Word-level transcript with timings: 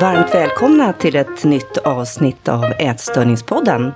Varmt 0.00 0.34
välkomna 0.34 0.92
till 0.92 1.16
ett 1.16 1.44
nytt 1.44 1.76
avsnitt 1.76 2.48
av 2.48 2.64
Ätstörningspodden. 2.64 3.92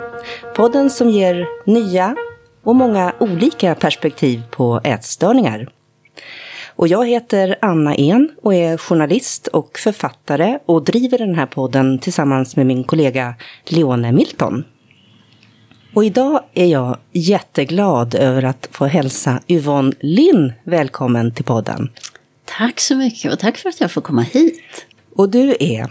Podden 0.56 0.90
som 0.90 1.10
ger 1.10 1.46
nya 1.66 2.16
och 2.62 2.76
många 2.76 3.12
olika 3.20 3.74
perspektiv 3.74 4.42
på 4.50 4.80
ätstörningar. 4.84 5.68
Och 6.76 6.88
jag 6.88 7.08
heter 7.08 7.56
Anna 7.60 7.94
En 7.94 8.30
och 8.42 8.54
är 8.54 8.76
journalist 8.76 9.46
och 9.46 9.78
författare 9.78 10.58
och 10.66 10.84
driver 10.84 11.18
den 11.18 11.34
här 11.34 11.46
podden 11.46 11.98
tillsammans 11.98 12.56
med 12.56 12.66
min 12.66 12.84
kollega 12.84 13.34
Leone 13.64 14.12
Milton. 14.12 14.64
Och 15.94 16.04
idag 16.04 16.40
är 16.54 16.66
jag 16.66 16.98
jätteglad 17.12 18.14
över 18.14 18.44
att 18.44 18.68
få 18.70 18.86
hälsa 18.86 19.40
Yvonne 19.48 19.92
Linn 20.00 20.52
välkommen 20.64 21.34
till 21.34 21.44
podden. 21.44 21.90
Tack 22.44 22.80
så 22.80 22.96
mycket 22.96 23.32
och 23.32 23.38
tack 23.38 23.56
för 23.56 23.68
att 23.68 23.80
jag 23.80 23.90
får 23.90 24.00
komma 24.00 24.22
hit. 24.22 24.86
Och 25.16 25.30
du 25.30 25.56
är 25.60 25.90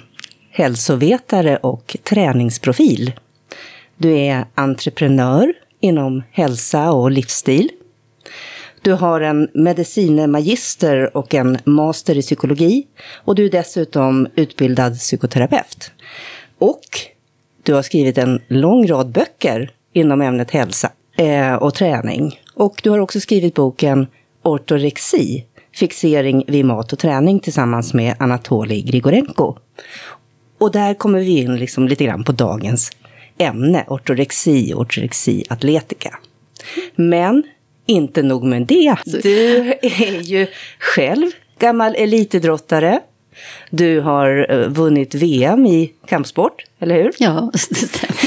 hälsovetare 0.54 1.58
och 1.58 1.98
träningsprofil. 2.04 3.12
Du 3.98 4.18
är 4.18 4.46
entreprenör 4.56 5.54
inom 5.80 6.24
hälsa 6.32 6.92
och 6.92 7.12
livsstil. 7.12 7.70
Du 8.82 8.94
har 8.94 9.22
en 9.22 9.50
medicine 9.54 10.28
och 11.14 11.34
en 11.34 11.58
master 11.64 12.18
i 12.18 12.22
psykologi 12.22 12.88
och 13.16 13.36
du 13.36 13.46
är 13.46 13.50
dessutom 13.50 14.28
utbildad 14.36 14.98
psykoterapeut. 14.98 15.92
Och 16.58 16.84
du 17.64 17.74
har 17.74 17.82
skrivit 17.82 18.18
en 18.18 18.42
lång 18.48 18.88
rad 18.88 19.12
böcker 19.12 19.72
inom 19.94 20.22
ämnet 20.22 20.52
hälsa 20.52 20.92
eh, 21.18 21.54
och 21.54 21.74
träning. 21.74 22.40
Och 22.56 22.82
du 22.84 22.90
har 22.90 23.00
också 23.00 23.20
skrivit 23.20 23.56
boken 23.56 24.08
Ortorexi, 24.44 25.46
fixering 25.74 26.44
vid 26.48 26.66
mat 26.66 26.94
och 26.94 27.00
träning 27.00 27.40
tillsammans 27.40 27.94
med 27.94 28.16
Anatolij 28.20 28.82
Grigorenko. 28.82 29.56
Och 30.64 30.72
där 30.72 30.94
kommer 30.94 31.20
vi 31.20 31.38
in 31.40 31.56
liksom 31.56 31.88
lite 31.88 32.04
grann 32.04 32.24
på 32.24 32.32
dagens 32.32 32.92
ämne, 33.38 33.86
ortorexi 33.88 34.74
och 34.74 34.82
ortorexi 34.82 35.44
atletica. 35.50 36.20
Men 36.96 37.44
inte 37.86 38.24
nog 38.24 38.44
med 38.44 38.62
det. 38.62 38.96
Du 39.06 39.74
är 39.82 40.22
ju 40.22 40.48
själv 40.80 41.32
gammal 41.60 41.96
elitidrottare. 41.96 43.00
Du 43.70 44.00
har 44.00 44.52
eh, 44.52 44.68
vunnit 44.68 45.16
VM 45.16 45.66
i 45.66 45.94
kampsport, 46.08 46.66
eller 46.80 46.96
hur? 46.96 47.12
Ja, 47.20 47.52
det 47.70 47.76
stämmer. 47.76 48.24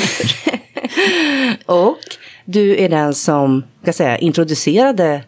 och 1.66 1.98
du 2.44 2.76
är 2.76 2.88
den 2.88 3.14
som, 3.14 3.62
ska 3.82 3.92
säga, 3.92 4.18
introducerade 4.18 5.24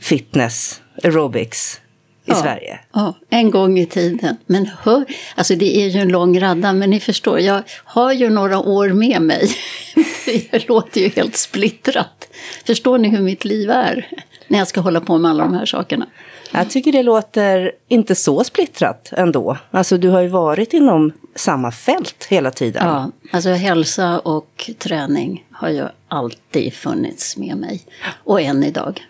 fitness, 0.00 0.80
aerobics, 1.02 1.80
ja, 2.24 2.34
Sverige. 2.34 2.80
Ja, 2.92 3.14
en 3.30 3.50
gång 3.50 3.78
i 3.78 3.86
tiden. 3.86 4.36
Men 4.46 4.70
hör, 4.82 5.04
alltså 5.34 5.54
det 5.54 5.76
är 5.76 5.88
ju 5.88 6.00
en 6.00 6.08
lång 6.08 6.40
radda, 6.40 6.72
men 6.72 6.90
ni 6.90 7.00
förstår, 7.00 7.40
jag 7.40 7.62
har 7.84 8.12
ju 8.12 8.30
några 8.30 8.58
år 8.58 8.88
med 8.88 9.22
mig. 9.22 9.50
Det 10.50 10.68
låter 10.68 11.00
ju 11.00 11.08
helt 11.08 11.36
splittrat. 11.36 12.28
Förstår 12.66 12.98
ni 12.98 13.08
hur 13.08 13.20
mitt 13.20 13.44
liv 13.44 13.70
är 13.70 14.08
när 14.48 14.58
jag 14.58 14.68
ska 14.68 14.80
hålla 14.80 15.00
på 15.00 15.18
med 15.18 15.30
alla 15.30 15.44
de 15.44 15.54
här 15.54 15.66
sakerna? 15.66 16.06
Jag 16.52 16.70
tycker 16.70 16.92
det 16.92 17.02
låter 17.02 17.72
inte 17.88 18.14
så 18.14 18.44
splittrat 18.44 19.10
ändå. 19.12 19.56
Alltså 19.70 19.98
du 19.98 20.08
har 20.08 20.20
ju 20.20 20.28
varit 20.28 20.72
inom 20.72 21.12
samma 21.34 21.72
fält 21.72 22.26
hela 22.30 22.50
tiden. 22.50 22.86
Ja, 22.86 23.10
alltså 23.30 23.50
hälsa 23.50 24.18
och 24.18 24.70
träning 24.78 25.44
har 25.50 25.68
ju 25.68 25.84
alltid 26.08 26.74
funnits 26.74 27.36
med 27.36 27.56
mig. 27.56 27.82
Och 28.24 28.40
än 28.40 28.64
idag. 28.64 29.02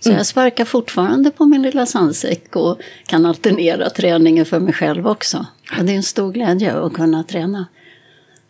Så 0.00 0.08
mm. 0.08 0.16
jag 0.18 0.26
sparkar 0.26 0.64
fortfarande 0.64 1.30
på 1.30 1.46
min 1.46 1.62
lilla 1.62 1.86
sandsäck 1.86 2.56
och 2.56 2.80
kan 3.06 3.26
alternera 3.26 3.90
träningen 3.90 4.46
för 4.46 4.60
mig 4.60 4.72
själv 4.72 5.06
också. 5.06 5.46
Och 5.78 5.84
det 5.84 5.92
är 5.92 5.96
en 5.96 6.02
stor 6.02 6.32
glädje 6.32 6.72
att 6.72 6.92
kunna 6.92 7.24
träna 7.24 7.66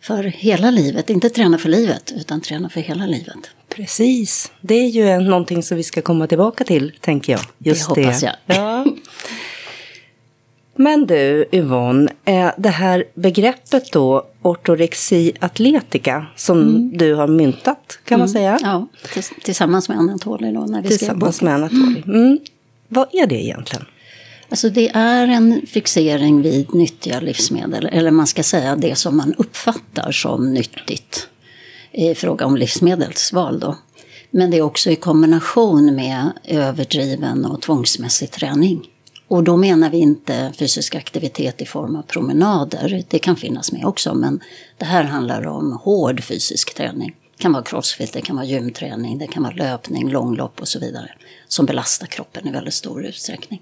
för 0.01 0.23
hela 0.23 0.71
livet. 0.71 1.09
Inte 1.09 1.29
träna 1.29 1.57
för 1.57 1.69
livet, 1.69 2.13
utan 2.15 2.41
träna 2.41 2.69
för 2.69 2.81
hela 2.81 3.05
livet. 3.05 3.49
Precis. 3.69 4.51
Det 4.61 4.75
är 4.75 4.87
ju 4.87 5.19
någonting 5.19 5.63
som 5.63 5.77
vi 5.77 5.83
ska 5.83 6.01
komma 6.01 6.27
tillbaka 6.27 6.63
till, 6.63 6.93
tänker 6.99 7.33
jag. 7.33 7.41
Just 7.57 7.95
det 7.95 8.01
hoppas 8.01 8.21
det. 8.21 8.35
jag. 8.45 8.57
Ja. 8.57 8.85
Men 10.75 11.05
du, 11.05 11.45
Yvonne, 11.51 12.11
det 12.57 12.69
här 12.69 13.03
begreppet 13.13 13.91
då, 13.91 14.27
ortorexi 14.41 15.31
atletica, 15.39 16.25
som 16.35 16.61
mm. 16.61 16.97
du 16.97 17.13
har 17.13 17.27
myntat, 17.27 17.99
kan 18.05 18.15
mm. 18.15 18.19
man 18.19 18.29
säga? 18.29 18.59
Ja, 18.61 18.87
tillsammans 19.43 19.89
med 19.89 19.97
Anatoly 19.97 20.51
då, 20.51 20.59
när 20.59 20.81
vi 20.81 20.87
Tillsammans 20.89 21.41
med 21.41 21.53
Anatoly. 21.53 22.03
Mm. 22.05 22.21
mm. 22.21 22.39
Vad 22.87 23.07
är 23.11 23.27
det 23.27 23.43
egentligen? 23.43 23.85
Alltså 24.49 24.69
det 24.69 24.89
är 24.93 25.27
en 25.27 25.61
fixering 25.67 26.41
vid 26.41 26.73
nyttiga 26.73 27.19
livsmedel, 27.19 27.85
eller 27.85 28.11
man 28.11 28.27
ska 28.27 28.43
säga 28.43 28.75
det 28.75 28.95
som 28.95 29.17
man 29.17 29.33
uppfattar 29.37 30.11
som 30.11 30.53
nyttigt 30.53 31.27
i 31.91 32.15
fråga 32.15 32.45
om 32.45 32.57
livsmedelsval 32.57 33.59
då. 33.59 33.77
Men 34.31 34.51
det 34.51 34.57
är 34.57 34.61
också 34.61 34.89
i 34.89 34.95
kombination 34.95 35.95
med 35.95 36.31
överdriven 36.43 37.45
och 37.45 37.61
tvångsmässig 37.61 38.31
träning. 38.31 38.87
Och 39.31 39.43
då 39.43 39.57
menar 39.57 39.89
vi 39.89 39.97
inte 39.97 40.53
fysisk 40.57 40.95
aktivitet 40.95 41.61
i 41.61 41.65
form 41.65 41.95
av 41.95 42.01
promenader, 42.01 43.03
det 43.07 43.19
kan 43.19 43.35
finnas 43.35 43.71
med 43.71 43.85
också, 43.85 44.13
men 44.13 44.39
det 44.77 44.85
här 44.85 45.03
handlar 45.03 45.47
om 45.47 45.71
hård 45.71 46.23
fysisk 46.23 46.75
träning. 46.75 47.15
Det 47.37 47.43
kan 47.43 47.53
vara 47.53 47.63
crossfit, 47.63 48.13
det 48.13 48.21
kan 48.21 48.35
vara 48.35 48.45
gymträning, 48.45 49.17
det 49.17 49.27
kan 49.27 49.43
vara 49.43 49.53
löpning, 49.53 50.09
långlopp 50.09 50.61
och 50.61 50.67
så 50.67 50.79
vidare. 50.79 51.11
Som 51.47 51.65
belastar 51.65 52.07
kroppen 52.07 52.47
i 52.47 52.51
väldigt 52.51 52.73
stor 52.73 53.05
utsträckning. 53.05 53.61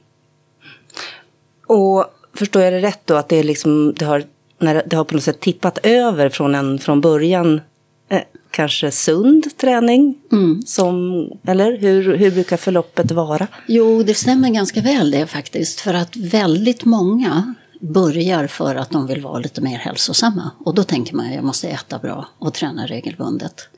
Och 1.67 2.05
förstår 2.33 2.61
jag 2.61 2.73
det 2.73 2.81
rätt 2.81 3.01
då 3.05 3.15
att 3.15 3.29
det, 3.29 3.35
är 3.35 3.43
liksom, 3.43 3.93
det, 3.93 4.05
har, 4.05 4.23
när 4.59 4.83
det 4.85 4.95
har 4.95 5.03
på 5.03 5.15
något 5.15 5.23
sätt 5.23 5.39
tippat 5.39 5.77
över 5.83 6.29
från 6.29 6.55
en 6.55 6.79
från 6.79 7.01
början 7.01 7.61
eh, 8.09 8.21
kanske 8.51 8.91
sund 8.91 9.57
träning? 9.57 10.17
Mm. 10.31 10.61
Som, 10.61 11.25
eller 11.47 11.77
hur, 11.77 12.17
hur 12.17 12.31
brukar 12.31 12.57
förloppet 12.57 13.11
vara? 13.11 13.47
Jo, 13.67 14.03
det 14.03 14.13
stämmer 14.13 14.49
ganska 14.49 14.81
väl 14.81 15.11
det 15.11 15.27
faktiskt. 15.27 15.79
För 15.79 15.93
att 15.93 16.15
väldigt 16.15 16.85
många 16.85 17.53
börjar 17.79 18.47
för 18.47 18.75
att 18.75 18.89
de 18.89 19.07
vill 19.07 19.21
vara 19.21 19.39
lite 19.39 19.61
mer 19.61 19.77
hälsosamma. 19.77 20.51
Och 20.65 20.75
då 20.75 20.83
tänker 20.83 21.15
man 21.15 21.25
att 21.25 21.35
jag 21.35 21.43
måste 21.43 21.69
äta 21.69 21.99
bra 21.99 22.27
och 22.39 22.53
träna 22.53 22.85
regelbundet. 22.85 23.69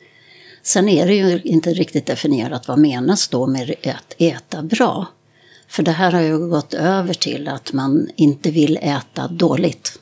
Sen 0.64 0.90
är 0.90 1.08
det 1.08 1.14
ju 1.14 1.42
inte 1.44 1.74
riktigt 1.74 2.06
definierat 2.06 2.68
vad 2.68 2.80
menas 2.80 3.28
då 3.28 3.48
med 3.48 3.76
att 3.86 4.16
äta 4.18 4.62
bra. 4.62 5.08
För 5.68 5.84
det 5.84 5.92
här 5.92 6.12
har 6.12 6.22
ju 6.22 6.50
gått 6.50 6.74
över 6.74 7.14
till 7.14 7.48
att 7.48 7.74
man 7.74 8.08
inte 8.16 8.52
vill 8.52 8.78
äta 8.82 9.28
dåligt. 9.28 10.00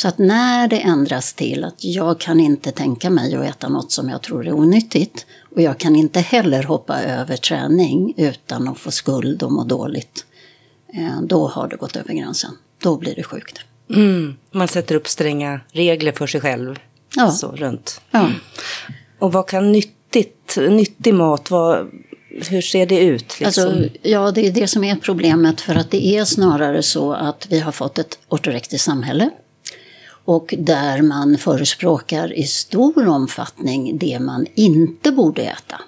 Så 0.00 0.08
att 0.08 0.18
när 0.18 0.68
det 0.68 0.80
ändras 0.80 1.32
till 1.32 1.64
att 1.64 1.84
jag 1.84 2.20
kan 2.20 2.40
inte 2.40 2.72
tänka 2.72 3.10
mig 3.10 3.34
att 3.34 3.44
äta 3.44 3.68
något 3.68 3.92
som 3.92 4.08
jag 4.08 4.22
tror 4.22 4.46
är 4.46 4.52
onyttigt 4.52 5.26
och 5.54 5.62
jag 5.62 5.78
kan 5.78 5.96
inte 5.96 6.20
heller 6.20 6.62
hoppa 6.62 7.02
över 7.02 7.36
träning 7.36 8.14
utan 8.16 8.68
att 8.68 8.78
få 8.78 8.90
skuld 8.90 9.42
och 9.42 9.52
må 9.52 9.64
dåligt. 9.64 10.26
Eh, 10.94 11.20
då 11.22 11.48
har 11.48 11.68
det 11.68 11.76
gått 11.76 11.96
över 11.96 12.14
gränsen. 12.14 12.50
Då 12.82 12.96
blir 12.96 13.14
det 13.14 13.22
sjukt. 13.22 13.60
Mm. 13.94 14.36
Man 14.50 14.68
sätter 14.68 14.94
upp 14.94 15.08
stränga 15.08 15.60
regler 15.72 16.12
för 16.12 16.26
sig 16.26 16.40
själv. 16.40 16.78
Ja. 17.16 17.30
Så, 17.30 17.52
runt. 17.52 18.00
Ja. 18.10 18.30
Och 19.18 19.32
vad 19.32 19.48
kan 19.48 19.72
nyttigt, 19.72 20.58
nyttig 20.70 21.14
mat, 21.14 21.50
vad, 21.50 21.90
hur 22.50 22.60
ser 22.60 22.86
det 22.86 23.00
ut? 23.00 23.40
Liksom? 23.40 23.44
Alltså, 23.46 23.88
ja, 24.02 24.30
det 24.30 24.46
är 24.46 24.52
det 24.52 24.66
som 24.66 24.84
är 24.84 24.96
problemet. 24.96 25.60
För 25.60 25.74
att 25.74 25.90
det 25.90 26.06
är 26.06 26.24
snarare 26.24 26.82
så 26.82 27.12
att 27.12 27.46
vi 27.50 27.60
har 27.60 27.72
fått 27.72 27.98
ett 27.98 28.18
ortorektiskt 28.28 28.84
samhälle 28.84 29.30
och 30.30 30.54
där 30.58 31.02
man 31.02 31.38
förespråkar 31.38 32.32
i 32.32 32.44
stor 32.46 33.08
omfattning 33.08 33.98
det 33.98 34.18
man 34.18 34.46
inte 34.54 35.12
borde 35.12 35.42
äta. 35.42 35.80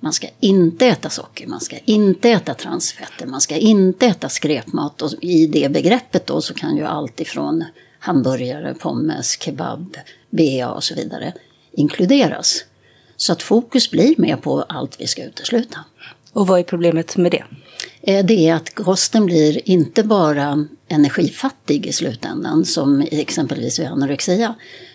Man 0.00 0.12
ska 0.12 0.28
inte 0.40 0.86
äta 0.86 1.10
socker, 1.10 1.46
man 1.46 1.60
ska 1.60 1.76
inte 1.84 2.30
äta 2.30 2.54
transfetter, 2.54 3.26
man 3.26 3.40
ska 3.40 3.56
inte 3.56 4.06
äta 4.06 4.28
skräpmat. 4.28 5.02
Och 5.02 5.10
I 5.20 5.46
det 5.46 5.68
begreppet 5.72 6.26
då 6.26 6.40
så 6.40 6.54
kan 6.54 6.76
ju 6.76 6.84
allt 6.84 7.20
ifrån 7.20 7.64
hamburgare, 7.98 8.74
pommes, 8.74 9.40
kebab, 9.40 9.96
bea 10.30 10.70
och 10.70 10.84
så 10.84 10.94
vidare 10.94 11.32
inkluderas. 11.72 12.64
Så 13.16 13.32
att 13.32 13.42
fokus 13.42 13.90
blir 13.90 14.14
mer 14.18 14.36
på 14.36 14.62
allt 14.62 15.00
vi 15.00 15.06
ska 15.06 15.24
utesluta. 15.24 15.78
Och 16.32 16.46
vad 16.46 16.58
är 16.58 16.64
problemet 16.64 17.16
med 17.16 17.32
det? 17.32 17.44
Eh, 18.02 18.26
det 18.26 18.48
är 18.48 18.54
att 18.54 18.74
kosten 18.74 19.26
blir 19.26 19.70
inte 19.70 20.02
bara 20.04 20.66
energifattig 20.88 21.86
i 21.86 21.92
slutändan, 21.92 22.64
som 22.64 23.00
exempelvis 23.10 23.78
vid 23.78 23.86
anorexia, 23.86 24.54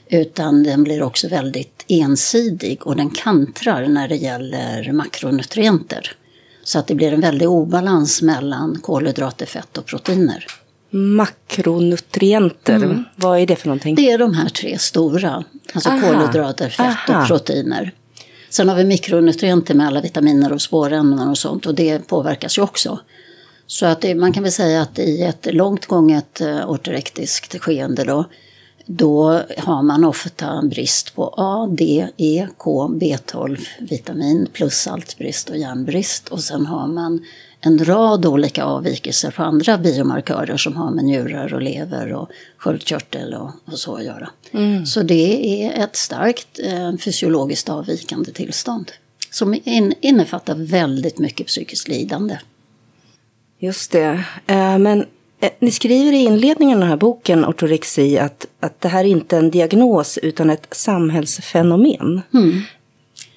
utan 0.10 0.64
den 0.64 0.84
blir 0.84 1.04
också 1.04 1.28
väldigt 1.28 1.86
ensidig 1.88 2.88
och 2.88 2.96
den 2.96 3.10
kantrar 3.10 3.88
när 3.88 4.08
det 4.08 4.16
gäller 4.16 4.92
makronutrienter. 4.92 6.16
Så 6.64 6.80
att 6.80 6.88
det 6.88 6.96
blir 6.96 7.14
en 7.14 7.22
väldig 7.22 7.50
obalans 7.50 8.22
mellan 8.22 8.80
kolhydrater, 8.82 9.46
fett 9.46 9.78
och 9.78 9.86
proteiner. 9.86 10.46
Makronutrienter, 10.90 12.76
mm. 12.76 13.04
vad 13.16 13.40
är 13.40 13.46
det 13.46 13.56
för 13.56 13.68
någonting? 13.68 13.96
Det 13.96 14.12
är 14.12 14.18
de 14.18 14.34
här 14.34 14.50
tre 14.50 14.78
stora, 14.78 15.44
alltså 15.74 15.90
Aha. 15.90 16.02
kolhydrater, 16.02 16.70
fett 16.70 17.10
Aha. 17.10 17.22
och 17.22 17.28
proteiner. 17.28 17.92
Sen 18.50 18.70
har 18.70 18.76
vi 18.76 18.84
mikronutrienter 18.84 19.76
med 19.76 19.88
alla 19.88 20.02
vitaminer 20.02 20.52
och 20.52 20.62
spårämnen 20.62 21.30
och 21.30 21.38
sånt 21.38 21.66
och 21.66 21.76
det 21.76 22.08
påverkas 22.08 22.58
ju 22.58 22.62
också. 22.62 23.00
Så 23.72 23.86
att 23.86 24.02
det, 24.02 24.16
man 24.16 24.34
kan 24.34 24.44
väl 24.44 24.52
säga 24.52 24.82
att 24.82 25.00
i 25.00 25.22
ett 25.22 25.48
långt 25.52 25.86
gånget 25.86 26.42
eh, 26.42 26.70
ortorektiskt 26.72 27.60
skeende 27.60 28.04
då, 28.04 28.26
då 28.86 29.42
har 29.58 29.84
man 29.84 30.06
ofta 30.06 30.62
brist 30.62 31.16
på 31.16 31.34
A, 31.38 31.70
D, 31.72 32.08
E, 32.18 32.48
K, 32.58 32.88
B12, 32.88 33.68
vitamin 33.80 34.48
plus 34.54 34.74
saltbrist 34.74 35.50
och 35.50 35.58
järnbrist. 35.58 36.28
Och 36.28 36.40
sen 36.40 36.66
har 36.66 36.88
man 36.88 37.26
en 37.62 37.86
rad 37.86 38.26
olika 38.26 38.64
avvikelser 38.64 39.32
på 39.32 39.44
andra 39.44 39.78
biomarkörer 39.78 40.58
som 40.58 40.76
har 40.76 40.92
med 40.92 41.06
njurar 41.06 41.54
och 41.54 41.62
lever 41.62 42.14
och 42.14 42.30
sköldkörtel 42.58 43.34
och, 43.34 43.52
och 43.66 43.80
så 43.80 43.96
att 43.96 44.04
göra. 44.04 44.30
Mm. 44.52 44.86
Så 44.86 45.02
det 45.02 45.64
är 45.64 45.84
ett 45.84 45.96
starkt 45.96 46.60
eh, 46.64 46.98
fysiologiskt 46.98 47.70
avvikande 47.70 48.32
tillstånd 48.32 48.92
som 49.32 49.54
in, 49.64 49.94
innefattar 50.02 50.56
väldigt 50.56 51.20
mycket 51.20 51.48
psykiskt 51.48 51.88
lidande. 51.88 52.38
Just 53.62 53.92
det. 53.92 54.24
Eh, 54.48 54.78
men 54.78 55.06
eh, 55.40 55.50
ni 55.60 55.72
skriver 55.72 56.12
i 56.12 56.16
inledningen 56.16 56.78
av 56.78 56.80
den 56.80 56.90
här 56.90 56.98
boken, 56.98 57.46
ortorexi, 57.46 58.18
att, 58.18 58.46
att 58.60 58.82
det 58.82 58.88
här 58.88 59.00
är 59.00 59.08
inte 59.08 59.38
en 59.38 59.52
diagnos 59.52 60.18
utan 60.18 60.50
ett 60.50 60.68
samhällsfenomen. 60.72 62.22
Mm. 62.34 62.62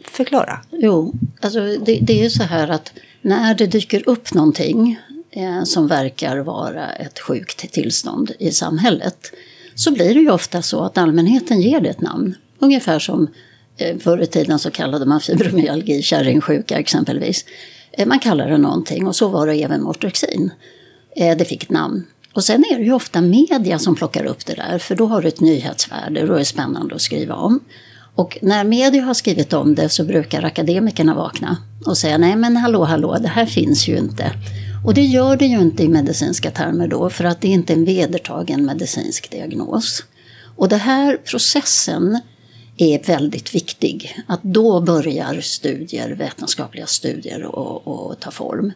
Förklara. 0.04 0.60
Jo, 0.70 1.12
alltså 1.40 1.60
det, 1.60 1.98
det 2.02 2.12
är 2.18 2.22
ju 2.22 2.30
så 2.30 2.42
här 2.42 2.68
att 2.68 2.92
när 3.22 3.54
det 3.54 3.66
dyker 3.66 4.08
upp 4.08 4.34
någonting 4.34 4.98
eh, 5.30 5.64
som 5.64 5.86
verkar 5.86 6.38
vara 6.38 6.90
ett 6.92 7.18
sjukt 7.18 7.72
tillstånd 7.72 8.32
i 8.38 8.50
samhället 8.50 9.32
så 9.74 9.92
blir 9.92 10.14
det 10.14 10.20
ju 10.20 10.30
ofta 10.30 10.62
så 10.62 10.84
att 10.84 10.98
allmänheten 10.98 11.60
ger 11.60 11.80
det 11.80 11.88
ett 11.88 12.00
namn. 12.00 12.34
Ungefär 12.58 12.98
som 12.98 13.28
eh, 13.76 13.98
förr 13.98 14.22
i 14.22 14.26
tiden 14.26 14.58
så 14.58 14.70
kallade 14.70 15.06
man 15.06 15.20
fibromyalgi 15.20 16.02
kärringsjuka 16.02 16.78
exempelvis. 16.78 17.44
Eh, 17.98 18.06
man 18.06 18.18
kallar 18.18 18.50
det 18.50 18.58
någonting 18.58 19.06
och 19.06 19.16
så 19.16 19.28
var 19.28 19.46
det 19.46 19.54
även 19.54 19.80
med 19.80 19.90
ortorexin. 19.90 20.50
Eh, 21.16 21.36
det 21.36 21.44
fick 21.44 21.62
ett 21.62 21.70
namn. 21.70 22.06
Och 22.34 22.44
sen 22.44 22.64
är 22.70 22.78
det 22.78 22.84
ju 22.84 22.92
ofta 22.92 23.20
media 23.20 23.78
som 23.78 23.94
plockar 23.94 24.24
upp 24.24 24.46
det 24.46 24.54
där 24.54 24.78
för 24.78 24.94
då 24.94 25.06
har 25.06 25.22
det 25.22 25.28
ett 25.28 25.40
nyhetsvärde, 25.40 26.26
då 26.26 26.34
är 26.34 26.38
det 26.38 26.44
spännande 26.44 26.94
att 26.94 27.00
skriva 27.00 27.34
om. 27.34 27.60
Och 28.14 28.38
när 28.42 28.64
media 28.64 29.02
har 29.02 29.14
skrivit 29.14 29.52
om 29.52 29.74
det 29.74 29.88
så 29.88 30.04
brukar 30.04 30.42
akademikerna 30.42 31.14
vakna 31.14 31.56
och 31.86 31.98
säga 31.98 32.18
nej 32.18 32.36
men 32.36 32.56
hallå 32.56 32.84
hallå, 32.84 33.18
det 33.20 33.28
här 33.28 33.46
finns 33.46 33.88
ju 33.88 33.98
inte. 33.98 34.32
Och 34.86 34.94
det 34.94 35.04
gör 35.04 35.36
det 35.36 35.46
ju 35.46 35.60
inte 35.60 35.82
i 35.82 35.88
medicinska 35.88 36.50
termer 36.50 36.88
då 36.88 37.10
för 37.10 37.24
att 37.24 37.40
det 37.40 37.48
är 37.48 37.52
inte 37.52 37.72
en 37.72 37.84
vedertagen 37.84 38.64
medicinsk 38.64 39.30
diagnos. 39.30 40.04
Och 40.56 40.68
den 40.68 40.80
här 40.80 41.16
processen 41.16 42.20
är 42.76 43.06
väldigt 43.06 43.54
viktig. 43.54 44.16
Att 44.26 44.42
då 44.42 44.80
börjar 44.80 45.40
studier, 45.40 46.10
vetenskapliga 46.10 46.86
studier 46.86 47.40
att 48.12 48.20
ta 48.20 48.30
form. 48.30 48.72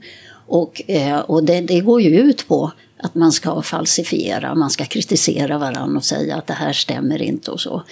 Och, 0.46 0.82
eh, 0.86 1.18
och 1.18 1.44
det, 1.44 1.60
det, 1.60 1.80
går 1.80 2.00
ju 2.00 2.20
ut 2.20 2.48
på 2.48 2.72
att 2.96 3.14
man 3.14 3.32
ska 3.32 3.62
falsifiera, 3.62 4.54
man 4.54 4.70
ska 4.70 4.84
kritisera 4.84 5.58
varandra 5.58 5.96
och 5.96 6.04
säga 6.04 6.36
att 6.36 6.46
det 6.46 6.54
här 6.54 6.72
stämmer 6.72 7.22
inte 7.22 7.50
och 7.50 7.60
så. 7.60 7.82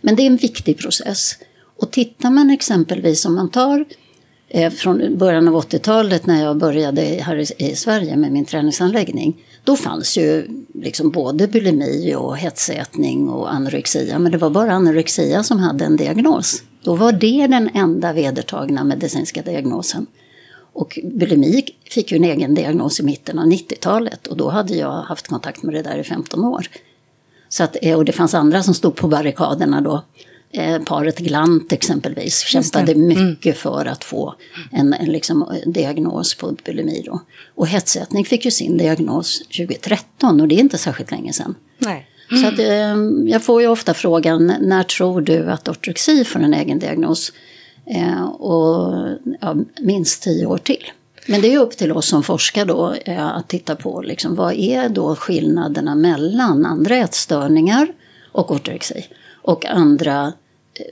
Men 0.00 0.16
det 0.16 0.22
är 0.22 0.26
en 0.26 0.36
viktig 0.36 0.78
process. 0.78 1.36
Och 1.76 1.90
tittar 1.90 2.30
man 2.30 2.50
exempelvis 2.50 3.24
om 3.24 3.34
man 3.34 3.50
tar 3.50 3.84
eh, 4.48 4.72
från 4.72 5.18
början 5.18 5.48
av 5.48 5.54
80-talet 5.54 6.26
när 6.26 6.42
jag 6.42 6.56
började 6.56 7.02
här 7.02 7.62
i 7.62 7.76
Sverige 7.76 8.16
med 8.16 8.32
min 8.32 8.44
träningsanläggning. 8.44 9.36
Då 9.64 9.76
fanns 9.76 10.18
ju 10.18 10.48
liksom 10.74 11.10
både 11.10 11.48
bulimi 11.48 12.14
och 12.14 12.36
hetsätning 12.36 13.28
och 13.28 13.52
anorexia. 13.52 14.18
Men 14.18 14.32
det 14.32 14.38
var 14.38 14.50
bara 14.50 14.72
anorexia 14.72 15.42
som 15.42 15.58
hade 15.58 15.84
en 15.84 15.96
diagnos. 15.96 16.62
Då 16.84 16.94
var 16.94 17.12
det 17.12 17.46
den 17.46 17.70
enda 17.74 18.12
vedertagna 18.12 18.84
medicinska 18.84 19.42
diagnosen. 19.42 20.06
Och 20.72 20.98
bulimi 21.04 21.62
fick 21.90 22.12
ju 22.12 22.16
en 22.16 22.24
egen 22.24 22.54
diagnos 22.54 23.00
i 23.00 23.02
mitten 23.02 23.38
av 23.38 23.46
90-talet 23.46 24.26
och 24.26 24.36
då 24.36 24.50
hade 24.50 24.74
jag 24.74 24.92
haft 24.92 25.28
kontakt 25.28 25.62
med 25.62 25.74
det 25.74 25.82
där 25.82 25.96
i 25.96 26.04
15 26.04 26.44
år. 26.44 26.66
Så 27.48 27.64
att, 27.64 27.76
eh, 27.82 27.96
och 27.96 28.04
det 28.04 28.12
fanns 28.12 28.34
andra 28.34 28.62
som 28.62 28.74
stod 28.74 28.96
på 28.96 29.08
barrikaderna 29.08 29.80
då. 29.80 30.02
Eh, 30.54 30.78
paret 30.78 31.18
Glant 31.18 31.72
exempelvis 31.72 32.38
kämpade 32.38 32.92
mm. 32.92 33.06
mycket 33.06 33.58
för 33.58 33.86
att 33.86 34.04
få 34.04 34.34
en, 34.72 34.92
en 34.92 35.06
liksom, 35.06 35.56
diagnos 35.66 36.34
på 36.34 36.56
bulimi. 36.64 37.02
Då. 37.06 37.20
Och 37.54 37.68
hetsätning 37.68 38.24
fick 38.24 38.44
ju 38.44 38.50
sin 38.50 38.76
diagnos 38.76 39.38
2013 39.38 40.40
och 40.40 40.48
det 40.48 40.54
är 40.54 40.60
inte 40.60 40.78
särskilt 40.78 41.10
länge 41.10 41.32
sedan. 41.32 41.54
Nej. 41.78 42.08
Mm. 42.30 42.42
Så 42.42 42.48
att, 42.48 42.58
eh, 42.58 43.30
jag 43.32 43.44
får 43.44 43.62
ju 43.62 43.68
ofta 43.68 43.94
frågan, 43.94 44.52
när 44.60 44.82
tror 44.82 45.20
du 45.20 45.50
att 45.50 45.68
ortorexi 45.68 46.24
får 46.24 46.40
en 46.40 46.54
egen 46.54 46.78
diagnos? 46.78 47.32
Eh, 47.86 48.24
och 48.24 49.08
ja, 49.40 49.56
minst 49.80 50.22
tio 50.22 50.46
år 50.46 50.58
till. 50.58 50.92
Men 51.26 51.40
det 51.40 51.54
är 51.54 51.58
upp 51.58 51.76
till 51.76 51.92
oss 51.92 52.08
som 52.08 52.22
forskar 52.22 52.64
då 52.64 52.94
eh, 53.04 53.26
att 53.26 53.48
titta 53.48 53.76
på 53.76 54.02
liksom, 54.02 54.34
vad 54.34 54.54
är 54.54 54.88
då 54.88 55.16
skillnaderna 55.16 55.94
mellan 55.94 56.66
andra 56.66 56.96
ätstörningar 56.96 57.88
och 58.32 58.50
ortorexi 58.50 59.06
och 59.42 59.66
andra 59.66 60.26
eh, 60.26 60.32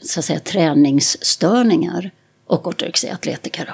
så 0.03 0.21
att 0.21 0.25
säga, 0.25 0.41
träningsstörningar 0.41 2.11
och 2.47 2.67
ortorexi 2.67 3.11
atletika. 3.11 3.65
Då. 3.65 3.73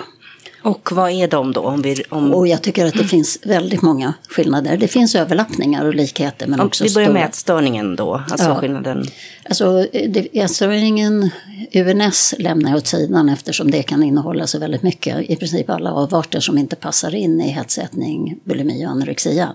Och 0.71 0.93
vad 0.93 1.11
är 1.11 1.29
de 1.29 1.53
då? 1.53 1.61
Om 1.61 1.83
vi, 1.83 2.03
om... 2.09 2.35
Och 2.35 2.49
jag 2.49 2.63
tycker 2.63 2.87
att 2.87 2.95
det 2.95 3.05
finns 3.17 3.39
väldigt 3.43 3.83
många 3.83 4.15
skillnader. 4.29 4.77
Det 4.77 4.89
finns 4.89 5.15
överlappningar 5.15 5.85
och 5.85 5.95
likheter. 5.95 6.47
Men 6.47 6.61
om 6.61 6.67
också 6.67 6.85
vi 6.85 6.95
börjar 6.95 7.07
stora... 7.07 7.21
med 7.21 7.29
ätstörningen 7.29 7.97
då, 7.97 8.15
alltså 8.15 8.49
ja. 8.49 8.55
skillnaden. 8.61 9.07
Alltså 9.45 9.87
ätstörningen, 10.33 11.31
UNS 11.75 12.35
lämnar 12.39 12.71
jag 12.71 12.77
åt 12.77 12.87
sidan 12.87 13.29
eftersom 13.29 13.71
det 13.71 13.83
kan 13.83 14.03
innehålla 14.03 14.47
så 14.47 14.59
väldigt 14.59 14.83
mycket. 14.83 15.31
I 15.31 15.37
princip 15.37 15.71
alla 15.71 15.93
avarter 15.93 16.41
som 16.41 16.59
inte 16.59 16.77
passar 16.77 17.15
in 17.15 17.41
i 17.41 17.49
hetsätning, 17.49 18.41
bulimi 18.45 18.87
och 18.87 18.91
anorexia. 18.91 19.49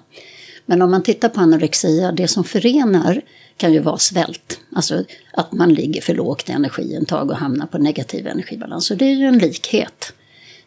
Men 0.66 0.82
om 0.82 0.92
man 0.92 1.04
tittar 1.04 1.30
på 1.30 1.40
anorexia, 1.40 2.12
det 2.12 2.28
som 2.28 2.44
förenar 2.44 3.22
kan 3.62 3.74
ju 3.74 3.80
vara 3.80 3.98
svält. 3.98 4.60
Alltså 4.76 5.04
att 5.34 5.52
man 5.52 5.74
ligger 5.74 6.02
för 6.02 6.14
lågt 6.14 6.50
i 6.50 6.52
energiintag 6.52 7.30
och 7.30 7.38
hamnar 7.38 7.68
på 7.68 7.78
negativ 7.78 8.28
energibalans. 8.28 8.86
Så 8.86 8.96
det 8.96 9.06
är 9.06 9.16
ju 9.16 9.26
en 9.26 9.38
likhet. 9.38 10.14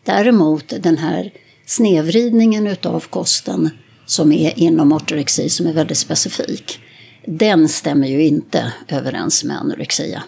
Däremot 0.04 0.72
den 0.80 0.98
här 0.98 1.32
snedvridningen 1.66 2.66
utav 2.66 3.00
kosten 3.00 3.70
som 4.06 4.32
är 4.32 4.58
inom 4.58 4.92
ortorexi 4.92 5.48
som 5.48 5.66
är 5.66 5.72
väldigt 5.72 5.98
specifik. 5.98 6.78
Den 7.26 7.68
stämmer 7.68 8.08
ju 8.08 8.26
inte 8.26 8.72
överens 8.88 9.44
med 9.44 9.58
anorexia. 9.58 10.22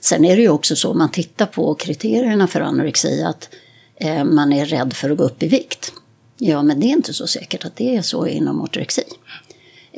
Sen 0.00 0.24
är 0.24 0.36
det 0.36 0.42
ju 0.42 0.48
också 0.48 0.76
så, 0.76 0.90
om 0.90 0.98
man 0.98 1.10
tittar 1.10 1.46
på 1.46 1.74
kriterierna 1.74 2.46
för 2.46 2.60
anorexi, 2.60 3.22
att 3.22 3.48
eh, 3.96 4.24
man 4.24 4.52
är 4.52 4.66
rädd 4.66 4.92
för 4.92 5.10
att 5.10 5.18
gå 5.18 5.24
upp 5.24 5.42
i 5.42 5.48
vikt. 5.48 5.92
Ja, 6.36 6.62
men 6.62 6.80
det 6.80 6.86
är 6.86 6.92
inte 6.92 7.14
så 7.14 7.26
säkert 7.26 7.64
att 7.64 7.76
det 7.76 7.96
är 7.96 8.02
så 8.02 8.26
inom 8.26 8.62
ortorexi. 8.62 9.04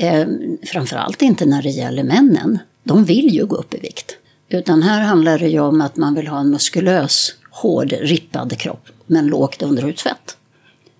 Eh, 0.01 0.27
framförallt 0.63 1.23
inte 1.23 1.47
när 1.47 1.63
det 1.63 1.71
gäller 1.71 2.03
männen. 2.03 2.59
De 2.83 3.05
vill 3.05 3.35
ju 3.35 3.47
gå 3.47 3.57
upp 3.57 3.75
i 3.75 3.79
vikt. 3.79 4.17
Utan 4.49 4.83
här 4.83 5.01
handlar 5.01 5.39
det 5.39 5.49
ju 5.49 5.61
om 5.61 5.81
att 5.81 5.97
man 5.97 6.15
vill 6.15 6.29
ha 6.29 6.41
en 6.41 6.51
muskulös 6.51 7.35
hård, 7.51 7.93
rippad 7.93 8.59
kropp, 8.59 8.89
men 9.07 9.27
lågt 9.27 9.63
underhudsfett. 9.63 10.37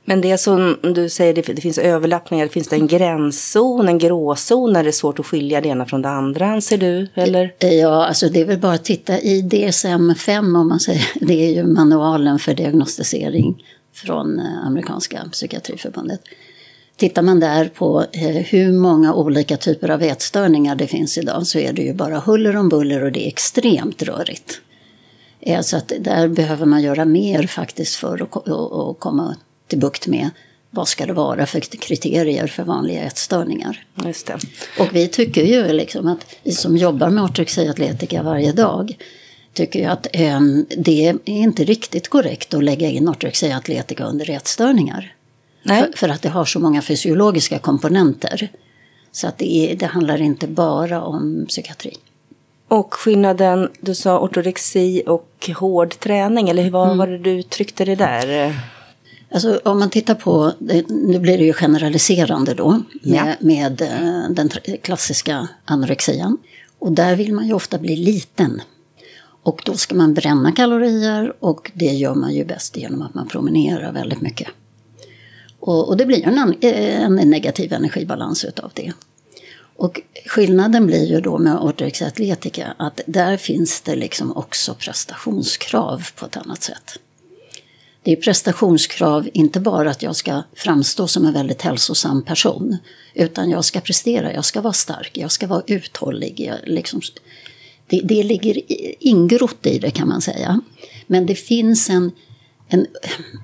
Men 0.05 0.21
det 0.21 0.39
som 0.39 0.79
du 0.83 1.09
säger, 1.09 1.35
det, 1.35 1.61
finns 1.61 1.79
överlappningar, 1.79 2.49
finns 2.49 2.69
det 2.69 2.77
en 2.77 2.87
gränszon, 2.87 3.89
en 3.89 3.99
gråzon 3.99 4.73
när 4.73 4.83
det 4.83 4.91
är 4.91 4.93
svårt 4.93 5.19
att 5.19 5.27
skilja 5.27 5.61
det 5.61 5.69
ena 5.69 5.87
från 5.87 6.03
det 6.03 6.09
andra, 6.09 6.47
anser 6.47 6.79
du? 6.79 7.09
Eller? 7.15 7.55
Ja, 7.59 8.07
alltså 8.07 8.29
det 8.29 8.41
är 8.41 8.45
väl 8.45 8.59
bara 8.59 8.73
att 8.73 8.85
titta 8.85 9.21
i 9.21 9.43
DSM-5, 9.43 10.39
om 10.39 10.69
man 10.69 10.81
säger, 10.81 11.07
det 11.27 11.47
är 11.47 11.55
ju 11.55 11.65
manualen 11.65 12.39
för 12.39 12.55
diagnostisering 12.55 13.65
från 13.95 14.39
eh, 14.39 14.67
amerikanska 14.67 15.29
psykiatriförbundet. 15.33 16.21
Tittar 17.01 17.23
man 17.23 17.41
där 17.41 17.69
på 17.69 18.07
eh, 18.13 18.29
hur 18.29 18.73
många 18.73 19.15
olika 19.15 19.57
typer 19.57 19.91
av 19.91 20.03
ätstörningar 20.03 20.75
det 20.75 20.87
finns 20.87 21.19
idag 21.19 21.47
så 21.47 21.59
är 21.59 21.73
det 21.73 21.83
ju 21.83 21.95
bara 21.95 22.19
huller 22.19 22.57
om 22.57 22.69
buller 22.69 23.05
och 23.05 23.13
det 23.13 23.27
är 23.27 23.29
extremt 23.29 24.03
rörigt. 24.03 24.61
Eh, 25.41 25.61
så 25.61 25.77
att 25.77 25.93
där 26.01 26.29
behöver 26.29 26.67
man 26.67 26.83
göra 26.83 27.05
mer 27.05 27.47
faktiskt 27.47 27.95
för 27.95 28.23
att 28.23 28.99
komma 28.99 29.37
till 29.67 29.79
bukt 29.79 30.07
med 30.07 30.31
vad 30.71 30.89
ska 30.89 31.07
det 31.07 31.13
vara 31.13 31.47
för 31.47 31.61
kriterier 31.61 32.47
för 32.47 32.63
vanliga 32.63 33.03
ätstörningar. 33.03 33.85
Just 34.05 34.27
det. 34.27 34.39
Och 34.79 34.89
vi 34.93 35.09
tycker 35.09 35.45
ju 35.45 35.73
liksom 35.73 36.09
att 36.09 36.27
vi 36.43 36.53
som 36.53 36.77
jobbar 36.77 37.11
med 37.11 37.25
ortorexiatletika 37.25 38.23
varje 38.23 38.53
dag 38.53 38.97
tycker 39.55 39.79
ju 39.79 39.85
att 39.85 40.07
eh, 40.13 40.41
det 40.77 41.09
är 41.09 41.19
inte 41.25 41.65
riktigt 41.65 42.09
korrekt 42.09 42.55
att 42.55 42.65
lägga 42.65 42.89
in 42.89 43.09
ortorexiatletika 43.09 44.05
under 44.05 44.31
ätstörningar. 44.31 45.15
För, 45.65 45.97
för, 45.97 46.09
att 46.09 46.23
det 46.23 46.29
har 46.29 46.45
så 46.45 46.61
många 46.61 46.83
fysiologiska 46.83 47.59
komponenter. 47.59 48.51
Så 49.13 49.27
att 49.27 49.39
det, 49.39 49.57
är, 49.57 49.77
det 49.77 49.87
handlar 49.87 50.23
inte 50.23 50.47
bara 50.47 51.03
om 51.03 51.47
psykiatri. 51.49 51.97
Och 52.69 52.95
skillnaden, 52.95 53.69
du 53.81 53.95
sa 53.95 54.19
ortorexi 54.21 55.03
och 55.07 55.51
hård 55.57 55.99
träning, 55.99 56.49
eller 56.49 56.71
vad 56.71 56.87
mm. 56.87 56.99
var 56.99 57.07
det 57.07 57.19
du 57.19 57.43
tryckte 57.43 57.85
det 57.85 57.95
där? 57.95 58.55
Alltså 59.33 59.61
om 59.65 59.79
man 59.79 59.91
tittar 59.91 60.15
på, 60.15 60.53
nu 60.89 61.19
blir 61.19 61.39
det 61.39 61.45
ju 61.45 61.53
generaliserande 61.53 62.55
då, 62.55 62.83
ja. 63.03 63.25
med, 63.25 63.37
med 63.41 63.83
eh, 63.83 64.31
den 64.31 64.49
klassiska 64.83 65.49
anorexian. 65.65 66.39
Och 66.79 66.93
där 66.93 67.17
vill 67.17 67.35
man 67.35 67.47
ju 67.47 67.53
ofta 67.53 67.79
bli 67.79 67.97
liten. 67.97 68.63
Och 69.43 69.63
då 69.65 69.75
ska 69.75 69.95
man 69.95 70.15
bränna 70.15 70.53
kalorier 70.53 71.33
och 71.41 71.71
det 71.75 71.85
gör 71.85 72.15
man 72.15 72.35
ju 72.35 72.45
bäst 72.45 72.77
genom 72.77 73.03
att 73.03 73.15
man 73.15 73.29
promenerar 73.29 73.93
väldigt 73.93 74.21
mycket. 74.21 74.49
Och, 75.61 75.89
och 75.89 75.97
det 75.97 76.07
blir 76.07 76.27
en, 76.27 77.19
en 77.19 77.31
negativ 77.31 77.73
energibalans 77.73 78.45
utav 78.45 78.71
det. 78.75 78.93
Och 79.77 80.01
skillnaden 80.27 80.87
blir 80.87 81.07
ju 81.07 81.21
då 81.21 81.39
med 81.39 81.59
ortorexia 81.59 82.07
atletica 82.07 82.75
att 82.77 83.01
där 83.07 83.37
finns 83.37 83.81
det 83.81 83.97
liksom 83.97 84.37
också 84.37 84.75
prestationskrav 84.75 86.09
på 86.17 86.27
ett 86.27 86.37
annat 86.37 86.63
sätt. 86.63 86.99
Det 88.03 88.13
är 88.13 88.17
prestationskrav, 88.17 89.29
inte 89.33 89.61
bara 89.61 89.91
att 89.91 90.03
jag 90.03 90.17
ska 90.17 90.43
framstå 90.55 91.07
som 91.07 91.27
en 91.27 91.33
väldigt 91.33 91.63
hälsosam 91.63 92.23
person, 92.23 92.77
utan 93.15 93.51
jag 93.51 93.65
ska 93.65 93.81
prestera, 93.81 94.33
jag 94.33 94.45
ska 94.45 94.61
vara 94.61 94.73
stark, 94.73 95.11
jag 95.15 95.31
ska 95.31 95.47
vara 95.47 95.63
uthållig. 95.67 96.41
Jag 96.41 96.57
liksom, 96.65 97.01
det, 97.87 98.01
det 98.05 98.23
ligger 98.23 98.63
ingrott 99.05 99.67
i 99.67 99.79
det 99.79 99.91
kan 99.91 100.09
man 100.09 100.21
säga. 100.21 100.61
Men 101.07 101.27
det 101.27 101.35
finns 101.35 101.91
en, 101.91 102.13
en... 102.71 102.87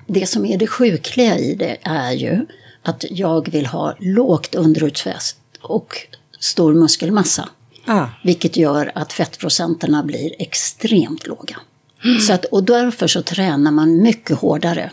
Det 0.07 0.27
som 0.27 0.45
är 0.45 0.57
det 0.57 0.67
sjukliga 0.67 1.37
i 1.37 1.55
det 1.55 1.77
är 1.81 2.11
ju 2.11 2.45
att 2.83 3.05
jag 3.09 3.51
vill 3.51 3.65
ha 3.65 3.95
lågt 3.99 4.55
underutsväs 4.55 5.35
och 5.61 6.07
stor 6.39 6.73
muskelmassa. 6.73 7.49
Ah. 7.85 8.05
Vilket 8.23 8.57
gör 8.57 8.91
att 8.95 9.13
fettprocenterna 9.13 10.03
blir 10.03 10.31
extremt 10.39 11.27
låga. 11.27 11.57
Mm. 12.03 12.19
Så 12.19 12.33
att, 12.33 12.45
och 12.45 12.63
därför 12.63 13.07
så 13.07 13.21
tränar 13.21 13.71
man 13.71 14.01
mycket 14.01 14.37
hårdare. 14.37 14.91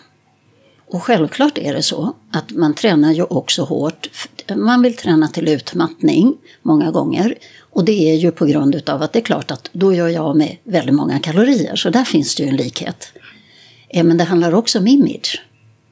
Och 0.87 1.03
självklart 1.03 1.59
är 1.59 1.75
det 1.75 1.83
så 1.83 2.13
att 2.31 2.51
man 2.51 2.75
tränar 2.75 3.13
ju 3.13 3.23
också 3.23 3.63
hårt. 3.63 4.09
Man 4.57 4.83
vill 4.83 4.97
träna 4.97 5.29
till 5.29 5.49
utmattning 5.49 6.37
många 6.63 6.91
gånger. 6.91 7.35
Och 7.61 7.85
det 7.85 8.11
är 8.11 8.15
ju 8.15 8.31
på 8.31 8.47
grund 8.47 8.75
utav 8.75 9.03
att 9.03 9.13
det 9.13 9.19
är 9.19 9.25
klart 9.25 9.51
att 9.51 9.71
då 9.73 9.95
gör 9.95 10.09
jag 10.09 10.37
med 10.37 10.57
väldigt 10.65 10.95
många 10.95 11.19
kalorier. 11.19 11.77
Så 11.77 11.91
där 11.91 12.05
finns 12.05 12.35
det 12.35 12.43
ju 12.43 12.49
en 12.49 12.57
likhet. 12.57 13.13
Eh, 13.95 14.05
men 14.05 14.17
det 14.17 14.25
handlar 14.25 14.55
också 14.55 14.79
om 14.79 14.87
image. 14.87 15.43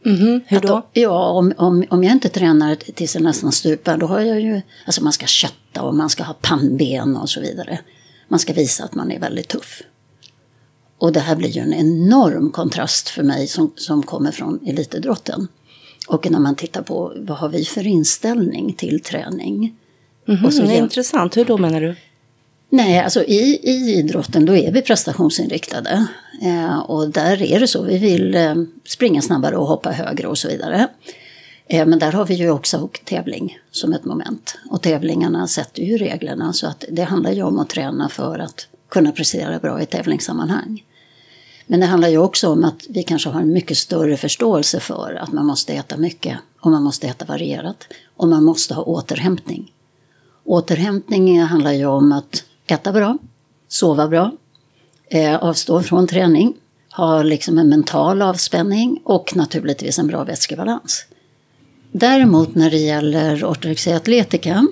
Mm 0.05 0.19
-hmm. 0.19 0.41
Hur 0.47 0.61
då? 0.61 0.77
Att, 0.77 0.91
ja, 0.93 1.29
om, 1.29 1.53
om, 1.57 1.85
om 1.91 2.05
jag 2.05 2.13
inte 2.13 2.29
tränar 2.29 2.75
tills 2.75 3.15
jag 3.15 3.25
nästan 3.25 3.53
stupar, 3.53 3.97
då 3.97 4.07
har 4.07 4.21
jag 4.21 4.41
ju... 4.41 4.63
Alltså 4.87 5.03
man 5.03 5.13
ska 5.13 5.27
kötta 5.27 5.83
och 5.83 5.95
man 5.95 6.11
ska 6.11 6.23
ha 6.23 6.35
pannben 6.41 7.17
och 7.17 7.31
så 7.31 7.41
vidare. 7.41 7.81
Man 8.29 8.39
ska 8.39 8.53
visa 8.53 8.85
att 8.85 8.95
man 8.95 9.13
är 9.13 9.21
väldigt 9.21 9.49
tuff. 9.49 9.83
Och 10.99 11.13
det 11.13 11.21
här 11.21 11.37
blir 11.37 11.49
ju 11.49 11.61
en 11.61 11.75
enorm 11.75 12.51
kontrast 12.51 13.09
för 13.09 13.23
mig 13.23 13.47
som, 13.47 13.73
som 13.77 14.03
kommer 14.03 14.31
från 14.31 14.67
elitidrotten. 14.67 15.49
Och 16.09 16.31
när 16.31 16.39
man 16.39 16.55
tittar 16.55 16.83
på 16.83 17.13
vad 17.17 17.39
har 17.39 17.49
vi 17.49 17.65
för 17.65 17.87
inställning 17.87 18.73
till 18.73 19.03
träning. 19.03 19.77
Mm 20.29 20.41
-hmm, 20.41 20.47
och 20.47 20.55
så, 20.55 20.63
det 20.63 20.77
är 20.77 20.83
intressant, 20.83 21.37
hur 21.37 21.45
då 21.45 21.59
menar 21.59 21.81
du? 21.81 21.97
Nej, 22.75 22.99
alltså 22.99 23.25
i, 23.25 23.61
i 23.63 23.99
idrotten 23.99 24.47
då 24.47 24.57
är 24.57 24.73
vi 24.73 24.83
prestationsinriktade. 24.83 26.07
Eh, 26.43 26.79
och 26.79 27.11
där 27.11 27.43
är 27.43 27.61
det 27.61 27.69
så, 27.69 27.83
vi 27.83 27.99
vill 27.99 28.35
eh, 28.35 28.55
springa 28.85 29.23
snabbare 29.23 29.57
och 29.57 29.67
hoppa 29.67 29.91
högre 29.91 30.29
och 30.29 30.39
så 30.39 30.49
vidare. 30.49 30.89
Eh, 31.67 31.87
men 31.87 31.99
där 31.99 32.13
har 32.13 32.27
vi 32.27 32.35
ju 32.35 32.51
också 32.51 32.91
tävling 33.05 33.59
som 33.71 33.93
ett 33.93 34.05
moment. 34.05 34.59
Och 34.71 34.83
tävlingarna 34.83 35.47
sätter 35.47 35.83
ju 35.83 35.99
reglerna 35.99 36.53
så 36.53 36.67
att 36.67 36.85
det 36.91 37.03
handlar 37.03 37.33
ju 37.33 37.43
om 37.43 37.59
att 37.59 37.69
träna 37.69 38.09
för 38.09 38.39
att 38.39 38.69
kunna 38.89 39.13
prestera 39.13 39.59
bra 39.59 39.83
i 39.83 39.87
tävlingssammanhang. 39.87 40.85
Men 41.67 41.81
det 41.81 41.87
handlar 41.87 42.09
ju 42.09 42.19
också 42.19 42.49
om 42.49 42.65
att 42.65 42.87
vi 42.89 43.03
kanske 43.03 43.29
har 43.29 43.41
en 43.41 43.53
mycket 43.53 43.77
större 43.77 44.17
förståelse 44.17 44.81
för 44.81 45.15
att 45.15 45.33
man 45.33 45.47
måste 45.47 45.73
äta 45.73 45.97
mycket 45.97 46.39
och 46.61 46.71
man 46.71 46.83
måste 46.83 47.07
äta 47.07 47.25
varierat 47.25 47.85
och 48.17 48.29
man 48.29 48.45
måste 48.45 48.75
ha 48.75 48.83
återhämtning. 48.83 49.73
Återhämtning 50.45 51.41
handlar 51.41 51.73
ju 51.73 51.87
om 51.87 52.13
att 52.13 52.45
äta 52.67 52.93
bra, 52.93 53.19
sova 53.69 54.09
bra, 54.09 54.33
eh, 55.11 55.37
avstå 55.37 55.83
från 55.83 56.07
träning, 56.07 56.55
ha 56.97 57.23
liksom 57.23 57.59
en 57.59 57.69
mental 57.69 58.23
avspänning 58.23 59.01
och 59.05 59.37
naturligtvis 59.37 59.99
en 59.99 60.07
bra 60.07 60.25
vätskebalans. 60.25 61.07
Däremot 61.93 62.55
när 62.55 62.71
det 62.71 62.79
gäller 62.79 63.45
ortorexia 63.45 63.97
atletica, 63.97 64.67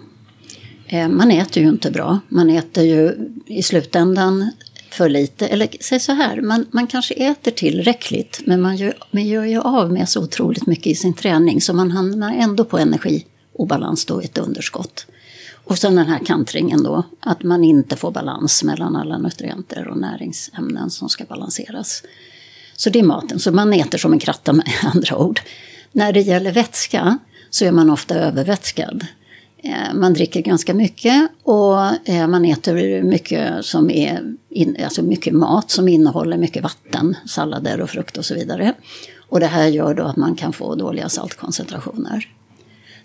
eh, 0.87 1.09
man 1.09 1.31
äter 1.31 1.63
ju 1.63 1.69
inte 1.69 1.91
bra. 1.91 2.21
Man 2.29 2.51
äter 2.51 2.85
ju 2.85 3.31
i 3.47 3.63
slutändan 3.63 4.51
för 4.91 5.09
lite. 5.09 5.47
Eller 5.47 5.69
säg 5.81 6.01
så 6.01 6.13
här, 6.13 6.41
man, 6.41 6.67
man 6.71 6.87
kanske 6.87 7.15
äter 7.15 7.51
tillräckligt 7.51 8.41
men 8.45 8.61
man 8.61 8.77
gör, 8.77 8.95
man 9.11 9.27
gör 9.27 9.45
ju 9.45 9.61
av 9.61 9.93
med 9.93 10.09
så 10.09 10.23
otroligt 10.23 10.67
mycket 10.67 10.87
i 10.87 10.95
sin 10.95 11.15
träning 11.15 11.61
så 11.61 11.73
man 11.73 11.91
hamnar 11.91 12.33
ändå 12.33 12.65
på 12.65 12.79
energiobalans 12.79 14.07
då, 14.07 14.21
ett 14.21 14.39
underskott. 14.39 15.07
Och 15.71 15.79
sen 15.79 15.95
den 15.95 16.07
här 16.07 16.19
kantringen 16.19 16.83
då, 16.83 17.03
att 17.21 17.43
man 17.43 17.65
inte 17.65 17.97
får 17.97 18.11
balans 18.11 18.63
mellan 18.63 18.97
alla 18.97 19.19
nutrienter 19.19 19.89
och 19.89 19.99
näringsämnen 19.99 20.91
som 20.91 21.09
ska 21.09 21.25
balanseras. 21.25 22.03
Så 22.77 22.91
det 22.91 22.99
är 22.99 23.03
maten, 23.03 23.39
så 23.39 23.53
man 23.53 23.73
äter 23.73 23.99
som 23.99 24.13
en 24.13 24.19
kratta 24.19 24.53
med 24.53 24.69
andra 24.95 25.17
ord. 25.17 25.41
När 25.93 26.13
det 26.13 26.21
gäller 26.21 26.53
vätska 26.53 27.19
så 27.51 27.65
är 27.65 27.73
man 27.73 27.91
ofta 27.91 28.15
övervätskad. 28.15 29.07
Eh, 29.59 29.95
man 29.95 30.13
dricker 30.13 30.41
ganska 30.41 30.75
mycket 30.75 31.29
och 31.43 32.09
eh, 32.09 32.27
man 32.27 32.45
äter 32.45 33.03
mycket, 33.03 33.65
som 33.65 33.91
är 33.91 34.35
in, 34.49 34.77
alltså 34.85 35.03
mycket 35.03 35.35
mat 35.35 35.71
som 35.71 35.89
innehåller 35.89 36.37
mycket 36.37 36.63
vatten, 36.63 37.17
sallader 37.27 37.81
och 37.81 37.91
frukt 37.91 38.19
och 38.19 38.25
så 38.25 38.35
vidare. 38.35 38.75
Och 39.29 39.41
det 39.41 39.47
här 39.47 39.67
gör 39.67 39.95
då 39.95 40.05
att 40.05 40.17
man 40.17 40.35
kan 40.35 40.53
få 40.53 40.75
dåliga 40.75 41.09
saltkoncentrationer. 41.09 42.29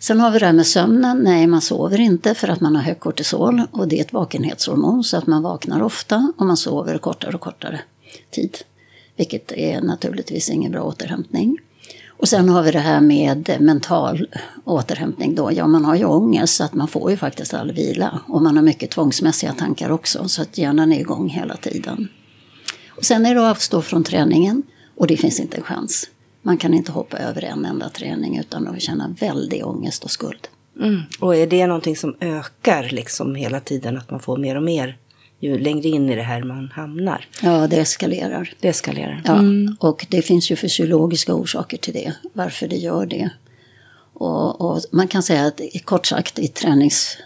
Sen 0.07 0.19
har 0.19 0.31
vi 0.31 0.39
det 0.39 0.45
här 0.45 0.53
med 0.53 0.67
sömnen. 0.67 1.17
Nej, 1.17 1.47
man 1.47 1.61
sover 1.61 1.99
inte 1.99 2.33
för 2.33 2.47
att 2.47 2.61
man 2.61 2.75
har 2.75 2.83
högt 2.83 2.99
kortisol 2.99 3.61
och 3.71 3.87
det 3.87 3.99
är 3.99 4.01
ett 4.01 4.13
vakenhetshormon 4.13 5.03
så 5.03 5.17
att 5.17 5.27
man 5.27 5.43
vaknar 5.43 5.81
ofta 5.81 6.33
och 6.37 6.45
man 6.45 6.57
sover 6.57 6.97
kortare 6.97 7.35
och 7.35 7.41
kortare 7.41 7.81
tid. 8.31 8.57
Vilket 9.15 9.51
är 9.51 9.81
naturligtvis 9.81 10.49
ingen 10.49 10.71
bra 10.71 10.83
återhämtning. 10.83 11.57
Och 12.07 12.27
sen 12.27 12.49
har 12.49 12.63
vi 12.63 12.71
det 12.71 12.79
här 12.79 13.01
med 13.01 13.57
mental 13.59 14.27
återhämtning 14.63 15.35
då. 15.35 15.51
Ja, 15.53 15.67
man 15.67 15.85
har 15.85 15.95
ju 15.95 16.05
ångest 16.05 16.55
så 16.55 16.63
att 16.63 16.73
man 16.73 16.87
får 16.87 17.11
ju 17.11 17.17
faktiskt 17.17 17.53
aldrig 17.53 17.77
vila. 17.77 18.19
Och 18.27 18.41
man 18.41 18.55
har 18.55 18.63
mycket 18.63 18.91
tvångsmässiga 18.91 19.53
tankar 19.53 19.89
också 19.89 20.27
så 20.27 20.41
att 20.41 20.57
hjärnan 20.57 20.91
är 20.91 20.99
igång 20.99 21.29
hela 21.29 21.55
tiden. 21.55 22.07
Och 22.89 23.05
sen 23.05 23.25
är 23.25 23.35
det 23.35 23.41
att 23.41 23.51
avstå 23.51 23.81
från 23.81 24.03
träningen 24.03 24.63
och 24.97 25.07
det 25.07 25.17
finns 25.17 25.39
inte 25.39 25.57
en 25.57 25.63
chans. 25.63 26.09
Man 26.45 26.57
kan 26.57 26.73
inte 26.73 26.91
hoppa 26.91 27.17
över 27.17 27.43
en 27.43 27.65
enda 27.65 27.89
träning 27.89 28.37
utan 28.37 28.67
att 28.67 28.81
känna 28.81 29.15
väldig 29.19 29.65
ångest 29.67 30.03
och 30.03 30.11
skuld. 30.11 30.47
Mm. 30.79 31.01
Och 31.19 31.35
är 31.35 31.47
det 31.47 31.67
någonting 31.67 31.95
som 31.95 32.15
ökar 32.19 32.89
liksom 32.91 33.35
hela 33.35 33.59
tiden, 33.59 33.97
att 33.97 34.11
man 34.11 34.19
får 34.19 34.37
mer 34.37 34.55
och 34.55 34.63
mer 34.63 34.97
ju 35.39 35.57
längre 35.57 35.89
in 35.89 36.09
i 36.09 36.15
det 36.15 36.21
här 36.21 36.43
man 36.43 36.71
hamnar? 36.73 37.27
Ja, 37.41 37.67
det 37.67 37.75
eskalerar. 37.75 38.53
Det 38.59 38.67
eskalerar. 38.67 39.21
Ja, 39.25 39.33
mm. 39.33 39.75
och 39.79 40.05
det 40.09 40.21
finns 40.21 40.51
ju 40.51 40.55
fysiologiska 40.55 41.33
orsaker 41.33 41.77
till 41.77 41.93
det, 41.93 42.13
varför 42.33 42.67
det 42.67 42.77
gör 42.77 43.05
det. 43.05 43.29
Och, 44.13 44.61
och 44.61 44.81
man 44.91 45.07
kan 45.07 45.23
säga 45.23 45.45
att 45.45 45.61
kort 45.83 46.05
sagt 46.05 46.39
i 46.39 46.47
tränings, 46.47 47.17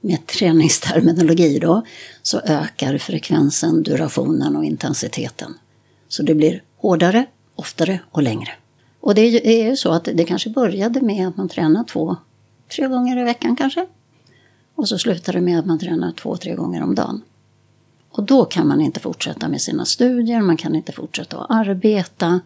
med 0.00 0.26
träningsterminologi 0.26 1.58
då, 1.58 1.82
så 2.22 2.40
ökar 2.40 2.98
frekvensen, 2.98 3.82
durationen 3.82 4.56
och 4.56 4.64
intensiteten. 4.64 5.54
Så 6.08 6.22
det 6.22 6.34
blir 6.34 6.62
hårdare, 6.76 7.26
oftare 7.54 8.00
och 8.10 8.22
längre. 8.22 8.50
Och 9.04 9.14
det 9.14 9.20
är 9.46 9.70
ju 9.70 9.76
så 9.76 9.92
att 9.92 10.04
det 10.04 10.24
kanske 10.24 10.50
började 10.50 11.00
med 11.00 11.28
att 11.28 11.36
man 11.36 11.48
tränade 11.48 11.88
två, 11.88 12.16
tre 12.76 12.86
gånger 12.86 13.18
i 13.18 13.24
veckan 13.24 13.56
kanske. 13.56 13.86
Och 14.74 14.88
så 14.88 14.98
slutar 14.98 15.32
det 15.32 15.40
med 15.40 15.58
att 15.58 15.66
man 15.66 15.78
tränar 15.78 16.12
två, 16.12 16.36
tre 16.36 16.54
gånger 16.54 16.82
om 16.82 16.94
dagen. 16.94 17.22
Och 18.10 18.22
då 18.22 18.44
kan 18.44 18.68
man 18.68 18.80
inte 18.80 19.00
fortsätta 19.00 19.48
med 19.48 19.60
sina 19.60 19.84
studier, 19.84 20.40
man 20.40 20.56
kan 20.56 20.74
inte 20.74 20.92
fortsätta 20.92 21.38
att 21.38 21.50
arbeta. 21.50 22.40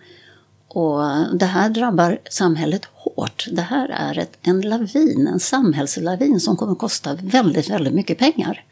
Och 0.68 1.00
det 1.32 1.46
här 1.46 1.70
drabbar 1.70 2.18
samhället 2.30 2.88
hårt. 2.94 3.46
Det 3.52 3.62
här 3.62 3.88
är 3.88 4.18
ett, 4.18 4.38
en 4.42 4.60
lavin, 4.60 5.26
en 5.26 5.40
samhällslavin 5.40 6.40
som 6.40 6.56
kommer 6.56 6.72
att 6.72 6.78
kosta 6.78 7.14
väldigt, 7.14 7.70
väldigt 7.70 7.94
mycket 7.94 8.18
pengar. 8.18 8.64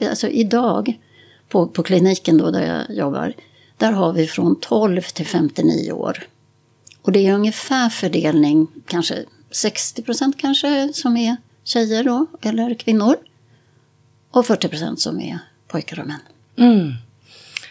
Alltså 0.00 0.28
idag, 0.28 0.98
på, 1.48 1.66
på 1.66 1.82
kliniken 1.82 2.38
då 2.38 2.50
där 2.50 2.86
jag 2.88 2.96
jobbar, 2.96 3.32
där 3.76 3.92
har 3.92 4.12
vi 4.12 4.26
från 4.26 4.60
12 4.60 5.00
till 5.00 5.26
59 5.26 5.92
år. 5.92 6.26
Och 7.06 7.12
det 7.12 7.26
är 7.26 7.34
ungefär 7.34 7.88
fördelning, 7.88 8.66
kanske 8.86 9.24
60 9.50 10.02
procent 10.02 10.38
kanske, 10.38 10.90
som 10.92 11.16
är 11.16 11.36
tjejer 11.64 12.04
då, 12.04 12.26
eller 12.42 12.74
kvinnor. 12.74 13.16
Och 14.30 14.46
40 14.46 14.68
procent 14.68 15.00
som 15.00 15.20
är 15.20 15.38
pojkar 15.68 16.00
och 16.00 16.06
män. 16.06 16.20
Mm. 16.58 16.92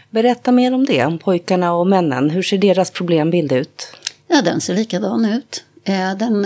Berätta 0.10 0.51
mer 0.51 0.74
om 0.74 0.86
det, 0.86 1.06
om 1.06 1.20
pojkarna 1.20 1.74
och 1.74 1.88
männen. 1.88 2.30
Hur 2.30 2.42
ser 2.42 2.58
deras 2.58 2.92
problembild 2.92 3.51
ut? 3.51 3.88
Ja, 4.27 4.42
den 4.42 4.62
ser 4.62 4.75
likadan 4.75 5.25
ut. 5.25 5.63
Eh, 5.84 6.18
den, 6.18 6.42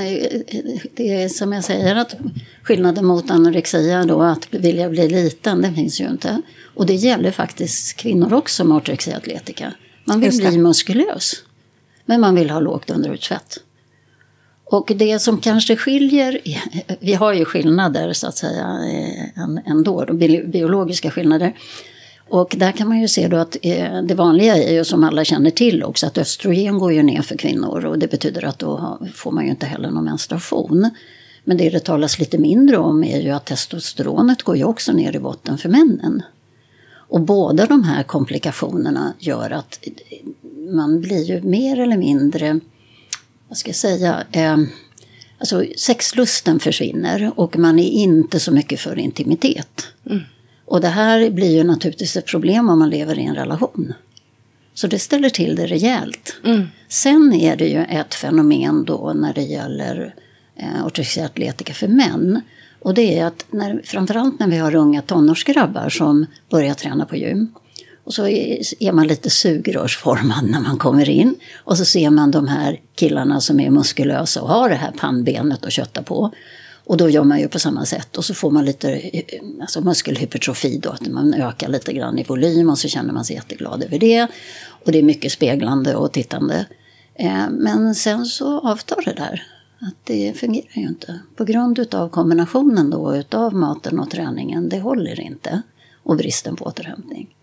det 0.96 1.24
är 1.24 1.29
som 1.29 1.53
jag 1.53 1.63
säger, 1.63 1.96
att 1.96 2.15
skillnaden 2.63 3.05
mot 3.05 3.31
anorexia 3.31 4.03
då, 4.03 4.22
att 4.22 4.53
vilja 4.53 4.89
bli 4.89 5.10
liten, 5.10 5.62
den 5.62 5.75
finns 5.75 6.01
ju 6.01 6.08
inte. 6.08 6.41
Och 6.75 6.86
det 6.86 6.96
gäller 6.96 7.31
faktiskt 7.31 7.98
kvinnor 7.98 8.34
också 8.34 8.63
med 8.63 8.77
ortorexia 8.77 9.17
atletica. 9.17 9.74
Man 10.05 10.19
vill 10.19 10.38
bli 10.38 10.58
muskulös, 10.58 11.43
men 12.09 12.21
man 12.21 12.35
vill 12.35 12.49
ha 12.49 12.59
lågt 12.59 12.89
underhudsfett. 12.89 13.59
Och 14.63 14.91
det 14.95 15.19
som 15.19 15.37
kanske 15.37 15.75
skiljer, 15.75 16.39
vi 16.99 17.13
har 17.13 17.33
ju 17.33 17.45
skillnader 17.45 18.13
så 18.13 18.27
att 18.27 18.37
säga 18.37 18.79
eh, 18.91 19.71
ändå, 19.71 20.05
biologiska 20.45 21.11
skillnader. 21.11 21.53
Och 22.29 22.55
där 22.57 22.71
kan 22.71 22.87
man 22.87 22.99
ju 22.99 23.07
se 23.07 23.27
då 23.27 23.37
att 23.37 23.57
eh, 23.61 24.01
det 24.03 24.15
vanliga 24.15 24.55
är 24.55 24.73
ju 24.73 24.83
som 24.83 25.03
alla 25.03 25.25
känner 25.25 25.49
till 25.49 25.83
också 25.83 26.07
att 26.07 26.17
östrogen 26.17 26.79
går 26.79 26.93
ju 26.93 27.03
ner 27.03 27.21
för 27.21 27.37
kvinnor 27.37 27.85
och 27.85 27.99
det 27.99 28.11
betyder 28.11 28.45
att 28.45 28.59
då 28.59 28.99
får 29.13 29.31
man 29.31 29.43
ju 29.43 29.49
inte 29.49 29.65
heller 29.65 29.91
någon 29.91 30.05
menstruation. 30.05 30.89
Men 31.43 31.57
det 31.57 31.69
det 31.69 31.79
talas 31.79 32.19
lite 32.19 32.37
mindre 32.37 32.77
om 32.77 33.03
är 33.03 33.21
ju 33.21 33.29
att 33.29 33.45
testosteronet 33.45 34.43
går 34.43 34.57
ju 34.57 34.63
också 34.63 34.91
ner 34.91 35.15
i 35.15 35.19
botten 35.19 35.57
för 35.57 35.69
männen. 35.69 36.23
Och 37.09 37.21
båda 37.21 37.65
de 37.65 37.83
här 37.83 38.03
komplikationerna 38.03 39.13
gör 39.19 39.51
att 39.51 39.79
man 40.75 41.01
blir 41.01 41.23
ju 41.23 41.41
mer 41.41 41.79
eller 41.79 41.97
mindre, 41.97 42.59
vad 43.47 43.57
ska 43.57 43.69
jag 43.69 43.75
säga, 43.75 44.23
eh, 44.31 44.57
alltså 45.38 45.65
sexlusten 45.77 46.59
försvinner 46.59 47.31
och 47.35 47.57
man 47.57 47.79
är 47.79 47.89
inte 47.89 48.39
så 48.39 48.51
mycket 48.51 48.79
för 48.79 48.99
intimitet. 48.99 49.88
Mm. 50.05 50.21
Och 50.65 50.81
det 50.81 50.88
här 50.88 51.29
blir 51.29 51.51
ju 51.51 51.63
naturligtvis 51.63 52.17
ett 52.17 52.25
problem 52.25 52.69
om 52.69 52.79
man 52.79 52.89
lever 52.89 53.19
i 53.19 53.25
en 53.25 53.35
relation. 53.35 53.93
Så 54.73 54.88
det 54.88 54.99
ställer 54.99 55.29
till 55.29 55.55
det 55.55 55.65
rejält. 55.67 56.35
Mm. 56.45 56.67
Sen 56.88 57.33
är 57.33 57.55
det 57.55 57.67
ju 57.67 57.83
ett 57.83 58.13
fenomen 58.13 58.85
då 58.85 59.13
när 59.13 59.33
det 59.33 59.41
gäller 59.41 60.15
eh, 60.55 60.85
ortodoxa 60.85 61.25
atletika 61.25 61.73
för 61.73 61.88
män. 61.88 62.41
Och 62.79 62.93
det 62.93 63.19
är 63.19 63.25
att 63.25 63.45
när, 63.51 63.81
framförallt 63.85 64.39
när 64.39 64.47
vi 64.47 64.57
har 64.57 64.75
unga 64.75 65.01
tonårsgrabbar 65.01 65.89
som 65.89 66.25
börjar 66.49 66.73
träna 66.73 67.05
på 67.05 67.15
gym. 67.15 67.53
Och 68.09 68.15
så 68.15 68.27
är 68.27 68.91
man 68.91 69.07
lite 69.07 69.29
sugrörsformad 69.29 70.49
när 70.49 70.59
man 70.59 70.77
kommer 70.77 71.09
in. 71.09 71.35
Och 71.55 71.77
så 71.77 71.85
ser 71.85 72.09
man 72.09 72.31
de 72.31 72.47
här 72.47 72.79
killarna 72.95 73.41
som 73.41 73.59
är 73.59 73.69
muskulösa 73.69 74.41
och 74.41 74.49
har 74.49 74.69
det 74.69 74.75
här 74.75 74.91
pannbenet 74.91 75.65
att 75.65 75.71
kötta 75.71 76.03
på. 76.03 76.31
Och 76.85 76.97
då 76.97 77.09
gör 77.09 77.23
man 77.23 77.39
ju 77.39 77.47
på 77.47 77.59
samma 77.59 77.85
sätt 77.85 78.17
och 78.17 78.25
så 78.25 78.33
får 78.33 78.51
man 78.51 78.65
lite 78.65 79.01
alltså 79.61 79.81
muskelhypertrofi 79.81 80.77
då, 80.77 80.89
att 80.89 81.07
man 81.07 81.33
ökar 81.33 81.67
lite 81.67 81.93
grann 81.93 82.19
i 82.19 82.23
volym 82.23 82.69
och 82.69 82.77
så 82.77 82.87
känner 82.87 83.13
man 83.13 83.25
sig 83.25 83.35
jätteglad 83.35 83.83
över 83.83 83.99
det. 83.99 84.27
Och 84.85 84.91
det 84.91 84.97
är 84.97 85.03
mycket 85.03 85.31
speglande 85.31 85.95
och 85.95 86.11
tittande. 86.11 86.65
Eh, 87.15 87.49
men 87.49 87.95
sen 87.95 88.25
så 88.25 88.59
avtar 88.59 89.01
det 89.05 89.13
där. 89.13 89.43
Att 89.79 89.95
det 90.03 90.33
fungerar 90.37 90.81
ju 90.81 90.87
inte. 90.87 91.19
På 91.35 91.43
grund 91.43 91.79
utav 91.79 92.09
kombinationen 92.09 92.89
då 92.89 93.15
utav 93.15 93.53
maten 93.53 93.99
och 93.99 94.09
träningen, 94.09 94.69
det 94.69 94.79
håller 94.79 95.19
inte. 95.19 95.61
Och 96.03 96.17
bristen 96.17 96.55
på 96.55 96.65
återhämtning. 96.65 97.35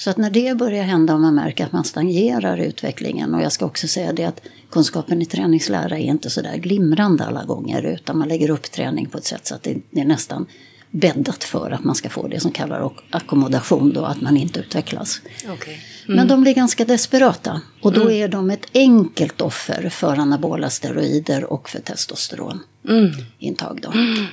Så 0.00 0.10
att 0.10 0.16
när 0.16 0.30
det 0.30 0.56
börjar 0.56 0.84
hända 0.84 1.14
och 1.14 1.20
man 1.20 1.34
märker 1.34 1.64
att 1.64 1.72
man 1.72 1.84
stagnerar 1.84 2.56
utvecklingen 2.56 3.34
och 3.34 3.42
jag 3.42 3.52
ska 3.52 3.66
också 3.66 3.88
säga 3.88 4.12
det 4.12 4.24
att 4.24 4.40
kunskapen 4.70 5.22
i 5.22 5.26
träningslära 5.26 5.98
är 5.98 6.04
inte 6.04 6.30
så 6.30 6.42
där 6.42 6.56
glimrande 6.56 7.24
alla 7.24 7.44
gånger 7.44 7.82
utan 7.82 8.18
man 8.18 8.28
lägger 8.28 8.50
upp 8.50 8.70
träning 8.70 9.06
på 9.06 9.18
ett 9.18 9.24
sätt 9.24 9.46
så 9.46 9.54
att 9.54 9.62
det 9.62 10.00
är 10.00 10.04
nästan 10.04 10.46
bäddat 10.90 11.44
för 11.44 11.70
att 11.70 11.84
man 11.84 11.94
ska 11.94 12.08
få 12.08 12.28
det 12.28 12.40
som 12.40 12.52
kallas 12.52 12.92
ackommodation 13.10 13.92
då, 13.92 14.04
att 14.04 14.20
man 14.20 14.36
inte 14.36 14.60
utvecklas. 14.60 15.20
Okay. 15.52 15.74
Mm. 15.74 16.16
Men 16.16 16.28
de 16.28 16.42
blir 16.42 16.54
ganska 16.54 16.84
desperata 16.84 17.60
och 17.82 17.92
då 17.92 18.02
mm. 18.02 18.12
är 18.12 18.28
de 18.28 18.50
ett 18.50 18.66
enkelt 18.74 19.40
offer 19.40 19.88
för 19.88 20.16
anabola 20.16 20.70
steroider 20.70 21.44
och 21.44 21.68
för 21.68 21.80
testosteronintag. 21.80 23.80
Då. 23.82 23.92
Mm. 23.92 24.26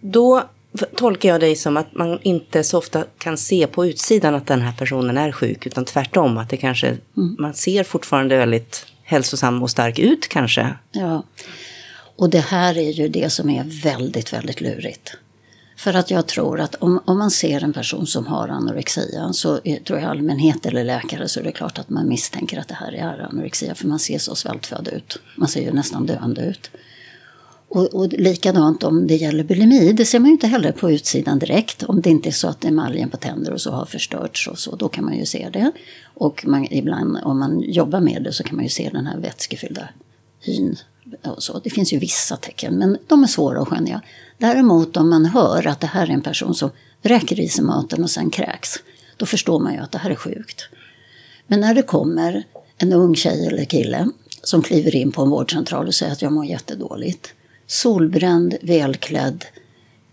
då 0.00 0.44
tolkar 0.96 1.28
jag 1.28 1.40
dig 1.40 1.56
som 1.56 1.76
att 1.76 1.94
man 1.94 2.18
inte 2.22 2.64
så 2.64 2.78
ofta 2.78 3.04
kan 3.18 3.36
se 3.36 3.66
på 3.66 3.86
utsidan 3.86 4.34
att 4.34 4.46
den 4.46 4.62
här 4.62 4.72
personen 4.72 5.16
är 5.16 5.32
sjuk, 5.32 5.66
utan 5.66 5.84
tvärtom 5.84 6.38
att 6.38 6.50
det 6.50 6.56
kanske, 6.56 6.86
mm. 6.88 7.36
man 7.38 7.54
ser 7.54 7.84
fortfarande 7.84 8.36
väldigt 8.36 8.86
hälsosam 9.02 9.62
och 9.62 9.70
stark 9.70 9.98
ut 9.98 10.28
kanske. 10.28 10.74
Ja, 10.92 11.22
och 12.16 12.30
det 12.30 12.40
här 12.40 12.78
är 12.78 12.90
ju 12.90 13.08
det 13.08 13.32
som 13.32 13.50
är 13.50 13.82
väldigt, 13.82 14.32
väldigt 14.32 14.60
lurigt. 14.60 15.16
För 15.76 15.94
att 15.94 16.10
jag 16.10 16.26
tror 16.26 16.60
att 16.60 16.74
om, 16.74 17.02
om 17.04 17.18
man 17.18 17.30
ser 17.30 17.64
en 17.64 17.72
person 17.72 18.06
som 18.06 18.26
har 18.26 18.48
anorexia 18.48 19.32
så 19.32 19.60
tror 19.86 19.98
jag 19.98 20.10
allmänhet 20.10 20.66
eller 20.66 20.84
läkare 20.84 21.28
så 21.28 21.40
är 21.40 21.44
det 21.44 21.52
klart 21.52 21.78
att 21.78 21.90
man 21.90 22.08
misstänker 22.08 22.58
att 22.58 22.68
det 22.68 22.74
här 22.74 22.92
är 22.92 23.28
anorexia 23.30 23.74
för 23.74 23.86
man 23.86 23.98
ser 23.98 24.18
så 24.18 24.34
svältfödd 24.34 24.88
ut. 24.88 25.18
Man 25.36 25.48
ser 25.48 25.62
ju 25.62 25.72
nästan 25.72 26.06
döende 26.06 26.42
ut. 26.42 26.70
Och, 27.74 27.94
och 27.94 28.12
likadant 28.12 28.84
om 28.84 29.06
det 29.06 29.16
gäller 29.16 29.44
bulimi, 29.44 29.92
det 29.92 30.04
ser 30.04 30.18
man 30.18 30.28
ju 30.28 30.32
inte 30.32 30.46
heller 30.46 30.72
på 30.72 30.90
utsidan 30.90 31.38
direkt. 31.38 31.82
Om 31.82 32.00
det 32.00 32.10
inte 32.10 32.28
är 32.28 32.32
så 32.32 32.48
att 32.48 32.64
emaljen 32.64 33.10
på 33.10 33.16
tänder 33.16 33.52
och 33.52 33.60
så 33.60 33.70
har 33.70 33.84
förstörts 33.84 34.48
och 34.48 34.58
så, 34.58 34.76
då 34.76 34.88
kan 34.88 35.04
man 35.04 35.18
ju 35.18 35.26
se 35.26 35.48
det. 35.52 35.72
Och 36.14 36.46
man, 36.46 36.72
ibland 36.72 37.18
om 37.22 37.38
man 37.38 37.60
jobbar 37.60 38.00
med 38.00 38.22
det 38.22 38.32
så 38.32 38.42
kan 38.42 38.56
man 38.56 38.64
ju 38.64 38.68
se 38.68 38.90
den 38.92 39.06
här 39.06 39.18
vätskefyllda 39.18 39.88
hyn. 40.40 40.76
Och 41.22 41.42
så. 41.42 41.58
Det 41.58 41.70
finns 41.70 41.92
ju 41.92 41.98
vissa 41.98 42.36
tecken, 42.36 42.78
men 42.78 42.98
de 43.06 43.22
är 43.22 43.26
svåra 43.26 43.60
att 43.60 43.68
skönja. 43.68 44.00
Däremot 44.38 44.96
om 44.96 45.10
man 45.10 45.24
hör 45.24 45.66
att 45.66 45.80
det 45.80 45.86
här 45.86 46.06
är 46.06 46.10
en 46.10 46.22
person 46.22 46.54
som 46.54 46.70
räcker 47.02 47.40
i 47.40 47.48
sig 47.48 47.64
maten 47.64 48.02
och 48.02 48.10
sen 48.10 48.30
kräks, 48.30 48.70
då 49.16 49.26
förstår 49.26 49.60
man 49.60 49.72
ju 49.72 49.78
att 49.78 49.92
det 49.92 49.98
här 49.98 50.10
är 50.10 50.14
sjukt. 50.14 50.68
Men 51.46 51.60
när 51.60 51.74
det 51.74 51.82
kommer 51.82 52.44
en 52.78 52.92
ung 52.92 53.14
tjej 53.14 53.46
eller 53.46 53.64
kille 53.64 54.08
som 54.42 54.62
kliver 54.62 54.96
in 54.96 55.12
på 55.12 55.22
en 55.22 55.30
vårdcentral 55.30 55.86
och 55.86 55.94
säger 55.94 56.12
att 56.12 56.22
jag 56.22 56.32
mår 56.32 56.46
jättedåligt 56.46 57.34
solbränd, 57.66 58.56
välklädd, 58.62 59.44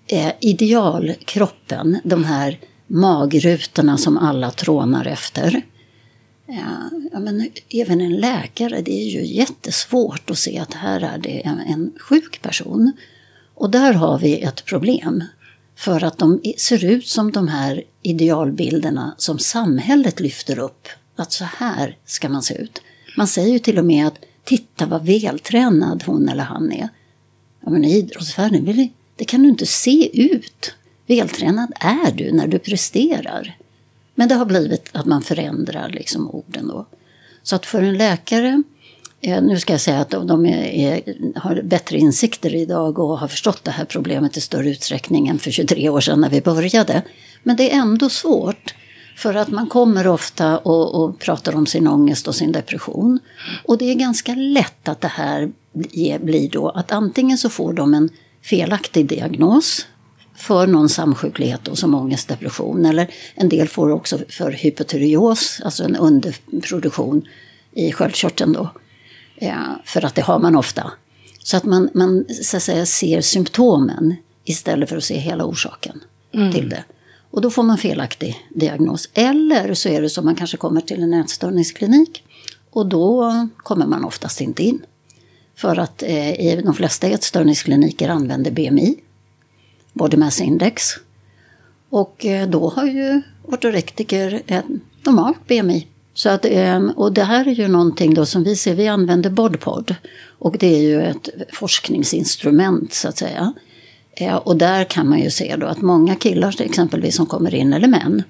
eh, 0.07 0.31
idealkroppen, 0.39 1.97
de 2.03 2.23
här 2.23 2.59
magrutorna 2.87 3.97
som 3.97 4.17
alla 4.17 4.51
trånar 4.51 5.05
efter. 5.05 5.61
Eh, 6.47 6.55
ja, 7.11 7.19
men 7.19 7.49
även 7.69 8.01
en 8.01 8.15
läkare, 8.15 8.81
det 8.81 9.01
är 9.01 9.09
ju 9.09 9.25
jättesvårt 9.25 10.29
att 10.29 10.37
se 10.37 10.59
att 10.59 10.73
här 10.73 11.01
är 11.01 11.17
det 11.17 11.45
en, 11.45 11.59
en 11.59 11.91
sjuk 11.99 12.41
person. 12.41 12.91
Och 13.55 13.69
där 13.69 13.93
har 13.93 14.19
vi 14.19 14.41
ett 14.41 14.65
problem. 14.65 15.23
För 15.75 16.03
att 16.03 16.17
de 16.17 16.41
ser 16.57 16.85
ut 16.85 17.07
som 17.07 17.31
de 17.31 17.47
här 17.47 17.83
idealbilderna 18.01 19.15
som 19.17 19.39
samhället 19.39 20.19
lyfter 20.19 20.59
upp. 20.59 20.87
Att 21.15 21.31
så 21.31 21.45
här 21.45 21.97
ska 22.05 22.29
man 22.29 22.43
se 22.43 22.53
ut. 22.53 22.81
Man 23.17 23.27
säger 23.27 23.53
ju 23.53 23.59
till 23.59 23.79
och 23.79 23.85
med 23.85 24.07
att 24.07 24.19
titta 24.43 24.85
vad 24.85 25.05
vältränad 25.05 26.03
hon 26.05 26.29
eller 26.29 26.43
han 26.43 26.71
är. 26.71 26.89
Ja, 27.61 27.69
men 27.71 27.85
i 27.85 27.97
idrottsvärlden, 27.97 28.89
det 29.15 29.25
kan 29.25 29.43
du 29.43 29.49
inte 29.49 29.65
se 29.65 30.23
ut. 30.23 30.75
Vältränad 31.07 31.73
är 31.79 32.11
du 32.11 32.31
när 32.31 32.47
du 32.47 32.59
presterar. 32.59 33.57
Men 34.15 34.29
det 34.29 34.35
har 34.35 34.45
blivit 34.45 34.89
att 34.91 35.05
man 35.05 35.21
förändrar 35.21 35.89
liksom 35.89 36.29
orden 36.29 36.67
då. 36.67 36.85
Så 37.43 37.55
att 37.55 37.65
för 37.65 37.81
en 37.81 37.97
läkare, 37.97 38.63
eh, 39.21 39.41
nu 39.43 39.59
ska 39.59 39.73
jag 39.73 39.81
säga 39.81 39.99
att 39.99 40.09
de 40.09 40.45
är, 40.45 40.63
är, 40.63 41.15
har 41.39 41.61
bättre 41.61 41.97
insikter 41.97 42.55
idag 42.55 42.99
och 42.99 43.17
har 43.19 43.27
förstått 43.27 43.63
det 43.63 43.71
här 43.71 43.85
problemet 43.85 44.37
i 44.37 44.41
större 44.41 44.69
utsträckning 44.69 45.27
än 45.27 45.39
för 45.39 45.51
23 45.51 45.89
år 45.89 46.01
sedan 46.01 46.21
när 46.21 46.29
vi 46.29 46.41
började. 46.41 47.01
Men 47.43 47.55
det 47.55 47.73
är 47.73 47.79
ändå 47.79 48.09
svårt. 48.09 48.73
För 49.17 49.33
att 49.33 49.49
man 49.49 49.67
kommer 49.67 50.07
ofta 50.07 50.57
och, 50.57 51.03
och 51.03 51.19
pratar 51.19 51.55
om 51.55 51.65
sin 51.65 51.87
ångest 51.87 52.27
och 52.27 52.35
sin 52.35 52.51
depression. 52.51 53.19
Och 53.63 53.77
det 53.77 53.85
är 53.85 53.95
ganska 53.95 54.35
lätt 54.35 54.87
att 54.87 55.01
det 55.01 55.07
här 55.07 55.51
blir 56.21 56.49
då 56.49 56.69
att 56.69 56.91
antingen 56.91 57.37
så 57.37 57.49
får 57.49 57.73
de 57.73 57.93
en 57.93 58.09
felaktig 58.41 59.07
diagnos 59.07 59.87
för 60.35 60.67
någon 60.67 60.89
samsjuklighet 60.89 61.59
då, 61.63 61.75
som 61.75 61.95
ångest, 61.95 62.27
depression. 62.27 62.85
Eller 62.85 63.13
en 63.35 63.49
del 63.49 63.67
får 63.67 63.89
också 63.89 64.19
för 64.29 64.51
hypotyreos, 64.51 65.61
alltså 65.63 65.83
en 65.83 65.95
underproduktion 65.95 67.21
i 67.71 67.91
sköldkörteln 67.91 68.53
då. 68.53 68.69
Ja, 69.35 69.81
för 69.85 70.05
att 70.05 70.15
det 70.15 70.21
har 70.21 70.39
man 70.39 70.55
ofta. 70.55 70.91
Så 71.43 71.57
att 71.57 71.65
man, 71.65 71.89
man 71.93 72.25
så 72.43 72.57
att 72.57 72.63
säga, 72.63 72.85
ser 72.85 73.21
symptomen 73.21 74.15
istället 74.43 74.89
för 74.89 74.97
att 74.97 75.03
se 75.03 75.17
hela 75.17 75.45
orsaken 75.45 76.03
mm. 76.33 76.51
till 76.53 76.69
det. 76.69 76.83
Och 77.31 77.41
då 77.41 77.49
får 77.49 77.63
man 77.63 77.77
felaktig 77.77 78.47
diagnos. 78.49 79.09
Eller 79.13 79.73
så 79.73 79.89
är 79.89 80.01
det 80.01 80.09
så 80.09 80.21
att 80.21 80.25
man 80.25 80.35
kanske 80.35 80.57
kommer 80.57 80.81
till 80.81 81.03
en 81.03 81.13
ätstörningsklinik 81.13 82.23
och 82.71 82.85
då 82.85 83.33
kommer 83.57 83.85
man 83.85 84.05
oftast 84.05 84.41
inte 84.41 84.63
in. 84.63 84.81
För 85.61 85.79
att 85.79 86.03
eh, 86.03 86.31
i 86.31 86.61
de 86.65 86.73
flesta 86.73 87.07
ätstörningskliniker 87.07 88.09
använder 88.09 88.51
BMI, 88.51 88.95
Body 89.93 90.17
Mass 90.17 90.41
Index. 90.41 90.83
Och 91.89 92.25
eh, 92.25 92.49
då 92.49 92.69
har 92.69 92.85
ju 92.85 93.21
ortorektiker 93.43 94.41
ett 94.47 94.65
normalt 95.05 95.47
BMI. 95.47 95.87
Så 96.13 96.29
att, 96.29 96.45
eh, 96.45 96.79
och 96.79 97.13
det 97.13 97.23
här 97.23 97.47
är 97.47 97.51
ju 97.51 97.67
någonting 97.67 98.13
då 98.13 98.25
som 98.25 98.43
vi 98.43 98.55
ser, 98.55 98.75
vi 98.75 98.87
använder 98.87 99.29
BODPOD. 99.29 99.95
Och 100.39 100.57
det 100.59 100.75
är 100.75 100.81
ju 100.81 101.01
ett 101.01 101.29
forskningsinstrument 101.53 102.93
så 102.93 103.07
att 103.07 103.17
säga. 103.17 103.53
Eh, 104.11 104.35
och 104.35 104.57
där 104.57 104.83
kan 104.83 105.09
man 105.09 105.19
ju 105.19 105.29
se 105.29 105.55
då 105.55 105.67
att 105.67 105.81
många 105.81 106.15
killar 106.15 106.61
exempelvis 106.61 107.15
som 107.15 107.25
kommer 107.25 107.55
in, 107.55 107.73
eller 107.73 107.87
män, 107.87 108.23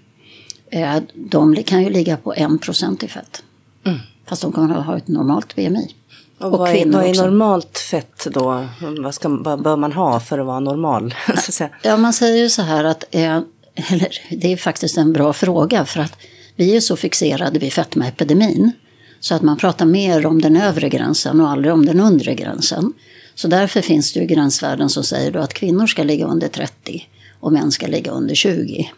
eh, 0.71 0.97
de 1.13 1.55
kan 1.55 1.83
ju 1.83 1.89
ligga 1.89 2.17
på 2.17 2.33
1% 2.33 3.03
i 3.03 3.07
fett. 3.07 3.43
Mm. 3.83 3.99
Fast 4.25 4.41
de 4.41 4.71
att 4.71 4.85
ha 4.85 4.97
ett 4.97 5.07
normalt 5.07 5.55
BMI. 5.55 5.95
Och, 6.43 6.53
och 6.53 6.59
vad, 6.59 6.69
är, 6.69 6.85
vad 6.85 7.05
är 7.05 7.23
normalt 7.23 7.77
fett 7.77 8.27
då? 8.31 8.67
Vad, 8.99 9.15
ska, 9.15 9.29
vad 9.29 9.63
bör 9.63 9.75
man 9.75 9.91
ha 9.91 10.19
för 10.19 10.39
att 10.39 10.45
vara 10.45 10.59
normal? 10.59 11.15
ja, 11.83 11.97
man 11.97 12.13
säger 12.13 12.43
ju 12.43 12.49
så 12.49 12.61
här 12.61 12.83
att, 12.83 13.03
eh, 13.11 13.39
eller 13.75 14.09
det 14.29 14.53
är 14.53 14.57
faktiskt 14.57 14.97
en 14.97 15.13
bra 15.13 15.33
fråga 15.33 15.85
för 15.85 15.99
att 15.99 16.17
vi 16.55 16.75
är 16.75 16.79
så 16.79 16.95
fixerade 16.95 17.59
vid 17.59 17.73
fetmaepidemin 17.73 18.71
så 19.19 19.35
att 19.35 19.41
man 19.41 19.57
pratar 19.57 19.85
mer 19.85 20.25
om 20.25 20.41
den 20.41 20.57
övre 20.57 20.89
gränsen 20.89 21.41
och 21.41 21.49
aldrig 21.49 21.73
om 21.73 21.85
den 21.85 21.99
undre 21.99 22.35
gränsen. 22.35 22.93
Så 23.35 23.47
därför 23.47 23.81
finns 23.81 24.13
det 24.13 24.19
ju 24.19 24.25
gränsvärden 24.25 24.89
som 24.89 25.03
säger 25.03 25.31
då 25.31 25.39
att 25.39 25.53
kvinnor 25.53 25.87
ska 25.87 26.03
ligga 26.03 26.25
under 26.25 26.47
30 26.47 27.07
och 27.39 27.51
män 27.51 27.71
ska 27.71 27.87
ligga 27.87 28.11
under 28.11 28.35
20. 28.35 28.91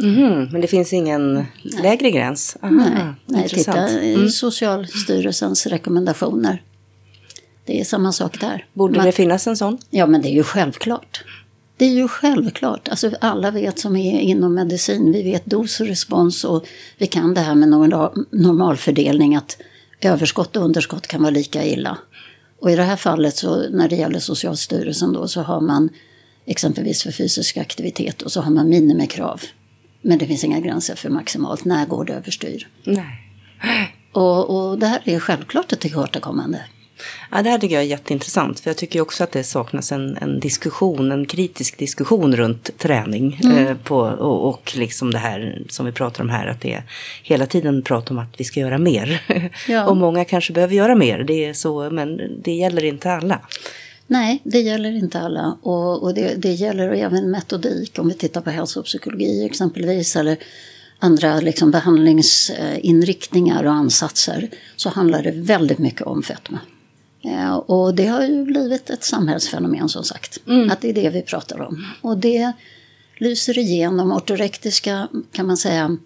Mm, 0.00 0.48
men 0.52 0.60
det 0.60 0.66
finns 0.66 0.92
ingen 0.92 1.34
nej. 1.34 1.46
lägre 1.82 2.10
gräns? 2.10 2.56
Aha, 2.62 2.72
nej, 2.72 3.14
nej 3.26 3.48
titta 3.48 3.90
i 3.90 4.14
mm. 4.14 4.28
Socialstyrelsens 4.28 5.66
rekommendationer. 5.66 6.62
Det 7.64 7.80
är 7.80 7.84
samma 7.84 8.12
sak 8.12 8.40
där. 8.40 8.66
Borde 8.72 8.96
Man, 8.96 9.06
det 9.06 9.12
finnas 9.12 9.46
en 9.46 9.56
sån? 9.56 9.78
Ja, 9.90 10.06
men 10.06 10.22
det 10.22 10.28
är 10.28 10.34
ju 10.34 10.42
självklart. 10.42 11.24
Det 11.76 11.84
är 11.84 11.92
ju 11.92 12.08
självklart. 12.08 12.88
Alltså, 12.88 13.10
alla 13.20 13.50
vet 13.50 13.78
som 13.78 13.96
är 13.96 14.20
inom 14.20 14.54
medicin, 14.54 15.12
vi 15.12 15.22
vet 15.22 15.46
dos 15.46 15.80
och 15.80 15.86
respons 15.86 16.44
och 16.44 16.66
vi 16.98 17.06
kan 17.06 17.34
det 17.34 17.40
här 17.40 17.54
med 17.54 17.68
normalfördelning 18.30 19.36
att 19.36 19.56
överskott 20.00 20.56
och 20.56 20.64
underskott 20.64 21.06
kan 21.06 21.22
vara 21.22 21.30
lika 21.30 21.64
illa. 21.64 21.98
Och 22.60 22.70
i 22.70 22.76
det 22.76 22.82
här 22.82 22.96
fallet 22.96 23.36
så 23.36 23.68
när 23.70 23.88
det 23.88 23.96
gäller 23.96 24.18
Socialstyrelsen 24.18 25.12
då 25.12 25.28
så 25.28 25.42
har 25.42 25.60
man 25.60 25.88
exempelvis 26.46 27.02
för 27.02 27.10
fysisk 27.10 27.56
aktivitet 27.56 28.22
och 28.22 28.32
så 28.32 28.40
har 28.40 28.50
man 28.50 28.68
minimikrav. 28.68 29.42
Men 30.02 30.18
det 30.18 30.26
finns 30.26 30.44
inga 30.44 30.60
gränser 30.60 30.94
för 30.94 31.10
maximalt. 31.10 31.64
När 31.64 31.86
går 31.86 32.04
det 32.04 32.12
överstyr? 32.12 32.68
Nej. 32.84 33.20
Och, 34.12 34.70
och 34.70 34.78
det 34.78 34.86
här 34.86 35.02
är 35.04 35.18
självklart 35.18 35.72
ett 35.72 35.80
tillkortakommande. 35.80 36.60
Ja, 37.30 37.42
det 37.42 37.50
här 37.50 37.58
tycker 37.58 37.74
jag 37.74 37.84
är 37.84 37.88
jätteintressant. 37.88 38.60
För 38.60 38.70
jag 38.70 38.76
tycker 38.76 39.00
också 39.00 39.24
att 39.24 39.32
det 39.32 39.44
saknas 39.44 39.92
en, 39.92 40.16
en 40.16 40.40
diskussion, 40.40 41.12
en 41.12 41.26
kritisk 41.26 41.78
diskussion 41.78 42.36
runt 42.36 42.78
träning. 42.78 43.40
Mm. 43.44 43.66
Eh, 43.66 43.76
på, 43.76 43.96
och, 43.98 44.48
och 44.48 44.72
liksom 44.76 45.10
det 45.10 45.18
här 45.18 45.62
som 45.68 45.86
vi 45.86 45.92
pratar 45.92 46.24
om 46.24 46.30
här, 46.30 46.46
att 46.46 46.60
det 46.60 46.72
är 46.72 46.82
hela 47.22 47.46
tiden 47.46 47.82
prat 47.82 48.10
om 48.10 48.18
att 48.18 48.34
vi 48.36 48.44
ska 48.44 48.60
göra 48.60 48.78
mer. 48.78 49.22
Ja. 49.68 49.86
och 49.86 49.96
många 49.96 50.24
kanske 50.24 50.52
behöver 50.52 50.74
göra 50.74 50.94
mer, 50.94 51.18
det 51.18 51.44
är 51.44 51.52
så, 51.52 51.90
men 51.90 52.20
det 52.42 52.52
gäller 52.52 52.84
inte 52.84 53.12
alla. 53.12 53.40
Nej, 54.06 54.40
det 54.44 54.60
gäller 54.60 54.92
inte 54.92 55.20
alla. 55.20 55.58
Och, 55.62 56.02
och 56.02 56.14
det, 56.14 56.34
det, 56.38 56.52
gäller 56.52 56.88
även 56.88 57.30
metodik, 57.30 57.98
om 57.98 58.08
vi 58.08 58.14
tittar 58.14 58.40
på 58.40 58.50
hälsopsykologi 58.50 59.46
exempelvis, 59.46 60.16
eller 60.16 60.36
andra 60.98 61.40
liksom 61.40 61.70
behandlingsinriktningar 61.70 63.64
och 63.64 63.72
ansatser, 63.72 64.48
så 64.76 64.88
handlar 64.88 65.22
det 65.22 65.30
väldigt 65.30 65.78
mycket 65.78 66.02
om 66.02 66.22
fetma. 66.22 66.58
Och 67.66 67.94
det 67.94 68.06
har 68.06 68.22
ju 68.22 68.44
blivit 68.44 68.90
ett 68.90 69.04
samhällsfenomen 69.04 69.88
som 69.88 70.04
sagt. 70.04 70.38
Mm. 70.46 70.70
Att 70.70 70.80
det 70.80 70.88
är 70.88 70.94
det 70.94 71.10
vi 71.10 71.22
pratar 71.22 71.60
om. 71.60 71.86
Och 72.00 72.18
det 72.18 72.52
lyser 73.18 73.58
igenom. 73.58 74.12
Ortorektiska 74.12 75.08
kan 75.32 75.46
man 75.46 75.56
säga 75.56 75.96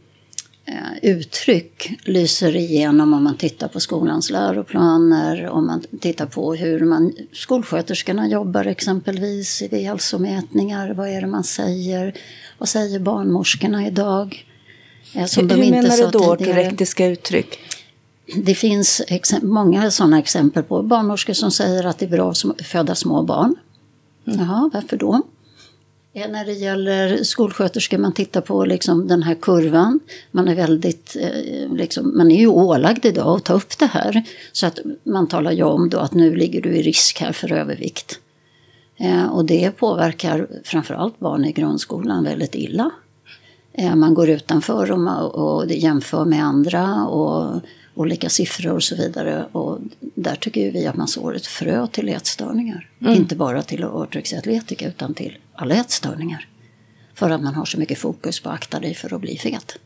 eh, 0.65 1.11
uttryck 1.11 1.99
lyser 2.05 2.57
igenom 2.57 3.15
om 3.15 3.25
man 3.25 3.37
tittar 3.37 3.69
på 3.69 3.81
skolans 3.81 4.31
läroplaner, 4.31 5.49
om 5.49 5.67
man 5.67 5.83
tittar 6.01 6.27
på 6.27 6.55
hur 6.55 6.81
man, 6.81 7.13
skolsköterskorna 7.33 8.29
jobbar 8.29 8.65
exempelvis 8.65 9.63
vid 9.71 9.87
hälsomätningar. 9.87 10.95
Vad 10.95 11.09
är 11.09 11.21
det 11.21 11.27
man 11.27 11.45
säger? 11.45 12.15
Vad 12.59 12.69
säger 12.69 12.99
barnmorskorna 12.99 13.87
idag? 13.87 14.45
Eh, 15.15 15.25
som 15.25 15.51
hur 15.51 15.57
de 15.57 15.63
inte 15.63 15.83
menar 15.83 15.97
du 15.97 16.19
då 16.19 16.19
ortorektiska 16.19 17.07
uttryck? 17.07 17.59
Det 18.37 18.55
finns 18.55 19.03
många 19.43 19.91
sådana 19.91 20.19
exempel 20.19 20.63
på 20.63 20.83
barnmorskor 20.83 21.33
som 21.33 21.51
säger 21.51 21.87
att 21.87 21.99
det 21.99 22.05
är 22.07 22.11
bra 22.11 22.31
att 22.31 22.67
föda 22.67 22.95
små 22.95 23.23
barn. 23.23 23.57
Mm. 24.27 24.41
Jaha, 24.41 24.71
varför 24.75 24.97
då? 24.97 25.23
När 26.13 26.45
det 26.45 26.53
gäller 26.53 27.23
skolsköterskor, 27.23 27.99
man 27.99 28.13
tittar 28.13 28.41
på 28.41 28.65
liksom 28.65 29.09
den 29.09 29.23
här 29.23 29.35
kurvan. 29.35 30.01
Man 30.31 30.49
är 30.49 30.55
väldigt, 30.55 31.17
eh, 31.21 31.77
liksom, 31.77 32.17
man 32.17 32.31
är 32.31 32.39
ju 32.39 32.47
ålagd 32.47 33.05
idag 33.07 33.37
att 33.37 33.45
ta 33.45 33.53
upp 33.53 33.79
det 33.79 33.87
här. 33.87 34.23
Så 34.53 34.67
att 34.67 34.79
man 35.05 35.27
talar 35.27 35.53
ju 35.53 35.63
om 35.63 35.89
då 35.89 35.99
att 35.99 36.15
nu 36.15 36.37
ligger 36.37 36.63
du 36.63 36.77
i 36.77 36.83
risk 36.83 37.21
här 37.21 37.33
för 37.33 37.53
övervikt. 37.53 38.21
Eh, 38.97 39.27
och 39.27 39.45
det 39.45 39.71
påverkar 39.71 40.49
framförallt 40.65 41.19
barn 41.19 41.45
i 41.45 41.53
grundskolan 41.53 42.25
väldigt 42.25 42.55
illa. 42.55 42.91
Eh, 43.79 43.95
man 43.95 44.15
går 44.15 44.29
utanför 44.29 44.91
och, 44.91 45.35
och 45.35 45.71
jämför 45.71 46.25
med 46.25 46.45
andra 46.45 47.07
och 47.07 47.61
olika 47.95 48.29
siffror 48.29 48.73
och 48.73 48.83
så 48.83 48.97
vidare. 48.97 49.47
Och 49.53 49.79
där 50.01 50.35
tycker 50.35 50.73
vi 50.73 50.87
att 50.87 50.97
man 50.97 51.09
sår 51.09 51.37
ett 51.37 51.47
frö 51.47 51.87
till 51.87 52.09
ätstörningar. 52.09 52.91
Mm. 53.01 53.15
Inte 53.15 53.37
bara 53.37 53.63
till 53.63 53.85
ortorexiatletika 53.85 54.89
utan 54.89 55.15
till 55.15 55.39
alla 55.55 55.75
ätstörningar. 55.75 56.49
För 57.15 57.31
att 57.31 57.43
man 57.43 57.55
har 57.55 57.65
så 57.65 57.79
mycket 57.79 57.99
fokus 57.99 58.41
på 58.41 58.49
att 58.49 58.55
akta 58.55 58.81
dig 58.81 58.95
för 58.95 59.15
att 59.15 59.21
bli 59.21 59.39
fet. 59.39 59.79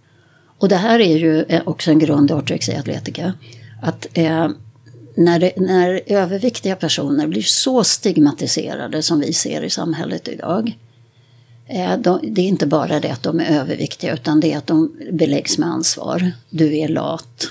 Och 0.59 0.69
det 0.69 0.77
här 0.77 0.99
är 0.99 1.17
ju 1.17 1.43
eh, 1.43 1.63
också 1.65 1.91
en 1.91 1.99
grund 1.99 2.31
i 2.31 2.35
ortorexiatletika. 2.35 3.33
Att 3.83 4.07
eh, 4.15 4.49
när, 5.17 5.39
det, 5.39 5.53
när 5.57 6.01
överviktiga 6.07 6.77
personer 6.77 7.27
blir 7.27 7.43
så 7.43 7.85
stigmatiserade 7.85 9.03
som 9.03 9.21
vi 9.21 9.33
ser 9.33 9.63
i 9.63 9.71
samhället 9.71 10.29
idag. 10.29 10.79
Eh, 11.75 11.99
de, 11.99 12.21
det 12.23 12.41
är 12.41 12.47
inte 12.47 12.67
bara 12.67 13.01
det 13.01 13.11
att 13.11 13.23
de 13.23 13.41
är 13.41 13.61
överviktiga 13.61 14.15
utan 14.15 14.41
det 14.41 14.53
är 14.53 14.59
att 14.59 14.67
de 14.67 14.97
beläggs 15.13 15.59
med 15.59 15.69
ansvar. 15.69 16.33
Du 16.51 16.79
är 16.79 16.89
lat, 16.89 17.47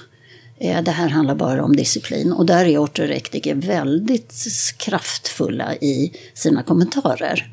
eh, 0.58 0.82
det 0.82 0.92
här 0.92 1.10
handlar 1.10 1.36
bara 1.36 1.64
om 1.64 1.76
disciplin 1.76 2.32
och 2.32 2.46
där 2.46 2.66
är 2.66 2.84
ortorektiker 2.84 3.56
väldigt 3.56 4.34
kraftfulla 4.78 5.76
i 5.76 6.12
sina 6.34 6.64
kommentarer. 6.64 7.52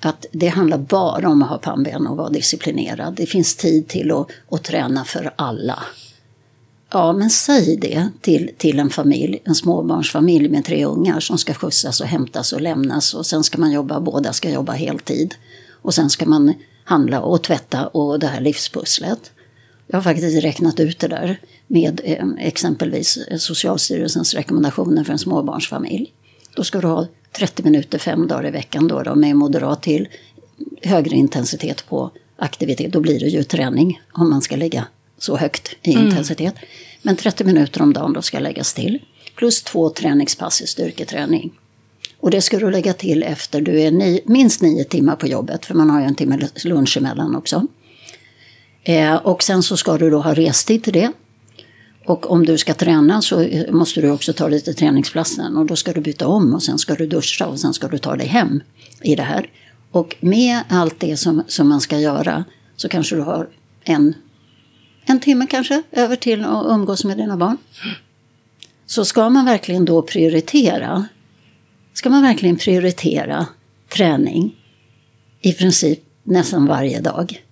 Att 0.00 0.26
det 0.32 0.48
handlar 0.48 0.78
bara 0.78 1.28
om 1.28 1.42
att 1.42 1.48
ha 1.48 1.58
pannben 1.58 2.06
och 2.06 2.16
vara 2.16 2.30
disciplinerad. 2.30 3.14
Det 3.14 3.26
finns 3.26 3.56
tid 3.56 3.88
till 3.88 4.10
att, 4.10 4.26
att 4.50 4.62
träna 4.62 5.04
för 5.04 5.32
alla. 5.36 5.82
Ja, 6.90 7.12
men 7.12 7.30
säg 7.30 7.76
det 7.76 8.08
till, 8.20 8.50
till 8.56 8.78
en 8.78 8.90
familj, 8.90 9.42
en 9.44 9.54
småbarnsfamilj 9.54 10.48
med 10.48 10.64
tre 10.64 10.84
ungar 10.84 11.20
som 11.20 11.38
ska 11.38 11.54
skjutsas 11.54 12.00
och 12.00 12.06
hämtas 12.06 12.52
och 12.52 12.60
lämnas 12.60 13.14
och 13.14 13.26
sen 13.26 13.44
ska 13.44 13.58
man 13.58 13.72
jobba, 13.72 14.00
båda 14.00 14.32
ska 14.32 14.50
jobba 14.50 14.72
heltid. 14.72 15.34
Och 15.82 15.94
sen 15.94 16.10
ska 16.10 16.26
man 16.26 16.54
handla 16.84 17.20
och 17.20 17.42
tvätta 17.42 17.86
och 17.86 18.18
det 18.18 18.26
här 18.26 18.40
livspusslet. 18.40 19.32
Jag 19.86 19.96
har 19.96 20.02
faktiskt 20.02 20.44
räknat 20.44 20.80
ut 20.80 20.98
det 20.98 21.08
där 21.08 21.40
med 21.66 22.00
eh, 22.04 22.26
exempelvis 22.38 23.18
Socialstyrelsens 23.38 24.34
rekommendationer 24.34 25.04
för 25.04 25.12
en 25.12 25.18
småbarnsfamilj. 25.18 26.12
Då 26.56 26.64
ska 26.64 26.80
du 26.80 26.86
ha 26.86 27.06
30 27.32 27.62
minuter 27.62 27.98
fem 27.98 28.28
dagar 28.28 28.46
i 28.46 28.50
veckan 28.50 28.88
då, 28.88 29.02
då 29.02 29.14
med 29.14 29.36
moderat 29.36 29.82
till 29.82 30.08
högre 30.82 31.16
intensitet 31.16 31.86
på 31.88 32.10
aktivitet. 32.36 32.92
Då 32.92 33.00
blir 33.00 33.20
det 33.20 33.26
ju 33.26 33.42
träning 33.42 34.00
om 34.12 34.30
man 34.30 34.42
ska 34.42 34.56
lägga 34.56 34.86
så 35.18 35.36
högt 35.36 35.76
i 35.82 35.94
mm. 35.94 36.06
intensitet. 36.06 36.54
Men 37.02 37.16
30 37.16 37.44
minuter 37.44 37.82
om 37.82 37.92
dagen 37.92 38.12
då 38.12 38.22
ska 38.22 38.38
läggas 38.38 38.74
till. 38.74 38.98
Plus 39.36 39.62
två 39.62 39.90
träningspass 39.90 40.62
i 40.62 40.66
styrketräning. 40.66 41.52
Och 42.22 42.30
det 42.30 42.40
ska 42.40 42.58
du 42.58 42.70
lägga 42.70 42.92
till 42.92 43.22
efter 43.22 43.60
du 43.60 43.80
är 43.80 43.90
ni, 43.90 44.22
minst 44.26 44.62
nio 44.62 44.84
timmar 44.84 45.16
på 45.16 45.26
jobbet, 45.26 45.66
för 45.66 45.74
man 45.74 45.90
har 45.90 46.00
ju 46.00 46.06
en 46.06 46.14
timme 46.14 46.48
lunch 46.64 46.96
emellan 46.96 47.36
också. 47.36 47.66
Eh, 48.84 49.14
och 49.14 49.42
sen 49.42 49.62
så 49.62 49.76
ska 49.76 49.98
du 49.98 50.10
då 50.10 50.20
ha 50.20 50.34
restid 50.34 50.84
till 50.84 50.92
det. 50.92 51.12
Och 52.06 52.30
om 52.30 52.46
du 52.46 52.58
ska 52.58 52.74
träna 52.74 53.22
så 53.22 53.40
eh, 53.40 53.72
måste 53.72 54.00
du 54.00 54.10
också 54.10 54.32
ta 54.32 54.48
lite 54.48 54.74
träningsplatsen 54.74 55.56
och 55.56 55.66
då 55.66 55.76
ska 55.76 55.92
du 55.92 56.00
byta 56.00 56.26
om 56.26 56.54
och 56.54 56.62
sen 56.62 56.78
ska 56.78 56.94
du 56.94 57.06
duscha 57.06 57.46
och 57.46 57.60
sen 57.60 57.74
ska 57.74 57.88
du 57.88 57.98
ta 57.98 58.16
dig 58.16 58.26
hem 58.26 58.62
i 59.02 59.14
det 59.14 59.22
här. 59.22 59.50
Och 59.90 60.16
med 60.20 60.60
allt 60.68 61.00
det 61.00 61.16
som, 61.16 61.42
som 61.48 61.68
man 61.68 61.80
ska 61.80 61.98
göra 61.98 62.44
så 62.76 62.88
kanske 62.88 63.16
du 63.16 63.22
har 63.22 63.48
en, 63.84 64.14
en 65.04 65.20
timme 65.20 65.46
kanske 65.50 65.82
över 65.92 66.16
till 66.16 66.44
att 66.44 66.66
umgås 66.66 67.04
med 67.04 67.16
dina 67.16 67.36
barn. 67.36 67.56
Så 68.86 69.04
ska 69.04 69.30
man 69.30 69.44
verkligen 69.44 69.84
då 69.84 70.02
prioritera, 70.02 71.06
ska 71.92 72.10
man 72.10 72.22
verkligen 72.22 72.56
prioritera 72.56 73.46
träning 73.88 74.56
i 75.40 75.52
princip 75.52 76.00
nästan 76.22 76.66
varje 76.66 77.00
dag 77.00 77.42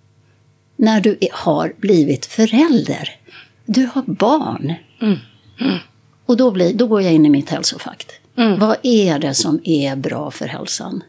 när 0.77 1.01
du 1.01 1.19
har 1.33 1.73
blivit 1.77 2.27
förälder. 2.27 3.17
Du 3.67 3.89
har 3.95 4.03
barn. 4.03 4.75
Mm. 5.01 5.19
Mm. 5.61 5.79
Och 6.27 6.37
då, 6.37 6.51
blir, 6.51 6.75
då 6.75 6.87
går 6.87 7.03
jag 7.03 7.13
in 7.13 7.27
i 7.27 7.31
mitt 7.31 7.51
hälsofakt. 7.51 8.13
Mm. 8.37 8.59
Vad 8.59 8.77
är 8.83 9.19
det 9.19 9.35
som 9.35 9.61
är 9.65 9.97
bra 9.97 10.31
för 10.31 10.47
hälsan? 10.47 11.03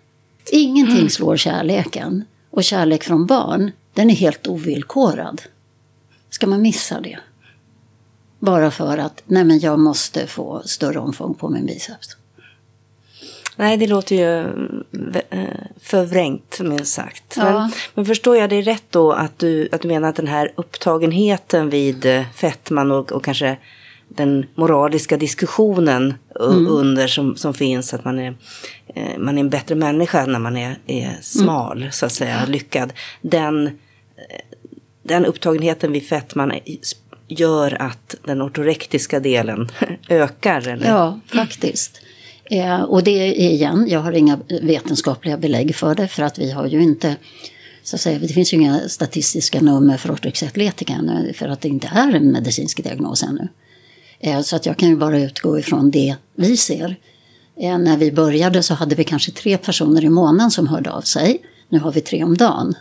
Ingenting 0.52 0.98
mm. 0.98 1.10
slår 1.10 1.38
kärleken. 1.38 2.26
Och 2.50 2.64
kärlek 2.64 3.04
från 3.04 3.26
barn, 3.26 3.72
den 3.94 4.10
är 4.10 4.16
helt 4.16 4.48
ovillkorad. 4.48 5.42
Ska 6.30 6.48
man 6.48 6.62
missa 6.62 7.02
det? 7.02 7.20
Bara 8.40 8.72
för 8.72 8.98
att, 8.98 9.24
nej 9.26 9.44
men 9.44 9.60
jag 9.60 9.80
måste 9.80 10.28
få 10.28 10.62
större 10.66 11.00
omfång 11.00 11.34
på 11.34 11.50
min 11.50 11.66
biceps. 11.66 12.18
Nej, 13.62 13.78
det 13.78 13.88
låter 13.88 14.16
ju 14.16 14.40
eh, 15.30 15.46
förvrängt 15.82 16.60
minst 16.60 16.94
sagt. 16.94 17.34
Ja. 17.38 17.44
Men, 17.44 17.72
men, 17.94 18.06
förstår 18.06 18.38
jag 18.38 18.50
det 18.50 18.62
rätt 18.62 18.84
då 18.90 19.12
att 19.12 19.40
du, 19.40 19.70
att 19.72 19.82
du 19.82 19.88
menar 19.88 20.10
att 20.10 20.16
den 20.16 20.28
här 20.28 20.52
upptagenheten 20.56 21.70
vid 21.70 22.06
eh, 22.06 22.24
fettman 22.36 22.92
och, 22.92 23.12
och 23.12 23.24
kanske 23.24 23.58
den 24.08 24.46
moraliska 24.56 25.18
diskussionen 25.18 26.14
mm. 26.40 26.68
under 26.68 27.08
som, 27.08 27.36
som 27.36 27.54
finns, 27.54 27.94
att 27.94 28.06
man 28.06 28.20
är, 28.20 28.36
eh, 28.96 29.18
man 29.18 29.38
är 29.38 29.42
en 29.42 29.50
bättre 29.50 29.76
människa 29.76 30.26
när 30.26 30.40
man 30.40 30.58
är, 30.58 30.78
är 30.88 31.18
smal, 31.22 31.78
mm. 31.78 31.92
så 31.92 32.06
att 32.06 32.12
säga, 32.12 32.46
lyckad. 32.48 32.94
Den, 33.22 33.80
den 35.04 35.26
upptagenheten 35.26 35.92
vid 35.92 36.08
fettman 36.08 36.54
gör 37.28 37.82
att 37.82 38.16
den 38.24 38.42
ortorektiska 38.42 39.20
delen 39.20 39.70
ökar? 40.10 40.68
Eller? 40.68 40.88
Ja, 40.90 41.20
faktiskt. 41.34 42.02
Eh, 42.52 42.82
och 42.82 43.04
det 43.04 43.12
är 43.12 43.52
igen, 43.52 43.88
jag 43.90 44.00
har 44.00 44.12
inga 44.12 44.40
vetenskapliga 44.62 45.38
belägg 45.38 45.76
för 45.76 45.96
det 45.96 46.08
för 46.08 46.24
att 46.24 46.40
vi 46.40 46.52
har 46.52 46.68
ju 46.68 46.84
inte 46.84 47.16
Så 47.84 47.96
att 47.96 48.02
säga, 48.02 48.20
det 48.20 48.28
finns 48.28 48.54
ju 48.54 48.58
inga 48.58 48.90
statistiska 48.90 49.62
nummer 49.62 49.98
för 49.98 50.14
ortoxatletika 50.14 51.24
för 51.36 51.48
att 51.48 51.62
det 51.62 51.68
inte 51.68 51.90
är 51.94 52.14
en 52.14 52.32
medicinsk 52.32 52.84
diagnos 52.84 53.24
ännu. 53.24 53.48
Eh, 54.20 54.42
så 54.42 54.56
att 54.56 54.66
jag 54.66 54.78
kan 54.78 54.90
ju 54.90 54.96
bara 54.96 55.20
utgå 55.20 55.60
ifrån 55.60 55.92
det 55.92 56.16
vi 56.36 56.58
ser. 56.58 56.96
Eh, 57.58 57.78
när 57.78 57.98
vi 57.98 58.12
började 58.12 58.64
så 58.64 58.74
hade 58.74 58.96
vi 58.96 59.04
kanske 59.04 59.32
tre 59.32 59.58
personer 59.58 60.04
i 60.04 60.10
månaden 60.10 60.52
som 60.52 60.68
hörde 60.68 60.92
av 60.92 61.02
sig. 61.02 61.42
Nu 61.70 61.80
har 61.80 61.92
vi 61.92 62.02
tre 62.02 62.24
om 62.24 62.38
dagen. 62.38 62.74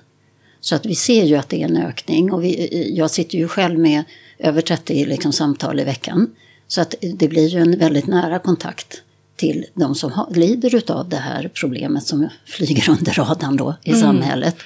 Så 0.60 0.74
att 0.74 0.86
vi 0.86 0.94
ser 0.94 1.24
ju 1.24 1.36
att 1.36 1.48
det 1.48 1.62
är 1.62 1.68
en 1.68 1.76
ökning. 1.76 2.32
Och 2.32 2.44
vi, 2.44 2.68
eh, 2.72 2.96
jag 2.98 3.10
sitter 3.10 3.38
ju 3.38 3.48
själv 3.48 3.78
med 3.78 4.04
över 4.38 4.60
30 4.60 5.04
liksom, 5.04 5.32
samtal 5.32 5.80
i 5.80 5.84
veckan. 5.84 6.30
Så 6.68 6.80
att 6.80 6.94
det 7.14 7.28
blir 7.28 7.48
ju 7.48 7.58
en 7.58 7.78
väldigt 7.78 8.06
nära 8.06 8.38
kontakt 8.38 9.02
till 9.40 9.66
de 9.74 9.94
som 9.94 10.12
har, 10.12 10.30
lider 10.34 10.92
av 10.92 11.08
det 11.08 11.16
här 11.16 11.50
problemet 11.54 12.06
som 12.06 12.28
flyger 12.46 12.90
under 12.98 13.12
radarn 13.12 13.56
då 13.56 13.74
i 13.84 13.90
mm. 13.90 14.00
samhället. 14.00 14.56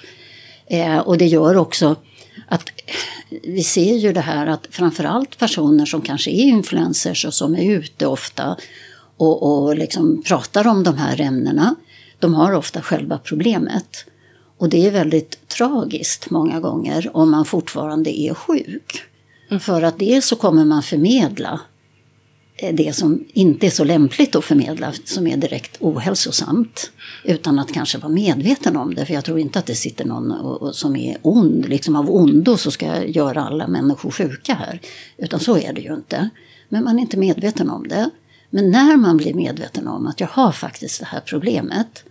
Eh, 0.66 0.98
och 0.98 1.18
det 1.18 1.26
gör 1.26 1.56
också 1.56 1.96
att 2.48 2.70
vi 3.42 3.62
ser 3.62 3.94
ju 3.94 4.12
det 4.12 4.20
här 4.20 4.46
att 4.46 4.66
framförallt 4.70 5.38
personer 5.38 5.86
som 5.86 6.00
kanske 6.00 6.30
är 6.30 6.42
influencers 6.42 7.24
och 7.24 7.34
som 7.34 7.54
är 7.54 7.70
ute 7.70 8.06
ofta 8.06 8.56
och, 9.16 9.42
och 9.42 9.78
liksom 9.78 10.22
pratar 10.22 10.66
om 10.66 10.82
de 10.82 10.98
här 10.98 11.20
ämnena, 11.20 11.74
de 12.18 12.34
har 12.34 12.52
ofta 12.52 12.82
själva 12.82 13.18
problemet. 13.18 14.06
Och 14.58 14.68
det 14.68 14.86
är 14.86 14.90
väldigt 14.90 15.48
tragiskt 15.48 16.30
många 16.30 16.60
gånger 16.60 17.10
om 17.16 17.30
man 17.30 17.44
fortfarande 17.44 18.20
är 18.20 18.34
sjuk. 18.34 19.02
Mm. 19.48 19.60
För 19.60 19.82
att 19.82 19.98
dels 19.98 20.26
så 20.26 20.36
kommer 20.36 20.64
man 20.64 20.82
förmedla 20.82 21.60
Eh, 22.64 22.74
det 22.74 22.96
som 22.96 23.24
inte 23.32 23.66
är 23.66 23.70
så 23.70 23.84
lämpligt 23.84 24.36
att 24.36 24.44
förmedla, 24.44 24.92
som 25.04 25.26
är 25.26 25.36
direkt 25.36 25.76
ohälsosamt. 25.80 26.90
Utan 27.24 27.58
att 27.58 27.72
kanske 27.72 27.98
vara 27.98 28.12
medveten 28.12 28.76
om 28.76 28.94
det, 28.94 29.06
för 29.06 29.14
jag 29.14 29.24
tror 29.24 29.38
inte 29.38 29.58
att 29.58 29.66
det 29.66 29.74
sitter 29.74 30.04
någon 30.04 30.32
och, 30.32 30.62
och, 30.62 30.74
som 30.74 30.96
är 30.96 31.16
ond, 31.22 31.68
liksom 31.68 31.96
av 31.96 32.10
ondo 32.10 32.56
så 32.56 32.70
ska 32.70 33.04
göra 33.04 33.44
alla 33.44 33.68
människor 33.68 34.10
sjuka 34.10 34.54
här. 34.54 34.80
Utan 35.16 35.40
så 35.40 35.58
är 35.58 35.72
det 35.72 35.80
ju 35.80 35.94
inte. 35.94 36.30
Men 36.68 36.84
man 36.84 36.98
är 36.98 37.02
inte 37.02 37.16
medveten 37.16 37.70
om 37.70 37.88
det. 37.88 38.10
Men 38.50 38.70
när 38.70 38.96
man 38.96 39.16
blir 39.16 39.34
medveten 39.34 39.88
om 39.88 40.06
att 40.06 40.20
jag 40.20 40.28
har 40.28 40.52
faktiskt 40.52 41.00
det 41.00 41.06
här 41.06 41.20
problemet, 41.20 42.04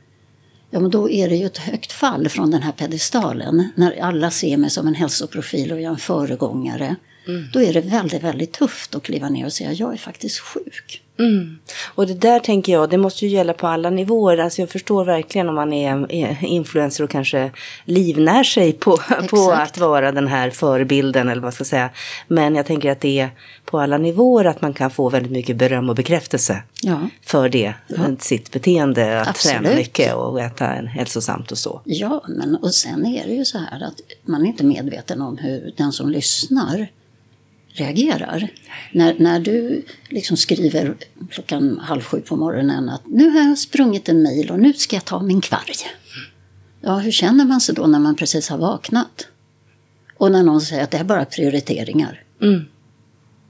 ja 0.69 0.79
men 0.79 0.91
då 0.91 1.09
är 1.09 1.29
det 1.29 1.35
ju 1.35 1.45
ett 1.45 1.57
högt 1.57 1.91
fall 1.91 2.29
från 2.29 2.51
den 2.51 2.61
här 2.61 2.71
pedestalen. 2.71 3.67
När 3.75 4.01
alla 4.01 4.31
ser 4.31 4.57
mig 4.57 4.69
som 4.69 4.87
en 4.87 4.95
hälsoprofil 4.95 5.71
och 5.71 5.77
jag 5.77 5.85
är 5.85 5.89
en 5.89 5.97
föregångare. 5.97 6.95
Mm. 7.27 7.47
Då 7.53 7.61
är 7.61 7.73
det 7.73 7.81
väldigt, 7.81 8.23
väldigt 8.23 8.51
tufft 8.51 8.95
att 8.95 9.03
kliva 9.03 9.29
ner 9.29 9.45
och 9.45 9.53
säga 9.53 9.71
jag 9.71 9.93
är 9.93 9.97
faktiskt 9.97 10.39
sjuk. 10.39 11.03
Mm. 11.19 11.57
Och 11.95 12.07
det 12.07 12.13
där 12.13 12.39
tänker 12.39 12.73
jag, 12.73 12.89
det 12.89 12.97
måste 12.97 13.25
ju 13.25 13.31
gälla 13.31 13.53
på 13.53 13.67
alla 13.67 13.89
nivåer. 13.89 14.37
Alltså 14.37 14.61
jag 14.61 14.69
förstår 14.69 15.05
verkligen 15.05 15.49
om 15.49 15.55
man 15.55 15.73
är 15.73 16.45
influencer 16.45 17.03
och 17.03 17.09
kanske 17.09 17.51
livnär 17.85 18.43
sig 18.43 18.73
på, 18.73 18.97
på 19.29 19.51
att 19.51 19.77
vara 19.77 20.11
den 20.11 20.27
här 20.27 20.49
förebilden 20.49 21.29
eller 21.29 21.41
vad 21.41 21.53
ska 21.53 21.61
jag 21.61 21.67
säga. 21.67 21.89
Men 22.27 22.55
jag 22.55 22.65
tänker 22.65 22.91
att 22.91 23.01
det 23.01 23.19
är 23.19 23.29
på 23.65 23.79
alla 23.79 23.97
nivåer 23.97 24.45
att 24.45 24.61
man 24.61 24.73
kan 24.73 24.91
få 24.91 25.09
väldigt 25.09 25.31
mycket 25.31 25.57
beröm 25.57 25.89
och 25.89 25.95
bekräftelse 25.95 26.63
ja. 26.81 27.09
för 27.21 27.49
det, 27.49 27.73
ja. 27.87 27.95
sitt 28.19 28.51
beteende, 28.51 29.21
att 29.21 29.27
Absolut. 29.27 29.61
träna 29.61 29.75
mycket 29.75 30.13
och 30.13 30.41
äta 30.41 30.65
hälsosamt 30.65 31.51
och 31.51 31.57
så. 31.57 31.81
Ja, 31.85 32.23
men 32.27 32.55
och 32.55 32.73
sen 32.73 33.05
är 33.05 33.27
det 33.27 33.33
ju 33.33 33.45
så 33.45 33.57
här 33.57 33.83
att 33.83 34.01
man 34.25 34.41
är 34.41 34.45
inte 34.45 34.65
medveten 34.65 35.21
om 35.21 35.37
hur 35.37 35.73
den 35.77 35.91
som 35.91 36.09
lyssnar 36.09 36.87
reagerar. 37.73 38.47
När, 38.91 39.15
när 39.19 39.39
du 39.39 39.85
liksom 40.09 40.37
skriver 40.37 40.95
klockan 41.29 41.79
halv 41.79 42.01
sju 42.01 42.21
på 42.21 42.35
morgonen 42.35 42.89
att 42.89 43.01
nu 43.07 43.29
har 43.29 43.39
jag 43.39 43.57
sprungit 43.57 44.09
en 44.09 44.23
mil 44.23 44.51
och 44.51 44.59
nu 44.59 44.73
ska 44.73 44.95
jag 44.95 45.05
ta 45.05 45.21
min 45.21 45.41
kvarg. 45.41 45.75
Ja, 46.81 46.97
hur 46.97 47.11
känner 47.11 47.45
man 47.45 47.61
sig 47.61 47.75
då 47.75 47.87
när 47.87 47.99
man 47.99 48.15
precis 48.15 48.49
har 48.49 48.57
vaknat? 48.57 49.27
Och 50.17 50.31
när 50.31 50.43
någon 50.43 50.61
säger 50.61 50.83
att 50.83 50.91
det 50.91 50.97
är 50.97 51.03
bara 51.03 51.25
prioriteringar. 51.25 52.23
Mm. 52.41 52.65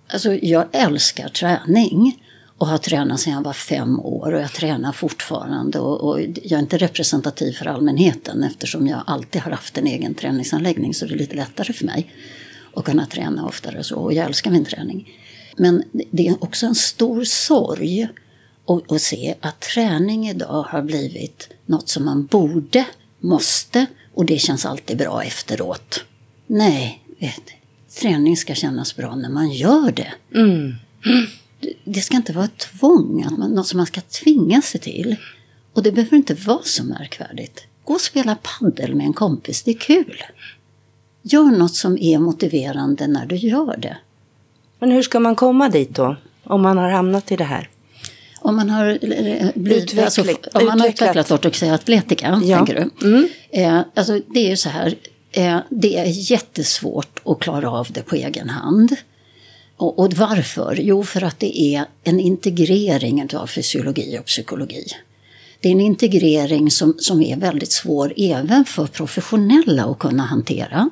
Alltså, 0.08 0.34
jag 0.34 0.66
älskar 0.72 1.30
träning 1.30 2.24
och 2.58 2.68
har 2.68 2.78
tränat 2.78 3.20
sedan 3.20 3.34
jag 3.34 3.42
var 3.42 3.54
fem 3.54 4.00
år 4.00 4.34
och 4.34 4.42
jag 4.42 4.52
tränar 4.52 4.92
fortfarande. 4.92 5.80
Och, 5.80 6.10
och, 6.10 6.22
jag 6.22 6.52
är 6.52 6.60
inte 6.60 6.78
representativ 6.78 7.52
för 7.52 7.66
allmänheten 7.66 8.44
eftersom 8.44 8.88
jag 8.88 9.04
alltid 9.06 9.42
har 9.42 9.52
haft 9.52 9.78
en 9.78 9.88
egen 9.88 10.14
träningsanläggning 10.14 10.94
så 10.94 11.06
det 11.06 11.14
är 11.14 11.18
lite 11.18 11.36
lättare 11.36 11.74
för 11.74 11.86
mig 11.86 12.12
och 12.74 12.86
kunna 12.86 13.06
träna 13.06 13.46
oftare 13.46 13.84
så. 13.84 13.96
Och 13.96 14.14
jag 14.14 14.26
älskar 14.26 14.52
min 14.52 14.66
träning. 14.66 15.10
Men 15.58 15.84
det 16.12 16.28
är 16.28 16.44
också 16.44 16.66
en 16.66 16.76
stor 16.76 17.24
sorg 17.24 18.08
att, 18.68 18.92
att 18.92 19.02
se 19.02 19.36
att 19.42 19.62
träning 19.62 20.30
idag 20.30 20.64
har 20.64 20.82
blivit 20.82 21.50
något 21.66 21.90
som 21.90 22.06
man 22.06 22.26
borde, 22.26 22.86
måste 23.20 23.86
och 24.14 24.26
det 24.26 24.40
känns 24.40 24.66
alltid 24.66 24.98
bra 24.98 25.24
efteråt. 25.24 26.04
Nej, 26.48 27.04
vet, 27.20 27.52
träning 28.02 28.38
ska 28.38 28.56
kännas 28.56 28.96
bra 28.96 29.16
när 29.16 29.30
man 29.30 29.52
gör 29.52 29.92
det. 29.92 30.14
Mm. 30.36 30.74
Det 31.86 32.02
ska 32.02 32.18
inte 32.18 32.34
vara 32.34 32.46
ett 32.46 32.58
tvång, 32.58 33.26
något 33.50 33.68
som 33.68 33.78
man 33.78 33.86
ska 33.86 34.02
tvinga 34.02 34.62
sig 34.62 34.82
till. 34.82 35.16
Och 35.74 35.84
det 35.84 35.92
behöver 35.92 36.18
inte 36.18 36.34
vara 36.34 36.64
så 36.64 36.84
märkvärdigt. 36.84 37.68
Gå 37.84 37.94
och 37.94 38.02
spela 38.02 38.38
paddel 38.42 38.96
med 38.96 39.06
en 39.06 39.14
kompis, 39.14 39.64
det 39.64 39.72
är 39.72 39.80
kul. 39.80 40.24
Gör 41.26 41.58
något 41.58 41.76
som 41.76 41.98
är 41.98 42.20
motiverande 42.20 43.08
när 43.08 43.26
du 43.26 43.36
gör 43.36 43.78
det. 43.78 43.98
Men 44.80 44.92
hur 44.92 45.02
ska 45.02 45.20
man 45.20 45.36
komma 45.36 45.70
dit 45.70 45.96
då? 45.96 46.16
Om 46.44 46.62
man 46.62 46.78
har 46.78 46.90
hamnat 46.90 47.32
i 47.32 47.36
det 47.36 47.44
här? 47.44 47.70
Om 48.40 48.56
man 48.56 48.70
har, 48.70 48.88
eh, 49.02 49.48
blivit, 49.56 50.00
alltså, 50.00 50.22
om 50.54 50.66
man 50.66 50.80
har 50.80 50.88
utvecklat 50.88 51.32
ortoxeatletika, 51.32 52.42
ja. 52.44 52.58
tänker 52.58 52.90
du? 53.00 53.08
Mm. 53.08 53.28
Eh, 53.50 53.82
alltså, 53.96 54.22
det 54.28 54.40
är 54.40 54.50
ju 54.50 54.58
så 54.58 54.70
här, 54.70 54.96
eh, 55.32 55.58
det 55.70 55.98
är 55.98 56.32
jättesvårt 56.32 57.20
att 57.26 57.40
klara 57.40 57.72
av 57.72 57.88
det 57.92 58.02
på 58.02 58.16
egen 58.16 58.50
hand. 58.50 58.96
Och, 59.78 60.00
och, 60.00 60.14
varför? 60.14 60.78
Jo, 60.82 61.04
för 61.04 61.24
att 61.24 61.40
det 61.40 61.62
är 61.62 61.86
en 62.04 62.20
integrering 62.20 63.36
av 63.36 63.48
fysiologi 63.48 64.20
och 64.20 64.26
psykologi. 64.26 64.86
Det 65.60 65.70
är 65.70 65.72
en 65.72 65.82
integrering 65.82 66.72
som, 66.72 66.96
som 67.00 67.22
är 67.22 67.38
väldigt 67.38 67.72
svår 67.72 68.14
även 68.18 68.66
för 68.66 68.88
professionella 68.88 69.86
att 69.86 70.00
kunna 70.00 70.24
hantera. 70.24 70.90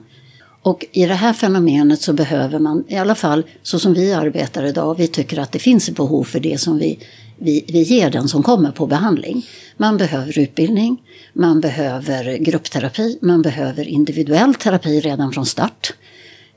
Och 0.64 0.86
i 0.92 1.06
det 1.06 1.14
här 1.14 1.34
fenomenet 1.34 2.02
så 2.02 2.14
behöver 2.14 2.60
man, 2.60 2.84
i 2.88 2.96
alla 2.96 3.16
fall 3.16 3.44
så 3.64 3.80
som 3.80 3.94
vi 3.94 4.14
arbetar 4.14 4.66
idag, 4.66 4.98
vi 4.98 5.08
tycker 5.08 5.40
att 5.40 5.52
det 5.52 5.60
finns 5.60 5.90
ett 5.90 5.96
behov 5.96 6.24
för 6.24 6.40
det 6.40 6.62
som 6.62 6.78
vi, 6.78 7.00
vi, 7.38 7.66
vi 7.68 7.82
ger 7.82 8.10
den 8.10 8.28
som 8.28 8.44
kommer 8.44 8.72
på 8.72 8.88
behandling. 8.88 9.46
Man 9.78 9.98
behöver 9.98 10.40
utbildning, 10.40 11.02
man 11.34 11.62
behöver 11.62 12.38
gruppterapi, 12.38 13.18
man 13.22 13.42
behöver 13.42 13.88
individuell 13.88 14.56
terapi 14.56 15.00
redan 15.00 15.32
från 15.32 15.46
start. 15.46 15.94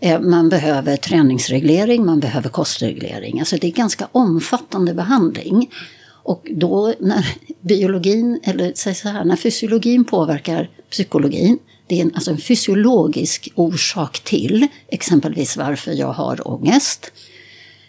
Eh, 0.01 0.21
man 0.21 0.49
behöver 0.49 0.97
träningsreglering, 0.97 2.07
man 2.07 2.21
behöver 2.21 2.49
kostreglering. 2.49 3.41
Alltså 3.41 3.57
det 3.57 3.67
är 3.67 3.73
ganska 3.73 4.09
omfattande 4.13 4.95
behandling. 4.95 5.71
Och 6.07 6.51
då 6.51 6.95
när 7.01 7.27
biologin, 7.61 8.41
eller 8.43 8.73
säg 8.75 8.95
så 8.95 9.09
här, 9.09 9.25
när 9.25 9.37
fysiologin 9.37 10.05
påverkar 10.05 10.71
psykologin 10.91 11.59
det 11.87 11.99
är 11.99 12.03
en, 12.03 12.15
alltså 12.15 12.31
en 12.31 12.39
fysiologisk 12.39 13.49
orsak 13.55 14.21
till 14.21 14.69
exempelvis 14.89 15.57
varför 15.57 15.93
jag 15.93 16.13
har 16.13 16.49
ångest. 16.49 17.13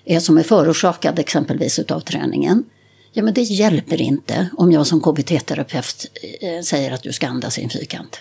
Eh, 0.05 0.19
som 0.19 0.37
är 0.37 0.43
förorsakad 0.43 1.19
exempelvis 1.19 1.79
utav 1.79 1.99
träningen. 1.99 2.63
Ja, 3.13 3.23
men 3.23 3.33
det 3.33 3.41
hjälper 3.41 4.01
inte 4.01 4.49
om 4.57 4.71
jag 4.71 4.87
som 4.87 5.01
KBT-terapeut 5.01 6.05
eh, 6.41 6.61
säger 6.61 6.91
att 6.91 7.03
du 7.03 7.13
ska 7.13 7.27
andas 7.27 7.59
i 7.59 7.63
en 7.63 7.69
fyrkant. 7.69 8.19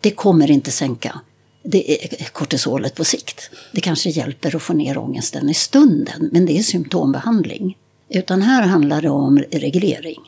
Det 0.00 0.10
kommer 0.10 0.50
inte 0.50 0.70
sänka 0.70 1.20
det 1.62 1.92
är 1.92 2.24
kortisolet 2.24 2.94
på 2.94 3.04
sikt. 3.04 3.50
Det 3.72 3.80
kanske 3.80 4.10
hjälper 4.10 4.56
att 4.56 4.62
få 4.62 4.72
ner 4.72 4.98
ångesten 4.98 5.48
i 5.48 5.54
stunden, 5.54 6.28
men 6.32 6.46
det 6.46 6.58
är 6.58 6.62
symptombehandling. 6.62 7.76
Utan 8.08 8.42
här 8.42 8.62
handlar 8.62 9.02
det 9.02 9.10
om 9.10 9.38
reglering. 9.38 10.20